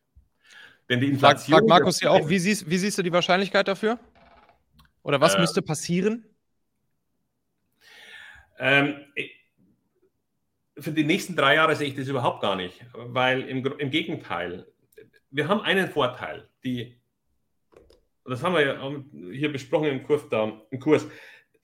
Denn 0.89 0.99
die 0.99 1.07
Inflation. 1.07 1.59
Frag, 1.59 1.67
Markus 1.67 1.99
hier 1.99 2.11
auch, 2.11 2.27
wie 2.27 2.39
siehst, 2.39 2.69
wie 2.69 2.77
siehst 2.77 2.97
du 2.97 3.03
die 3.03 3.11
Wahrscheinlichkeit 3.11 3.67
dafür? 3.67 3.99
Oder 5.01 5.19
was 5.19 5.35
äh, 5.35 5.39
müsste 5.39 5.61
passieren? 5.61 6.25
Ähm, 8.59 8.95
für 10.77 10.91
die 10.91 11.03
nächsten 11.03 11.35
drei 11.35 11.55
Jahre 11.55 11.75
sehe 11.75 11.87
ich 11.87 11.95
das 11.95 12.07
überhaupt 12.07 12.41
gar 12.41 12.55
nicht, 12.55 12.85
weil 12.93 13.41
im, 13.41 13.65
im 13.77 13.89
Gegenteil, 13.89 14.65
wir 15.29 15.47
haben 15.47 15.61
einen 15.61 15.89
Vorteil, 15.89 16.47
die, 16.63 16.99
das 18.25 18.43
haben 18.43 18.55
wir 18.55 18.65
ja 18.65 19.03
hier 19.31 19.51
besprochen 19.51 19.87
im 19.87 20.03
Kurs, 20.03 20.27
da, 20.29 20.61
im 20.69 20.79
Kurs 20.79 21.07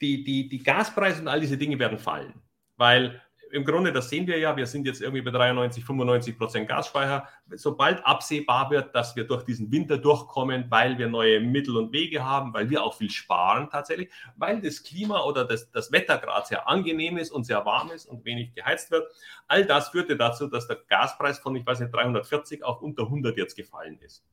die, 0.02 0.24
die, 0.24 0.48
die 0.48 0.64
Gaspreise 0.64 1.22
und 1.22 1.28
all 1.28 1.42
diese 1.42 1.58
Dinge 1.58 1.78
werden 1.80 1.98
fallen, 1.98 2.34
weil 2.78 3.22
im 3.52 3.66
Grunde, 3.66 3.92
das 3.92 4.10
sehen 4.10 4.28
wir 4.28 4.38
ja, 4.38 4.56
wir 4.56 4.66
sind 4.66 4.86
jetzt 4.86 5.02
irgendwie 5.02 5.22
bei 5.22 5.32
93, 5.32 5.84
95 5.84 6.38
Prozent 6.38 6.68
Gasspeicher. 6.68 7.28
Sobald 7.56 8.06
absehbar 8.06 8.70
wird, 8.70 8.96
dass 8.96 9.16
wir 9.16 9.26
durch 9.26 9.44
diesen 9.44 9.72
Winter 9.72 9.98
durchkommen, 9.98 10.66
weil 10.70 10.98
wir 10.98 11.08
neue 11.08 11.40
Mittel 11.40 11.78
und 11.78 11.92
Wege 11.92 12.24
haben, 12.24 12.54
weil 12.54 12.70
wir 12.70 12.84
auch 12.84 12.96
viel 12.96 13.10
sparen 13.10 13.70
tatsächlich, 13.70 14.10
weil 14.36 14.62
das 14.62 14.84
Klima 14.84 15.22
oder 15.24 15.46
das, 15.46 15.70
das 15.72 15.92
Wetter 15.92 16.18
gerade 16.18 16.48
sehr 16.48 16.68
angenehm 16.68 17.18
ist 17.18 17.32
und 17.32 17.44
sehr 17.44 17.66
warm 17.66 17.92
ist 17.92 18.06
und 18.06 18.26
wenig 18.26 18.54
geheizt 18.54 18.92
wird, 18.92 19.12
all 19.48 19.66
das 19.66 19.90
führte 19.90 20.18
dazu, 20.18 20.48
dass 20.48 20.68
der 20.68 20.78
Gaspreis 20.88 21.40
von, 21.40 21.56
ich 21.56 21.66
weiß 21.66 21.80
nicht, 21.80 21.94
340 21.94 22.64
auf 22.64 22.82
unter 22.82 23.04
100 23.04 23.38
jetzt 23.38 23.56
gefallen 23.56 24.00
ist. 24.02 24.24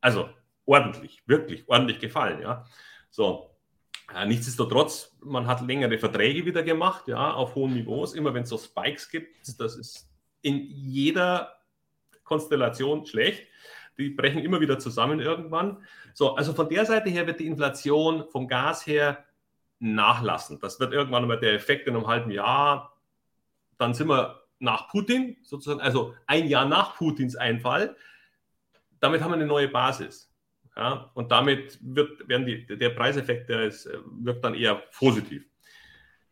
Also 0.00 0.28
ordentlich, 0.66 1.22
wirklich 1.26 1.68
ordentlich 1.68 1.98
gefallen, 1.98 2.40
ja. 2.40 2.64
So, 3.10 3.49
ja, 4.12 4.24
nichtsdestotrotz, 4.24 5.16
man 5.20 5.46
hat 5.46 5.60
längere 5.60 5.98
Verträge 5.98 6.44
wieder 6.44 6.62
gemacht, 6.62 7.06
ja, 7.08 7.32
auf 7.32 7.54
hohen 7.54 7.74
Niveaus. 7.74 8.14
Immer 8.14 8.34
wenn 8.34 8.42
es 8.42 8.48
so 8.48 8.58
Spikes 8.58 9.08
gibt, 9.08 9.36
das 9.60 9.76
ist 9.76 10.08
in 10.42 10.66
jeder 10.70 11.56
Konstellation 12.24 13.06
schlecht. 13.06 13.46
Die 13.98 14.10
brechen 14.10 14.42
immer 14.42 14.60
wieder 14.60 14.78
zusammen 14.78 15.20
irgendwann. 15.20 15.84
So, 16.14 16.34
also 16.34 16.54
von 16.54 16.68
der 16.68 16.86
Seite 16.86 17.10
her 17.10 17.26
wird 17.26 17.40
die 17.40 17.46
Inflation 17.46 18.24
vom 18.30 18.48
Gas 18.48 18.86
her 18.86 19.24
nachlassen. 19.78 20.58
Das 20.60 20.80
wird 20.80 20.92
irgendwann 20.92 21.26
mal 21.26 21.38
der 21.38 21.54
Effekt 21.54 21.86
in 21.86 21.94
einem 21.94 22.06
halben 22.06 22.30
Jahr. 22.30 22.96
Dann 23.78 23.94
sind 23.94 24.08
wir 24.08 24.42
nach 24.58 24.88
Putin, 24.88 25.38
sozusagen, 25.42 25.80
also 25.80 26.14
ein 26.26 26.46
Jahr 26.48 26.66
nach 26.66 26.96
Putins 26.96 27.36
Einfall. 27.36 27.96
Damit 29.00 29.22
haben 29.22 29.30
wir 29.30 29.36
eine 29.36 29.46
neue 29.46 29.68
Basis. 29.68 30.29
Ja, 30.76 31.10
und 31.14 31.30
damit 31.32 31.78
wird, 31.82 32.28
werden 32.28 32.46
die, 32.46 32.66
der 32.66 32.90
Preiseffekt 32.90 33.48
der 33.48 33.64
ist, 33.64 33.86
äh, 33.86 33.98
wirkt 34.20 34.44
dann 34.44 34.54
eher 34.54 34.76
positiv. 34.98 35.44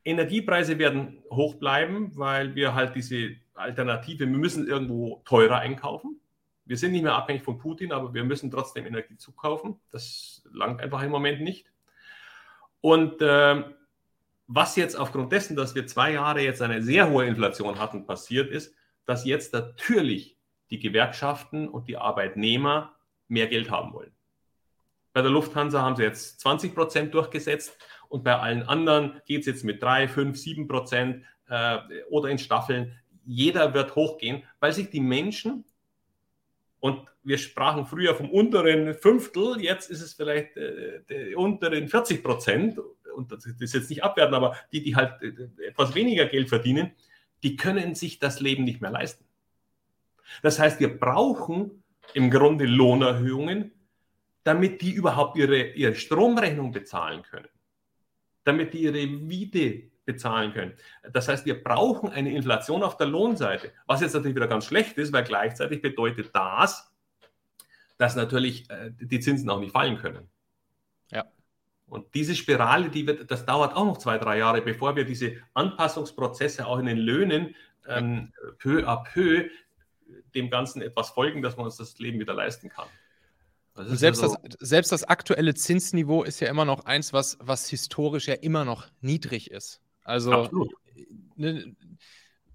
Energiepreise 0.04 0.78
werden 0.78 1.22
hoch 1.30 1.56
bleiben, 1.56 2.16
weil 2.16 2.54
wir 2.54 2.74
halt 2.74 2.94
diese 2.94 3.36
Alternative, 3.54 4.20
wir 4.20 4.26
müssen 4.26 4.66
irgendwo 4.66 5.22
teurer 5.24 5.58
einkaufen. 5.58 6.20
Wir 6.64 6.76
sind 6.76 6.92
nicht 6.92 7.02
mehr 7.02 7.14
abhängig 7.14 7.42
von 7.42 7.58
Putin, 7.58 7.92
aber 7.92 8.14
wir 8.14 8.24
müssen 8.24 8.50
trotzdem 8.50 8.86
Energie 8.86 9.16
zukaufen. 9.16 9.80
Das 9.90 10.46
langt 10.52 10.80
einfach 10.80 11.02
im 11.02 11.10
Moment 11.10 11.40
nicht. 11.40 11.66
Und 12.80 13.20
äh, 13.20 13.64
was 14.46 14.76
jetzt 14.76 14.94
aufgrund 14.94 15.32
dessen, 15.32 15.56
dass 15.56 15.74
wir 15.74 15.86
zwei 15.86 16.12
Jahre 16.12 16.40
jetzt 16.40 16.62
eine 16.62 16.82
sehr 16.82 17.10
hohe 17.10 17.26
Inflation 17.26 17.78
hatten, 17.78 18.06
passiert 18.06 18.50
ist, 18.50 18.74
dass 19.04 19.24
jetzt 19.24 19.52
natürlich 19.52 20.38
die 20.70 20.78
Gewerkschaften 20.78 21.68
und 21.68 21.88
die 21.88 21.96
Arbeitnehmer 21.96 22.94
mehr 23.28 23.46
Geld 23.46 23.70
haben 23.70 23.92
wollen. 23.92 24.12
Bei 25.18 25.22
der 25.22 25.32
Lufthansa 25.32 25.82
haben 25.82 25.96
sie 25.96 26.04
jetzt 26.04 26.38
20 26.42 26.76
Prozent 26.76 27.12
durchgesetzt 27.12 27.76
und 28.08 28.22
bei 28.22 28.38
allen 28.38 28.62
anderen 28.62 29.20
geht 29.26 29.40
es 29.40 29.46
jetzt 29.46 29.64
mit 29.64 29.82
3, 29.82 30.06
5, 30.06 30.38
7 30.38 30.68
Prozent 30.68 31.24
äh, 31.48 31.78
oder 32.08 32.28
in 32.28 32.38
Staffeln. 32.38 32.96
Jeder 33.24 33.74
wird 33.74 33.96
hochgehen, 33.96 34.44
weil 34.60 34.72
sich 34.72 34.90
die 34.90 35.00
Menschen 35.00 35.64
Und 36.78 37.00
wir 37.24 37.36
sprachen 37.36 37.84
früher 37.84 38.14
vom 38.14 38.30
unteren 38.30 38.94
Fünftel, 38.94 39.60
jetzt 39.60 39.90
ist 39.90 40.02
es 40.02 40.14
vielleicht 40.14 40.56
äh, 40.56 41.00
die 41.10 41.34
unteren 41.34 41.88
40 41.88 42.22
Prozent. 42.22 42.78
Und 43.16 43.32
das 43.32 43.44
ist 43.44 43.74
jetzt 43.74 43.90
nicht 43.90 44.04
abwerten, 44.04 44.36
aber 44.36 44.54
die, 44.70 44.84
die 44.84 44.94
halt 44.94 45.20
äh, 45.20 45.66
etwas 45.66 45.96
weniger 45.96 46.26
Geld 46.26 46.48
verdienen, 46.48 46.92
die 47.42 47.56
können 47.56 47.96
sich 47.96 48.20
das 48.20 48.38
Leben 48.38 48.62
nicht 48.62 48.80
mehr 48.80 48.92
leisten. 48.92 49.24
Das 50.44 50.60
heißt, 50.60 50.78
wir 50.78 50.96
brauchen 50.96 51.82
im 52.14 52.30
Grunde 52.30 52.66
Lohnerhöhungen, 52.66 53.72
damit 54.48 54.80
die 54.80 54.92
überhaupt 54.92 55.36
ihre, 55.36 55.72
ihre 55.72 55.94
Stromrechnung 55.94 56.72
bezahlen 56.72 57.22
können, 57.22 57.50
damit 58.44 58.72
die 58.72 58.84
ihre 58.84 59.06
Miete 59.06 59.90
bezahlen 60.06 60.54
können. 60.54 60.72
Das 61.12 61.28
heißt, 61.28 61.44
wir 61.44 61.62
brauchen 61.62 62.08
eine 62.08 62.32
Inflation 62.34 62.82
auf 62.82 62.96
der 62.96 63.08
Lohnseite, 63.08 63.72
was 63.84 64.00
jetzt 64.00 64.14
natürlich 64.14 64.36
wieder 64.36 64.46
ganz 64.46 64.64
schlecht 64.64 64.96
ist, 64.96 65.12
weil 65.12 65.24
gleichzeitig 65.24 65.82
bedeutet 65.82 66.30
das, 66.34 66.90
dass 67.98 68.16
natürlich 68.16 68.70
äh, 68.70 68.90
die 68.90 69.20
Zinsen 69.20 69.50
auch 69.50 69.60
nicht 69.60 69.72
fallen 69.72 69.98
können. 69.98 70.30
Ja. 71.10 71.26
Und 71.86 72.14
diese 72.14 72.34
Spirale, 72.34 72.88
die 72.88 73.06
wird, 73.06 73.30
das 73.30 73.44
dauert 73.44 73.76
auch 73.76 73.84
noch 73.84 73.98
zwei, 73.98 74.16
drei 74.16 74.38
Jahre, 74.38 74.62
bevor 74.62 74.96
wir 74.96 75.04
diese 75.04 75.36
Anpassungsprozesse 75.52 76.66
auch 76.66 76.78
in 76.78 76.86
den 76.86 76.96
Löhnen 76.96 77.54
ähm, 77.86 78.32
peu 78.58 78.88
à 78.88 79.04
peu 79.04 79.50
dem 80.34 80.48
Ganzen 80.48 80.80
etwas 80.80 81.10
folgen, 81.10 81.42
dass 81.42 81.58
man 81.58 81.66
uns 81.66 81.76
das 81.76 81.98
Leben 81.98 82.18
wieder 82.18 82.32
leisten 82.32 82.70
kann. 82.70 82.88
Das 83.84 84.00
selbst, 84.00 84.22
ja 84.22 84.28
so 84.28 84.36
das, 84.42 84.56
selbst 84.60 84.92
das 84.92 85.04
aktuelle 85.04 85.54
Zinsniveau 85.54 86.24
ist 86.24 86.40
ja 86.40 86.48
immer 86.48 86.64
noch 86.64 86.84
eins, 86.84 87.12
was, 87.12 87.38
was 87.40 87.68
historisch 87.68 88.28
ja 88.28 88.34
immer 88.34 88.64
noch 88.64 88.88
niedrig 89.00 89.50
ist. 89.50 89.80
Also 90.04 90.70
ne, 91.36 91.76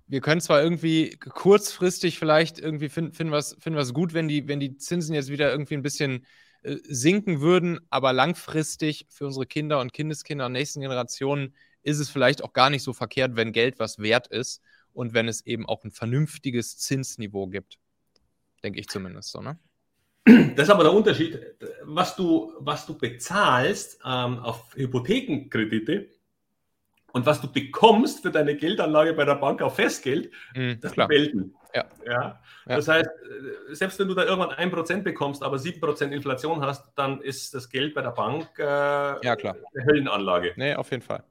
wir 0.07 0.21
können 0.21 0.41
zwar 0.41 0.61
irgendwie 0.61 1.17
kurzfristig 1.17 2.19
vielleicht 2.19 2.59
irgendwie 2.59 2.89
finden, 2.89 3.13
finden 3.13 3.31
wir 3.31 3.37
es 3.37 3.55
finden 3.59 3.93
gut, 3.93 4.13
wenn 4.13 4.27
die, 4.27 4.47
wenn 4.47 4.59
die 4.59 4.77
Zinsen 4.77 5.15
jetzt 5.15 5.29
wieder 5.29 5.51
irgendwie 5.51 5.75
ein 5.75 5.81
bisschen 5.81 6.25
äh, 6.63 6.77
sinken 6.83 7.41
würden, 7.41 7.79
aber 7.89 8.13
langfristig 8.13 9.05
für 9.09 9.25
unsere 9.25 9.45
Kinder 9.45 9.79
und 9.79 9.93
Kindeskinder 9.93 10.45
und 10.47 10.51
nächsten 10.51 10.81
Generationen 10.81 11.55
ist 11.83 11.99
es 11.99 12.09
vielleicht 12.09 12.43
auch 12.43 12.53
gar 12.53 12.69
nicht 12.69 12.83
so 12.83 12.93
verkehrt, 12.93 13.35
wenn 13.35 13.51
Geld 13.51 13.79
was 13.79 13.99
wert 13.99 14.27
ist 14.27 14.61
und 14.93 15.13
wenn 15.13 15.27
es 15.27 15.45
eben 15.45 15.65
auch 15.65 15.83
ein 15.83 15.91
vernünftiges 15.91 16.77
Zinsniveau 16.77 17.47
gibt. 17.47 17.79
Denke 18.63 18.79
ich 18.79 18.87
zumindest 18.87 19.31
so, 19.31 19.41
ne? 19.41 19.59
Das 20.25 20.67
ist 20.67 20.69
aber 20.69 20.83
der 20.83 20.93
Unterschied. 20.93 21.37
Was 21.83 22.15
du, 22.15 22.53
was 22.59 22.85
du 22.85 22.97
bezahlst 22.97 23.99
ähm, 24.05 24.39
auf 24.39 24.73
Hypothekenkredite, 24.75 26.09
und 27.13 27.27
was 27.27 27.39
du 27.39 27.51
bekommst 27.51 28.23
für 28.23 28.31
deine 28.31 28.55
Geldanlage 28.55 29.13
bei 29.13 29.23
der 29.23 29.35
Bank 29.35 29.61
auf 29.61 29.75
Festgeld, 29.75 30.31
mhm, 30.55 30.79
das 30.81 30.93
sind 30.93 31.09
Welten. 31.09 31.55
Ja. 31.73 31.85
Ja? 32.05 32.39
Das 32.65 32.87
heißt, 32.87 33.07
äh, 33.07 33.75
selbst 33.75 33.99
wenn 33.99 34.07
du 34.07 34.15
da 34.15 34.25
irgendwann 34.25 34.49
1% 34.49 35.03
bekommst, 35.03 35.43
aber 35.43 35.57
7% 35.57 36.11
Inflation 36.11 36.61
hast, 36.61 36.91
dann 36.95 37.21
ist 37.21 37.53
das 37.53 37.69
Geld 37.69 37.93
bei 37.93 38.01
der 38.01 38.11
Bank 38.11 38.47
äh, 38.57 38.63
ja, 38.63 39.35
klar. 39.35 39.55
eine 39.73 39.85
Höllenanlage. 39.85 40.53
Nee, 40.55 40.73
auf 40.75 40.89
jeden 40.91 41.03
Fall. 41.03 41.23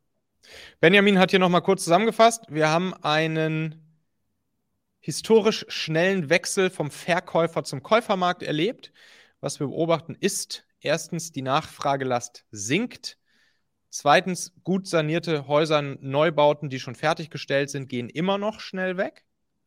Benjamin 0.81 1.19
hat 1.19 1.31
hier 1.31 1.41
nochmal 1.41 1.63
kurz 1.63 1.85
zusammengefasst. 1.85 2.45
Wir 2.49 2.69
haben 2.69 2.95
einen 3.03 3.92
historisch 5.03 5.67
schnellen 5.69 6.31
Wechsel 6.31 6.71
vom 6.71 6.91
Verkäufer 6.91 7.65
zum 7.65 7.83
Käufermarkt 7.83 8.43
erlebt. 8.43 8.93
Was 9.41 9.61
wir 9.61 9.67
beobachten 9.67 10.17
ist, 10.19 10.65
erstens, 10.81 11.33
die 11.33 11.43
Nachfragelast 11.43 12.47
sinkt. 12.53 13.19
Zweitens, 13.91 14.55
gut 14.63 14.87
sanierte 14.87 15.49
Häuser, 15.49 15.83
Neubauten, 15.83 16.71
die 16.71 16.81
schon 16.81 16.95
fertiggestellt 16.95 17.69
sind, 17.69 17.89
gehen 17.89 18.09
immer 18.09 18.39
noch 18.39 18.61
schnell 18.61 18.97
weg. 18.97 19.25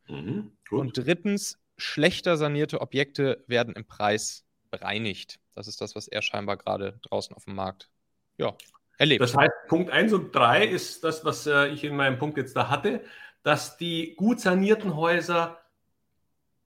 Mhm, 0.08 0.52
und 0.70 0.96
drittens, 0.96 1.58
schlechter 1.76 2.36
sanierte 2.36 2.80
Objekte 2.80 3.44
werden 3.46 3.74
im 3.74 3.86
Preis 3.86 4.44
bereinigt. 4.70 5.38
Das 5.54 5.68
ist 5.68 5.80
das, 5.80 5.94
was 5.94 6.08
er 6.08 6.22
scheinbar 6.22 6.56
gerade 6.56 6.98
draußen 7.02 7.36
auf 7.36 7.44
dem 7.44 7.54
Markt 7.54 7.90
ja, 8.38 8.56
erlebt. 8.98 9.22
Das 9.22 9.36
heißt, 9.36 9.52
Punkt 9.68 9.90
1 9.90 10.12
und 10.12 10.34
3 10.34 10.66
ist 10.66 11.04
das, 11.04 11.24
was 11.24 11.46
äh, 11.46 11.68
ich 11.68 11.84
in 11.84 11.96
meinem 11.96 12.18
Punkt 12.18 12.36
jetzt 12.36 12.56
da 12.56 12.68
hatte, 12.68 13.02
dass 13.46 13.76
die 13.76 14.16
gut 14.16 14.40
sanierten 14.40 14.96
Häuser 14.96 15.60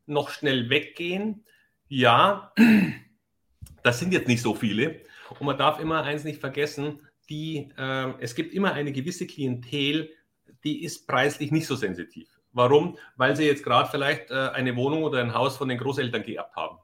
noch 0.07 0.31
schnell 0.31 0.71
weggehen. 0.71 1.45
Ja, 1.89 2.55
das 3.83 3.99
sind 3.99 4.15
jetzt 4.15 4.29
nicht 4.29 4.41
so 4.41 4.55
viele. 4.55 5.03
Und 5.39 5.43
man 5.43 5.59
darf 5.59 5.79
immer 5.79 6.05
eins 6.05 6.25
nicht 6.25 6.41
vergessen, 6.41 7.07
die, 7.29 7.69
äh, 7.77 8.15
es 8.21 8.35
gibt 8.35 8.55
immer 8.55 8.73
eine 8.73 8.93
gewisse 8.93 9.27
Klientel, 9.27 10.09
die 10.65 10.83
ist 10.83 11.07
preislich 11.07 11.53
nicht 11.53 11.67
so 11.67 11.77
sensitiv. 11.77 12.31
Warum? 12.55 12.97
Weil 13.15 13.37
sie 13.37 13.45
jetzt 13.45 13.63
gerade 13.63 13.91
vielleicht 13.91 14.31
äh, 14.31 14.49
eine 14.55 14.75
Wohnung 14.75 15.03
oder 15.03 15.21
ein 15.21 15.35
Haus 15.35 15.59
von 15.59 15.69
den 15.69 15.77
Großeltern 15.77 16.23
geerbt 16.23 16.57
haben. 16.57 16.79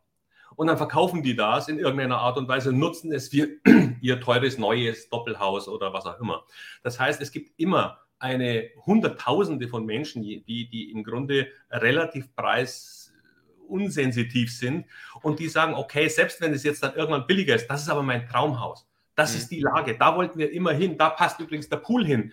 Und 0.57 0.66
dann 0.66 0.76
verkaufen 0.76 1.22
die 1.22 1.36
das 1.36 1.68
in 1.68 1.78
irgendeiner 1.78 2.18
Art 2.18 2.36
und 2.36 2.49
Weise 2.49 2.70
nutzen 2.70 3.14
es 3.14 3.30
für 3.30 3.49
ihr 4.03 4.20
teures 4.20 4.59
neues 4.59 5.09
Doppelhaus 5.09 5.68
oder 5.68 5.94
was 5.94 6.05
auch 6.05 6.20
immer. 6.20 6.44
Das 6.82 7.01
heißt, 7.01 7.22
es 7.22 7.32
gibt 7.32 7.59
immer 7.59 8.06
eine 8.19 8.71
Hunderttausende 8.85 9.69
von 9.69 9.85
Menschen, 9.85 10.23
die, 10.23 10.69
die 10.69 10.91
im 10.91 11.05
Grunde 11.05 11.49
relativ 11.71 12.35
preisunsensitiv 12.35 14.53
sind 14.53 14.87
und 15.23 15.39
die 15.39 15.49
sagen, 15.49 15.75
okay, 15.75 16.09
selbst 16.09 16.41
wenn 16.41 16.55
es 16.55 16.64
jetzt 16.64 16.83
dann 16.83 16.95
irgendwann 16.95 17.27
billiger 17.27 17.55
ist, 17.55 17.69
das 17.69 17.83
ist 17.83 17.89
aber 17.89 18.03
mein 18.03 18.27
Traumhaus. 18.27 18.87
Das 19.14 19.33
mhm. 19.33 19.39
ist 19.39 19.51
die 19.51 19.61
Lage. 19.61 19.99
Da 19.99 20.17
wollten 20.17 20.39
wir 20.39 20.51
immer 20.53 20.73
hin. 20.73 20.97
Da 20.97 21.11
passt 21.11 21.39
übrigens 21.41 21.69
der 21.69 21.79
Pool 21.79 22.07
hin. 22.07 22.33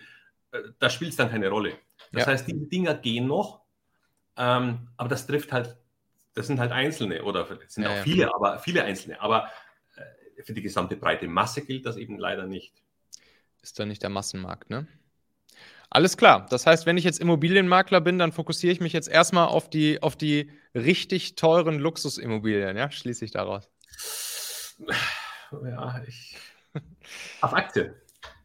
Äh, 0.52 0.60
da 0.78 0.88
spielt 0.88 1.10
es 1.10 1.16
dann 1.16 1.30
keine 1.30 1.48
Rolle. 1.48 1.76
Das 2.12 2.26
ja. 2.26 2.32
heißt, 2.32 2.46
diese 2.46 2.66
Dinger 2.66 2.94
gehen 2.94 3.26
noch, 3.26 3.64
ähm, 4.36 4.88
aber 4.96 5.08
das 5.08 5.26
trifft 5.26 5.52
halt, 5.52 5.76
das 6.34 6.46
sind 6.46 6.58
halt 6.58 6.72
Einzelne 6.72 7.22
oder 7.22 7.46
es 7.64 7.74
sind 7.74 7.84
ja, 7.84 7.90
auch 7.90 8.02
viele, 8.02 8.22
ja. 8.22 8.34
aber 8.34 8.58
viele 8.58 8.84
Einzelne. 8.84 9.20
Aber 9.20 9.50
äh, 9.96 10.42
für 10.42 10.52
die 10.52 10.62
gesamte 10.62 10.96
breite 10.96 11.28
Masse 11.28 11.64
gilt 11.64 11.86
das 11.86 11.96
eben 11.96 12.18
leider 12.18 12.46
nicht. 12.46 12.72
Ist 13.62 13.78
da 13.78 13.86
nicht 13.86 14.02
der 14.02 14.10
Massenmarkt, 14.10 14.70
ne? 14.70 14.86
Alles 15.94 16.16
klar. 16.16 16.46
Das 16.50 16.66
heißt, 16.66 16.86
wenn 16.86 16.96
ich 16.96 17.04
jetzt 17.04 17.20
Immobilienmakler 17.20 18.00
bin, 18.00 18.18
dann 18.18 18.32
fokussiere 18.32 18.72
ich 18.72 18.80
mich 18.80 18.92
jetzt 18.92 19.08
erstmal 19.08 19.46
auf 19.46 19.70
die, 19.70 20.02
auf 20.02 20.16
die 20.16 20.50
richtig 20.74 21.36
teuren 21.36 21.78
Luxusimmobilien, 21.78 22.76
ja? 22.76 22.90
Schließe 22.90 23.24
ich 23.24 23.30
daraus. 23.30 23.70
Ja, 25.62 26.02
ich 26.08 26.36
auf 27.42 27.54
Aktien. 27.54 27.94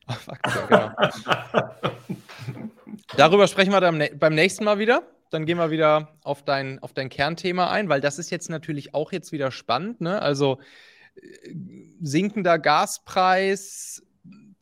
Auf 0.05 0.29
Aktien, 0.29 0.67
genau. 0.67 0.91
Darüber 3.17 3.47
sprechen 3.47 3.71
wir 3.71 3.81
dann 3.81 4.03
beim 4.19 4.35
nächsten 4.35 4.63
Mal 4.63 4.77
wieder. 4.77 5.01
Dann 5.31 5.47
gehen 5.47 5.57
wir 5.57 5.71
wieder 5.71 6.19
auf 6.21 6.45
dein, 6.45 6.77
auf 6.83 6.93
dein 6.93 7.09
Kernthema 7.09 7.71
ein, 7.71 7.89
weil 7.89 7.99
das 7.99 8.19
ist 8.19 8.29
jetzt 8.29 8.51
natürlich 8.51 8.93
auch 8.93 9.11
jetzt 9.11 9.31
wieder 9.31 9.49
spannend. 9.49 10.01
Ne? 10.01 10.21
Also 10.21 10.59
äh, 11.15 11.55
sinkender 11.99 12.59
Gaspreis, 12.59 14.03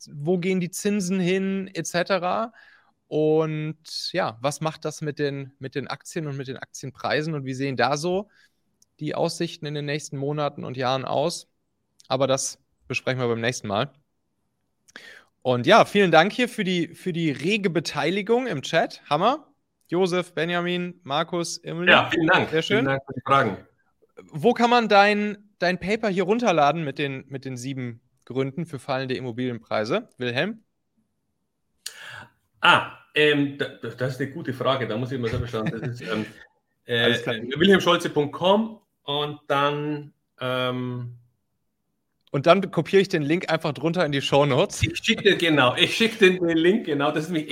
wo 0.10 0.38
gehen 0.38 0.62
die 0.62 0.72
Zinsen 0.72 1.20
hin, 1.20 1.70
etc. 1.74 2.54
Und 3.08 4.12
ja, 4.12 4.38
was 4.42 4.60
macht 4.60 4.84
das 4.84 5.02
mit 5.02 5.18
den, 5.20 5.54
mit 5.60 5.76
den 5.76 5.88
Aktien 5.88 6.28
und 6.28 6.36
mit 6.36 6.48
den 6.48 6.58
Aktienpreisen 6.58 7.34
und 7.34 7.46
wie 7.46 7.54
sehen 7.54 7.78
da 7.78 7.96
so 7.96 8.30
die 9.00 9.16
Aussichten 9.16 9.66
in 9.66 9.76
den 9.76 9.86
nächsten 9.86 10.18
Monaten 10.18 10.64
und 10.64 10.76
Jahren 10.76 11.06
aus? 11.06 11.48
Aber 12.10 12.28
das 12.28 12.60
besprechen 12.88 13.22
wir 13.22 13.28
beim 13.28 13.42
nächsten 13.42 13.68
Mal. 13.68 13.92
Und 15.42 15.66
ja, 15.66 15.86
vielen 15.86 16.12
Dank 16.12 16.34
hier 16.34 16.50
für 16.50 16.66
die, 16.66 16.90
für 16.90 17.14
die 17.14 17.32
rege 17.32 17.70
Beteiligung 17.70 18.48
im 18.48 18.62
Chat. 18.62 19.02
Hammer. 19.10 19.48
Josef, 19.88 20.34
Benjamin, 20.34 21.00
Markus, 21.04 21.58
Emily. 21.60 21.90
Ja, 21.90 22.10
vielen 22.12 22.28
Dank. 22.28 22.50
Sehr 22.50 22.62
schön. 22.62 22.78
Vielen 22.80 22.86
Dank 22.88 23.04
für 23.06 23.14
die 23.14 23.22
Fragen. 23.26 23.58
Wo 24.32 24.54
kann 24.54 24.70
man 24.70 24.90
dein, 24.90 25.38
dein 25.60 25.80
Paper 25.80 26.10
hier 26.10 26.24
runterladen 26.24 26.84
mit 26.84 27.00
den, 27.00 27.24
mit 27.30 27.46
den 27.46 27.56
sieben 27.56 28.02
Gründen 28.26 28.66
für 28.66 28.80
fallende 28.80 29.16
Immobilienpreise? 29.16 30.10
Wilhelm? 30.18 30.64
Ah, 32.62 32.92
ähm, 33.16 33.58
das, 33.58 34.14
ist 34.14 34.22
eine 34.22 34.32
gute 34.32 34.54
Frage. 34.54 34.88
Da 34.88 34.98
muss 34.98 35.12
ich 35.12 35.20
mal 35.20 35.30
selber 35.30 35.48
schauen. 35.48 35.72
Das 35.72 35.82
ist 35.82 36.02
ähm, 36.02 36.26
äh, 36.86 37.14
wilhelmscholze.com 37.58 38.80
und 39.04 39.40
dann 39.48 40.14
ähm, 40.40 41.18
und 42.32 42.46
dann 42.46 42.70
kopiere 42.72 43.02
ich 43.02 43.08
den 43.10 43.24
Link 43.24 43.50
einfach 43.50 43.74
drunter 43.74 44.06
in 44.06 44.12
die 44.12 44.22
Show 44.22 44.46
Notes. 44.46 44.84
Ich 44.84 44.98
schicke 44.98 45.38
genau, 45.38 45.76
ich 45.76 45.96
schicke 45.96 46.18
den, 46.18 46.46
den, 46.46 46.58
Link, 46.58 46.86
genau. 46.86 47.12
Das 47.12 47.24
ist 47.24 47.32
nämlich 47.32 47.52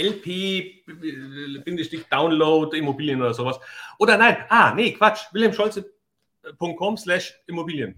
LP-Download 0.85 2.77
Immobilien 2.77 3.21
oder 3.21 3.33
sowas. 3.33 3.57
Oder 3.99 4.17
nein, 4.17 4.37
ah, 4.49 4.73
nee, 4.75 4.91
Quatsch, 4.91 5.21
wilhelmscholze.com 5.31 6.97
slash 6.97 7.33
Immobilien. 7.47 7.95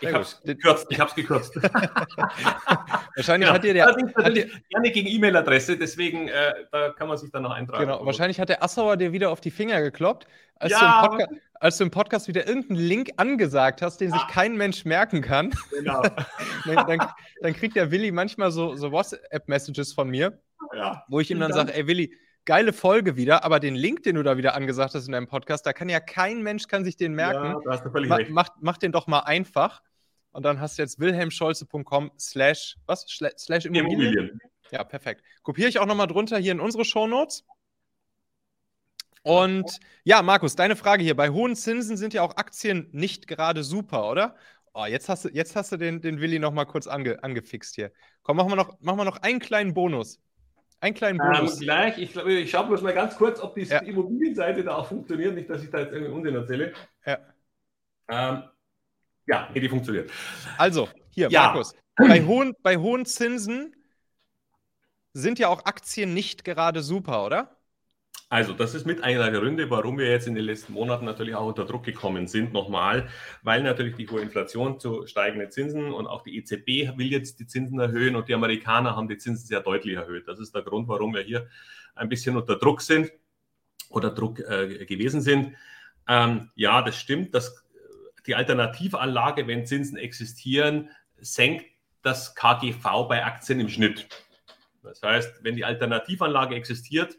Ich 0.00 0.12
habe 0.12 0.22
es 0.22 0.42
gekürzt. 0.42 0.86
Ich 0.90 1.00
habe 1.00 1.08
es 1.08 1.14
gekürzt. 1.14 1.56
wahrscheinlich 3.16 3.48
genau. 3.48 3.52
hat 3.52 3.64
dir 3.64 3.72
der. 3.72 3.86
Das 3.86 4.24
hat 4.24 4.36
dir, 4.36 4.50
gerne 4.68 4.90
gegen 4.90 5.08
E-Mail-Adresse, 5.08 5.78
deswegen 5.78 6.28
äh, 6.28 6.52
da 6.70 6.90
kann 6.90 7.08
man 7.08 7.16
sich 7.16 7.30
dann 7.30 7.44
noch 7.44 7.50
eintragen. 7.50 7.86
Genau, 7.86 8.04
wahrscheinlich 8.04 8.38
hat 8.38 8.50
der 8.50 8.62
Assauer 8.62 8.98
dir 8.98 9.12
wieder 9.12 9.30
auf 9.30 9.40
die 9.40 9.50
Finger 9.50 9.80
gekloppt, 9.80 10.26
als, 10.56 10.72
ja. 10.72 11.06
du, 11.08 11.22
im 11.22 11.40
als 11.54 11.78
du 11.78 11.84
im 11.84 11.90
Podcast 11.90 12.28
wieder 12.28 12.46
irgendeinen 12.46 12.80
Link 12.80 13.10
angesagt 13.16 13.80
hast, 13.80 14.00
den 14.02 14.10
ja. 14.10 14.18
sich 14.18 14.28
kein 14.28 14.56
Mensch 14.56 14.84
merken 14.84 15.22
kann. 15.22 15.54
Genau. 15.70 16.02
dann, 16.66 16.86
dann, 16.86 17.08
dann, 17.40 17.54
kriegt 17.54 17.76
der 17.76 17.90
Willi 17.90 18.12
manchmal 18.12 18.50
so, 18.50 18.76
so 18.76 18.92
WhatsApp-Messages 18.92 19.94
von 19.94 20.10
mir, 20.10 20.38
ja. 20.74 21.04
wo 21.08 21.20
ich 21.20 21.30
ihm 21.30 21.40
dann 21.40 21.54
sage: 21.54 21.72
Ey, 21.74 21.86
Willi, 21.86 22.12
geile 22.46 22.72
Folge 22.72 23.16
wieder, 23.16 23.44
aber 23.44 23.60
den 23.60 23.74
Link, 23.74 24.02
den 24.04 24.16
du 24.16 24.22
da 24.22 24.38
wieder 24.38 24.54
angesagt 24.54 24.94
hast 24.94 25.06
in 25.06 25.12
deinem 25.12 25.26
Podcast, 25.26 25.66
da 25.66 25.72
kann 25.72 25.88
ja 25.88 26.00
kein 26.00 26.42
Mensch 26.42 26.66
kann 26.68 26.84
sich 26.84 26.96
den 26.96 27.12
merken. 27.12 27.44
Ja, 27.44 27.60
da 27.64 27.70
hast 27.72 27.84
du 27.84 27.90
völlig 27.90 28.08
Ma 28.08 28.16
recht. 28.16 28.30
Mach, 28.30 28.48
mach 28.60 28.78
den 28.78 28.92
doch 28.92 29.06
mal 29.06 29.20
einfach. 29.20 29.82
Und 30.30 30.44
dann 30.44 30.60
hast 30.60 30.78
du 30.78 30.82
jetzt 30.82 30.98
wilhelmscholze.com 30.98 32.12
slash, 32.18 32.76
was? 32.86 33.06
Slash 33.08 33.66
Immobilien? 33.66 33.90
Immobilien. 33.90 34.40
Ja, 34.70 34.84
perfekt. 34.84 35.22
Kopiere 35.42 35.68
ich 35.68 35.78
auch 35.78 35.86
nochmal 35.86 36.06
drunter 36.06 36.38
hier 36.38 36.52
in 36.52 36.60
unsere 36.60 36.84
Shownotes. 36.84 37.44
Und 39.22 39.80
ja, 40.04 40.22
Markus, 40.22 40.54
deine 40.54 40.76
Frage 40.76 41.02
hier. 41.02 41.16
Bei 41.16 41.30
hohen 41.30 41.56
Zinsen 41.56 41.96
sind 41.96 42.14
ja 42.14 42.22
auch 42.22 42.36
Aktien 42.36 42.88
nicht 42.92 43.26
gerade 43.26 43.64
super, 43.64 44.08
oder? 44.08 44.36
Oh, 44.72 44.84
jetzt 44.84 45.08
hast 45.08 45.24
du, 45.24 45.30
jetzt 45.30 45.56
hast 45.56 45.72
du 45.72 45.78
den, 45.78 46.00
den 46.00 46.20
Willi 46.20 46.38
noch 46.38 46.52
mal 46.52 46.66
kurz 46.66 46.86
ange, 46.86 47.22
angefixt 47.24 47.74
hier. 47.74 47.90
Komm, 48.22 48.36
machen 48.36 48.50
wir, 48.50 48.56
noch, 48.56 48.78
machen 48.80 48.98
wir 48.98 49.04
noch 49.04 49.16
einen 49.22 49.40
kleinen 49.40 49.74
Bonus. 49.74 50.20
Einen 50.80 50.94
kleinen 50.94 51.20
ähm, 51.20 51.32
Bonus. 51.32 51.54
Ähm, 51.54 51.60
gleich, 51.60 51.98
ich, 51.98 52.16
ich 52.16 52.50
schaue 52.50 52.66
bloß 52.66 52.82
mal 52.82 52.92
ganz 52.92 53.16
kurz, 53.16 53.40
ob 53.40 53.54
die 53.54 53.62
ja. 53.62 53.78
Immobilienseite 53.78 54.62
da 54.62 54.76
auch 54.76 54.86
funktioniert. 54.86 55.34
Nicht, 55.34 55.48
dass 55.48 55.62
ich 55.62 55.70
da 55.70 55.80
jetzt 55.80 55.92
irgendwie 55.92 56.12
Unsinn 56.12 56.34
erzähle. 56.34 56.72
Ja. 57.04 57.18
Ähm, 58.08 58.42
ja, 59.26 59.48
nee, 59.52 59.60
die 59.60 59.68
funktioniert. 59.68 60.10
Also, 60.58 60.88
hier, 61.10 61.28
ja. 61.30 61.42
Markus. 61.42 61.74
Bei 61.96 62.22
hohen, 62.22 62.54
bei 62.62 62.76
hohen 62.76 63.06
Zinsen 63.06 63.74
sind 65.14 65.38
ja 65.38 65.48
auch 65.48 65.64
Aktien 65.64 66.12
nicht 66.12 66.44
gerade 66.44 66.82
super, 66.82 67.24
oder? 67.24 67.55
Also, 68.28 68.52
das 68.54 68.74
ist 68.74 68.86
mit 68.86 69.04
einer 69.04 69.30
der 69.30 69.40
Gründe, 69.40 69.70
warum 69.70 69.98
wir 69.98 70.10
jetzt 70.10 70.26
in 70.26 70.34
den 70.34 70.44
letzten 70.44 70.72
Monaten 70.72 71.04
natürlich 71.04 71.36
auch 71.36 71.46
unter 71.46 71.64
Druck 71.64 71.84
gekommen 71.84 72.26
sind, 72.26 72.52
nochmal, 72.52 73.08
weil 73.42 73.62
natürlich 73.62 73.94
die 73.94 74.08
hohe 74.08 74.20
Inflation 74.20 74.80
zu 74.80 75.06
steigenden 75.06 75.52
Zinsen 75.52 75.92
und 75.92 76.08
auch 76.08 76.22
die 76.22 76.36
EZB 76.36 76.98
will 76.98 77.06
jetzt 77.12 77.38
die 77.38 77.46
Zinsen 77.46 77.78
erhöhen 77.78 78.16
und 78.16 78.28
die 78.28 78.34
Amerikaner 78.34 78.96
haben 78.96 79.06
die 79.06 79.16
Zinsen 79.16 79.46
sehr 79.46 79.60
deutlich 79.60 79.94
erhöht. 79.94 80.26
Das 80.26 80.40
ist 80.40 80.52
der 80.56 80.62
Grund, 80.62 80.88
warum 80.88 81.14
wir 81.14 81.22
hier 81.22 81.46
ein 81.94 82.08
bisschen 82.08 82.36
unter 82.36 82.56
Druck 82.56 82.80
sind 82.80 83.12
oder 83.90 84.10
Druck 84.10 84.40
äh, 84.40 84.84
gewesen 84.86 85.20
sind. 85.20 85.54
Ähm, 86.08 86.50
ja, 86.56 86.82
das 86.82 86.98
stimmt, 86.98 87.32
dass 87.32 87.64
die 88.26 88.34
Alternativanlage, 88.34 89.46
wenn 89.46 89.66
Zinsen 89.66 89.96
existieren, 89.96 90.90
senkt 91.18 91.64
das 92.02 92.34
KGV 92.34 93.06
bei 93.08 93.24
Aktien 93.24 93.60
im 93.60 93.68
Schnitt. 93.68 94.08
Das 94.82 95.00
heißt, 95.02 95.44
wenn 95.44 95.54
die 95.54 95.64
Alternativanlage 95.64 96.56
existiert, 96.56 97.16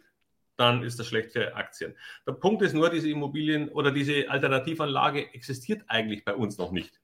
dann 0.57 0.83
ist 0.83 0.99
das 0.99 1.07
schlecht 1.07 1.31
für 1.31 1.55
Aktien. 1.55 1.95
Der 2.25 2.33
Punkt 2.33 2.61
ist 2.61 2.73
nur, 2.73 2.89
diese 2.89 3.09
Immobilien 3.09 3.69
oder 3.69 3.91
diese 3.91 4.29
Alternativanlage 4.29 5.33
existiert 5.33 5.83
eigentlich 5.87 6.25
bei 6.25 6.33
uns 6.33 6.57
noch 6.57 6.71
nicht. 6.71 6.99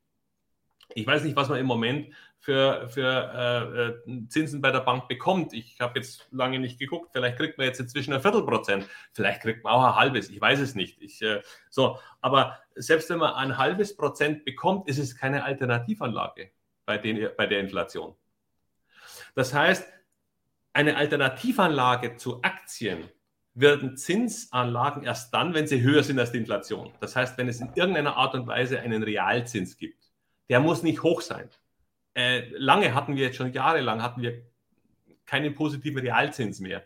Ich 0.96 1.08
weiß 1.08 1.24
nicht, 1.24 1.36
was 1.36 1.50
man 1.50 1.60
im 1.60 1.66
Moment 1.66 2.14
für, 2.40 2.88
für 2.90 3.96
äh, 4.06 4.12
äh 4.12 4.28
Zinsen 4.28 4.62
bei 4.62 4.70
der 4.70 4.82
Bank 4.82 5.08
bekommt. 5.08 5.54
Ich 5.54 5.80
habe 5.80 5.98
jetzt 6.00 6.28
lange 6.32 6.60
nicht 6.60 6.78
geguckt. 6.78 7.12
Vielleicht 7.14 7.38
kriegt 7.38 7.58
man 7.58 7.68
jetzt 7.68 7.80
inzwischen 7.80 8.14
ein 8.14 8.22
Viertelprozent. 8.22 8.88
Vielleicht 9.14 9.42
kriegt 9.42 9.64
man 9.64 9.74
auch 9.74 9.84
ein 9.84 9.96
halbes. 9.96 10.30
Ich 10.30 10.42
weiß 10.42 10.60
es 10.60 10.76
nicht. 10.76 11.02
Ich, 11.02 11.22
äh, 11.22 11.42
so, 11.70 12.00
aber 12.22 12.60
selbst 12.76 13.10
wenn 13.10 13.20
man 13.20 13.34
ein 13.34 13.58
halbes 13.58 13.96
Prozent 13.96 14.46
bekommt, 14.46 14.88
ist 14.90 14.98
es 14.98 15.16
keine 15.16 15.44
Alternativanlage 15.46 16.52
bei, 16.86 16.98
den, 16.98 17.30
bei 17.38 17.48
der 17.48 17.62
Inflation. 17.62 18.16
Das 19.36 19.54
heißt, 19.54 19.88
eine 20.74 20.98
Alternativanlage 20.98 22.18
zu 22.18 22.42
Aktien 22.42 23.10
werden 23.56 23.98
Zinsanlagen 23.98 25.04
erst 25.04 25.34
dann, 25.34 25.54
wenn 25.54 25.68
sie 25.68 25.82
höher 25.82 26.04
sind 26.04 26.20
als 26.20 26.32
die 26.32 26.40
Inflation. 26.40 26.92
Das 27.00 27.16
heißt, 27.16 27.38
wenn 27.38 27.48
es 27.48 27.62
in 27.62 27.70
irgendeiner 27.76 28.18
Art 28.18 28.34
und 28.34 28.48
Weise 28.48 28.80
einen 28.80 29.04
Realzins 29.04 29.78
gibt, 29.78 30.12
der 30.50 30.60
muss 30.60 30.84
nicht 30.84 31.04
hoch 31.04 31.22
sein. 31.22 31.50
Äh, 32.16 32.50
lange 32.58 32.94
hatten 32.94 33.16
wir 33.16 33.26
jetzt 33.26 33.38
schon 33.38 33.54
jahrelang 33.54 34.02
hatten 34.02 34.22
wir 34.22 34.44
keinen 35.26 35.56
positiven 35.56 36.00
Realzins 36.00 36.60
mehr. 36.60 36.84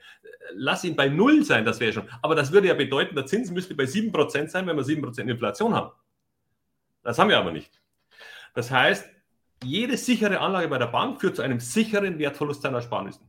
Lass 0.54 0.84
ihn 0.84 0.96
bei 0.96 1.10
Null 1.10 1.44
sein, 1.44 1.66
das 1.66 1.80
wäre 1.80 1.92
schon. 1.92 2.08
Aber 2.22 2.36
das 2.36 2.52
würde 2.52 2.68
ja 2.68 2.74
bedeuten, 2.74 3.16
der 3.16 3.26
Zins 3.26 3.52
müsste 3.52 3.76
bei 3.76 3.84
7% 3.84 4.48
sein, 4.50 4.68
wenn 4.68 4.78
wir 4.78 4.84
7% 4.84 5.30
Inflation 5.30 5.74
haben. 5.74 5.92
Das 7.04 7.18
haben 7.20 7.30
wir 7.30 7.38
aber 7.38 7.52
nicht. 7.52 7.82
Das 8.54 8.72
heißt, 8.72 9.10
jede 9.64 9.98
sichere 9.98 10.40
Anlage 10.40 10.68
bei 10.68 10.78
der 10.78 10.88
Bank 10.88 11.20
führt 11.20 11.36
zu 11.36 11.42
einem 11.42 11.60
sicheren 11.60 12.20
Wertverlust 12.20 12.62
seiner 12.62 12.82
Sparnissen. 12.82 13.27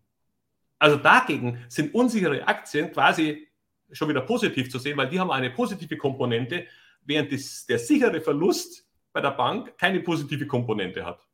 Also 0.79 0.97
dagegen 0.97 1.64
sind 1.68 1.95
unsichere 1.95 2.47
Aktien 2.47 2.93
quasi 2.93 3.49
schon 3.91 4.09
wieder 4.09 4.20
positiv 4.20 4.70
zu 4.70 4.79
sehen, 4.79 4.97
weil 4.97 5.09
die 5.09 5.18
haben 5.18 5.31
eine 5.31 5.51
positive 5.51 5.97
Komponente, 5.97 6.66
während 7.05 7.33
das, 7.33 7.66
der 7.66 7.79
sichere 7.79 8.20
Verlust 8.20 8.87
bei 9.12 9.20
der 9.20 9.31
Bank 9.31 9.76
keine 9.79 10.01
positive 10.01 10.47
Komponente 10.47 11.05
hat. 11.05 11.26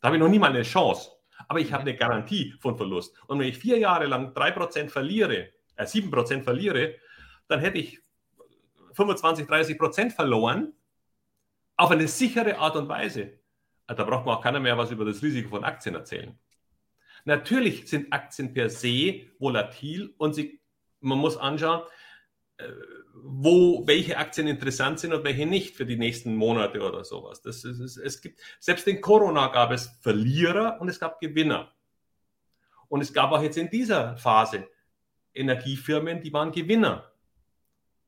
Da 0.00 0.08
habe 0.08 0.16
ich 0.16 0.22
noch 0.22 0.28
nie 0.28 0.38
mal 0.38 0.50
eine 0.50 0.62
Chance. 0.62 1.10
Aber 1.48 1.60
ich 1.60 1.72
habe 1.72 1.82
eine 1.82 1.96
Garantie 1.96 2.54
von 2.60 2.76
Verlust. 2.76 3.14
Und 3.26 3.38
wenn 3.38 3.48
ich 3.48 3.58
vier 3.58 3.78
Jahre 3.78 4.06
lang 4.06 4.32
3% 4.32 4.88
verliere, 4.88 5.50
äh 5.76 5.84
7% 5.84 6.42
verliere, 6.42 6.94
dann 7.48 7.60
hätte 7.60 7.78
ich 7.78 8.00
25, 8.92 9.46
30% 9.46 10.10
verloren 10.10 10.72
auf 11.76 11.90
eine 11.90 12.08
sichere 12.08 12.58
Art 12.58 12.76
und 12.76 12.88
Weise. 12.88 13.38
Da 13.86 14.04
braucht 14.04 14.24
man 14.24 14.36
auch 14.36 14.42
keiner 14.42 14.60
mehr 14.60 14.78
was 14.78 14.90
über 14.90 15.04
das 15.04 15.22
Risiko 15.22 15.50
von 15.50 15.64
Aktien 15.64 15.94
erzählen. 15.94 16.38
Natürlich 17.24 17.88
sind 17.88 18.12
Aktien 18.12 18.52
per 18.52 18.70
se 18.70 19.26
volatil 19.38 20.14
und 20.18 20.34
sie, 20.34 20.60
man 21.00 21.18
muss 21.18 21.36
anschauen, 21.36 21.82
äh, 22.56 22.64
wo 23.14 23.86
welche 23.86 24.16
Aktien 24.16 24.48
interessant 24.48 24.98
sind 24.98 25.12
und 25.12 25.24
welche 25.24 25.46
nicht 25.46 25.76
für 25.76 25.86
die 25.86 25.96
nächsten 25.96 26.34
Monate 26.34 26.80
oder 26.80 27.04
sowas. 27.04 27.42
Das 27.42 27.64
ist, 27.64 27.96
es 27.96 28.20
gibt, 28.20 28.40
selbst 28.58 28.86
in 28.88 29.00
Corona 29.00 29.48
gab 29.48 29.70
es 29.70 29.98
Verlierer 30.00 30.80
und 30.80 30.88
es 30.88 30.98
gab 30.98 31.20
Gewinner. 31.20 31.72
Und 32.88 33.00
es 33.00 33.12
gab 33.12 33.32
auch 33.32 33.42
jetzt 33.42 33.56
in 33.56 33.70
dieser 33.70 34.16
Phase 34.16 34.68
Energiefirmen, 35.34 36.20
die 36.20 36.32
waren 36.32 36.52
Gewinner. 36.52 37.10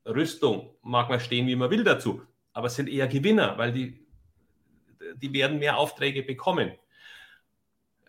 Rüstung 0.05 0.75
mag 0.83 1.09
man 1.09 1.19
stehen, 1.19 1.47
wie 1.47 1.55
man 1.55 1.71
will 1.71 1.83
dazu, 1.83 2.21
aber 2.53 2.67
es 2.67 2.75
sind 2.75 2.89
eher 2.89 3.07
Gewinner, 3.07 3.57
weil 3.57 3.71
die, 3.71 4.05
die 5.15 5.33
werden 5.33 5.57
mehr 5.57 5.77
Aufträge 5.77 6.21
bekommen 6.21 6.73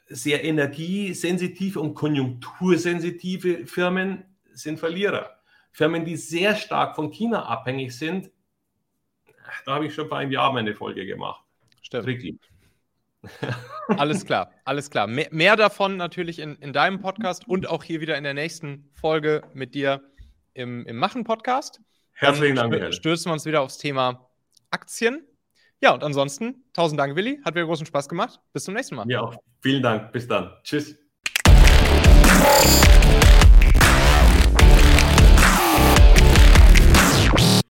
sehr 0.09 0.44
energiesensitive 0.44 1.80
und 1.80 1.94
konjunktursensitive 1.94 3.66
Firmen 3.66 4.24
sind 4.52 4.78
Verlierer. 4.78 5.36
Firmen, 5.72 6.04
die 6.04 6.16
sehr 6.16 6.57
stark 6.57 6.96
von 6.96 7.11
China 7.11 7.44
abhängig 7.44 7.96
sind, 7.96 8.30
da 9.64 9.74
habe 9.74 9.86
ich 9.86 9.94
schon 9.94 10.09
vor 10.09 10.18
einem 10.18 10.32
Jahr 10.32 10.52
meine 10.52 10.74
Folge 10.74 11.07
gemacht. 11.07 11.42
Stimmt. 11.82 12.38
alles 13.88 14.24
klar, 14.24 14.52
alles 14.64 14.90
klar. 14.90 15.07
Mehr, 15.07 15.28
mehr 15.30 15.57
davon 15.57 15.96
natürlich 15.96 16.38
in, 16.38 16.57
in, 16.57 16.72
deinem 16.72 17.00
Podcast 17.00 17.48
und 17.48 17.68
auch 17.68 17.82
hier 17.82 18.00
wieder 18.00 18.16
in 18.16 18.24
der 18.24 18.34
nächsten 18.34 18.88
Folge 18.94 19.42
mit 19.52 19.74
dir 19.74 20.02
im, 20.54 20.86
im 20.86 20.96
Machen-Podcast. 20.96 21.80
Herzlichen 22.12 22.57
Dank. 22.57 22.94
Stürzen 22.94 23.30
wir 23.30 23.32
uns 23.34 23.44
wieder 23.44 23.62
aufs 23.62 23.78
Thema 23.78 24.30
Aktien. 24.70 25.26
Ja, 25.82 25.92
und 25.92 26.02
ansonsten, 26.02 26.64
tausend 26.72 26.98
Dank, 26.98 27.16
Willi. 27.16 27.40
Hat 27.44 27.54
mir 27.54 27.64
großen 27.64 27.86
Spaß 27.86 28.08
gemacht. 28.08 28.40
Bis 28.52 28.64
zum 28.64 28.74
nächsten 28.74 28.96
Mal. 28.96 29.04
Ja, 29.08 29.30
vielen 29.60 29.82
Dank. 29.82 30.12
Bis 30.12 30.26
dann. 30.26 30.52
Tschüss. 30.62 30.96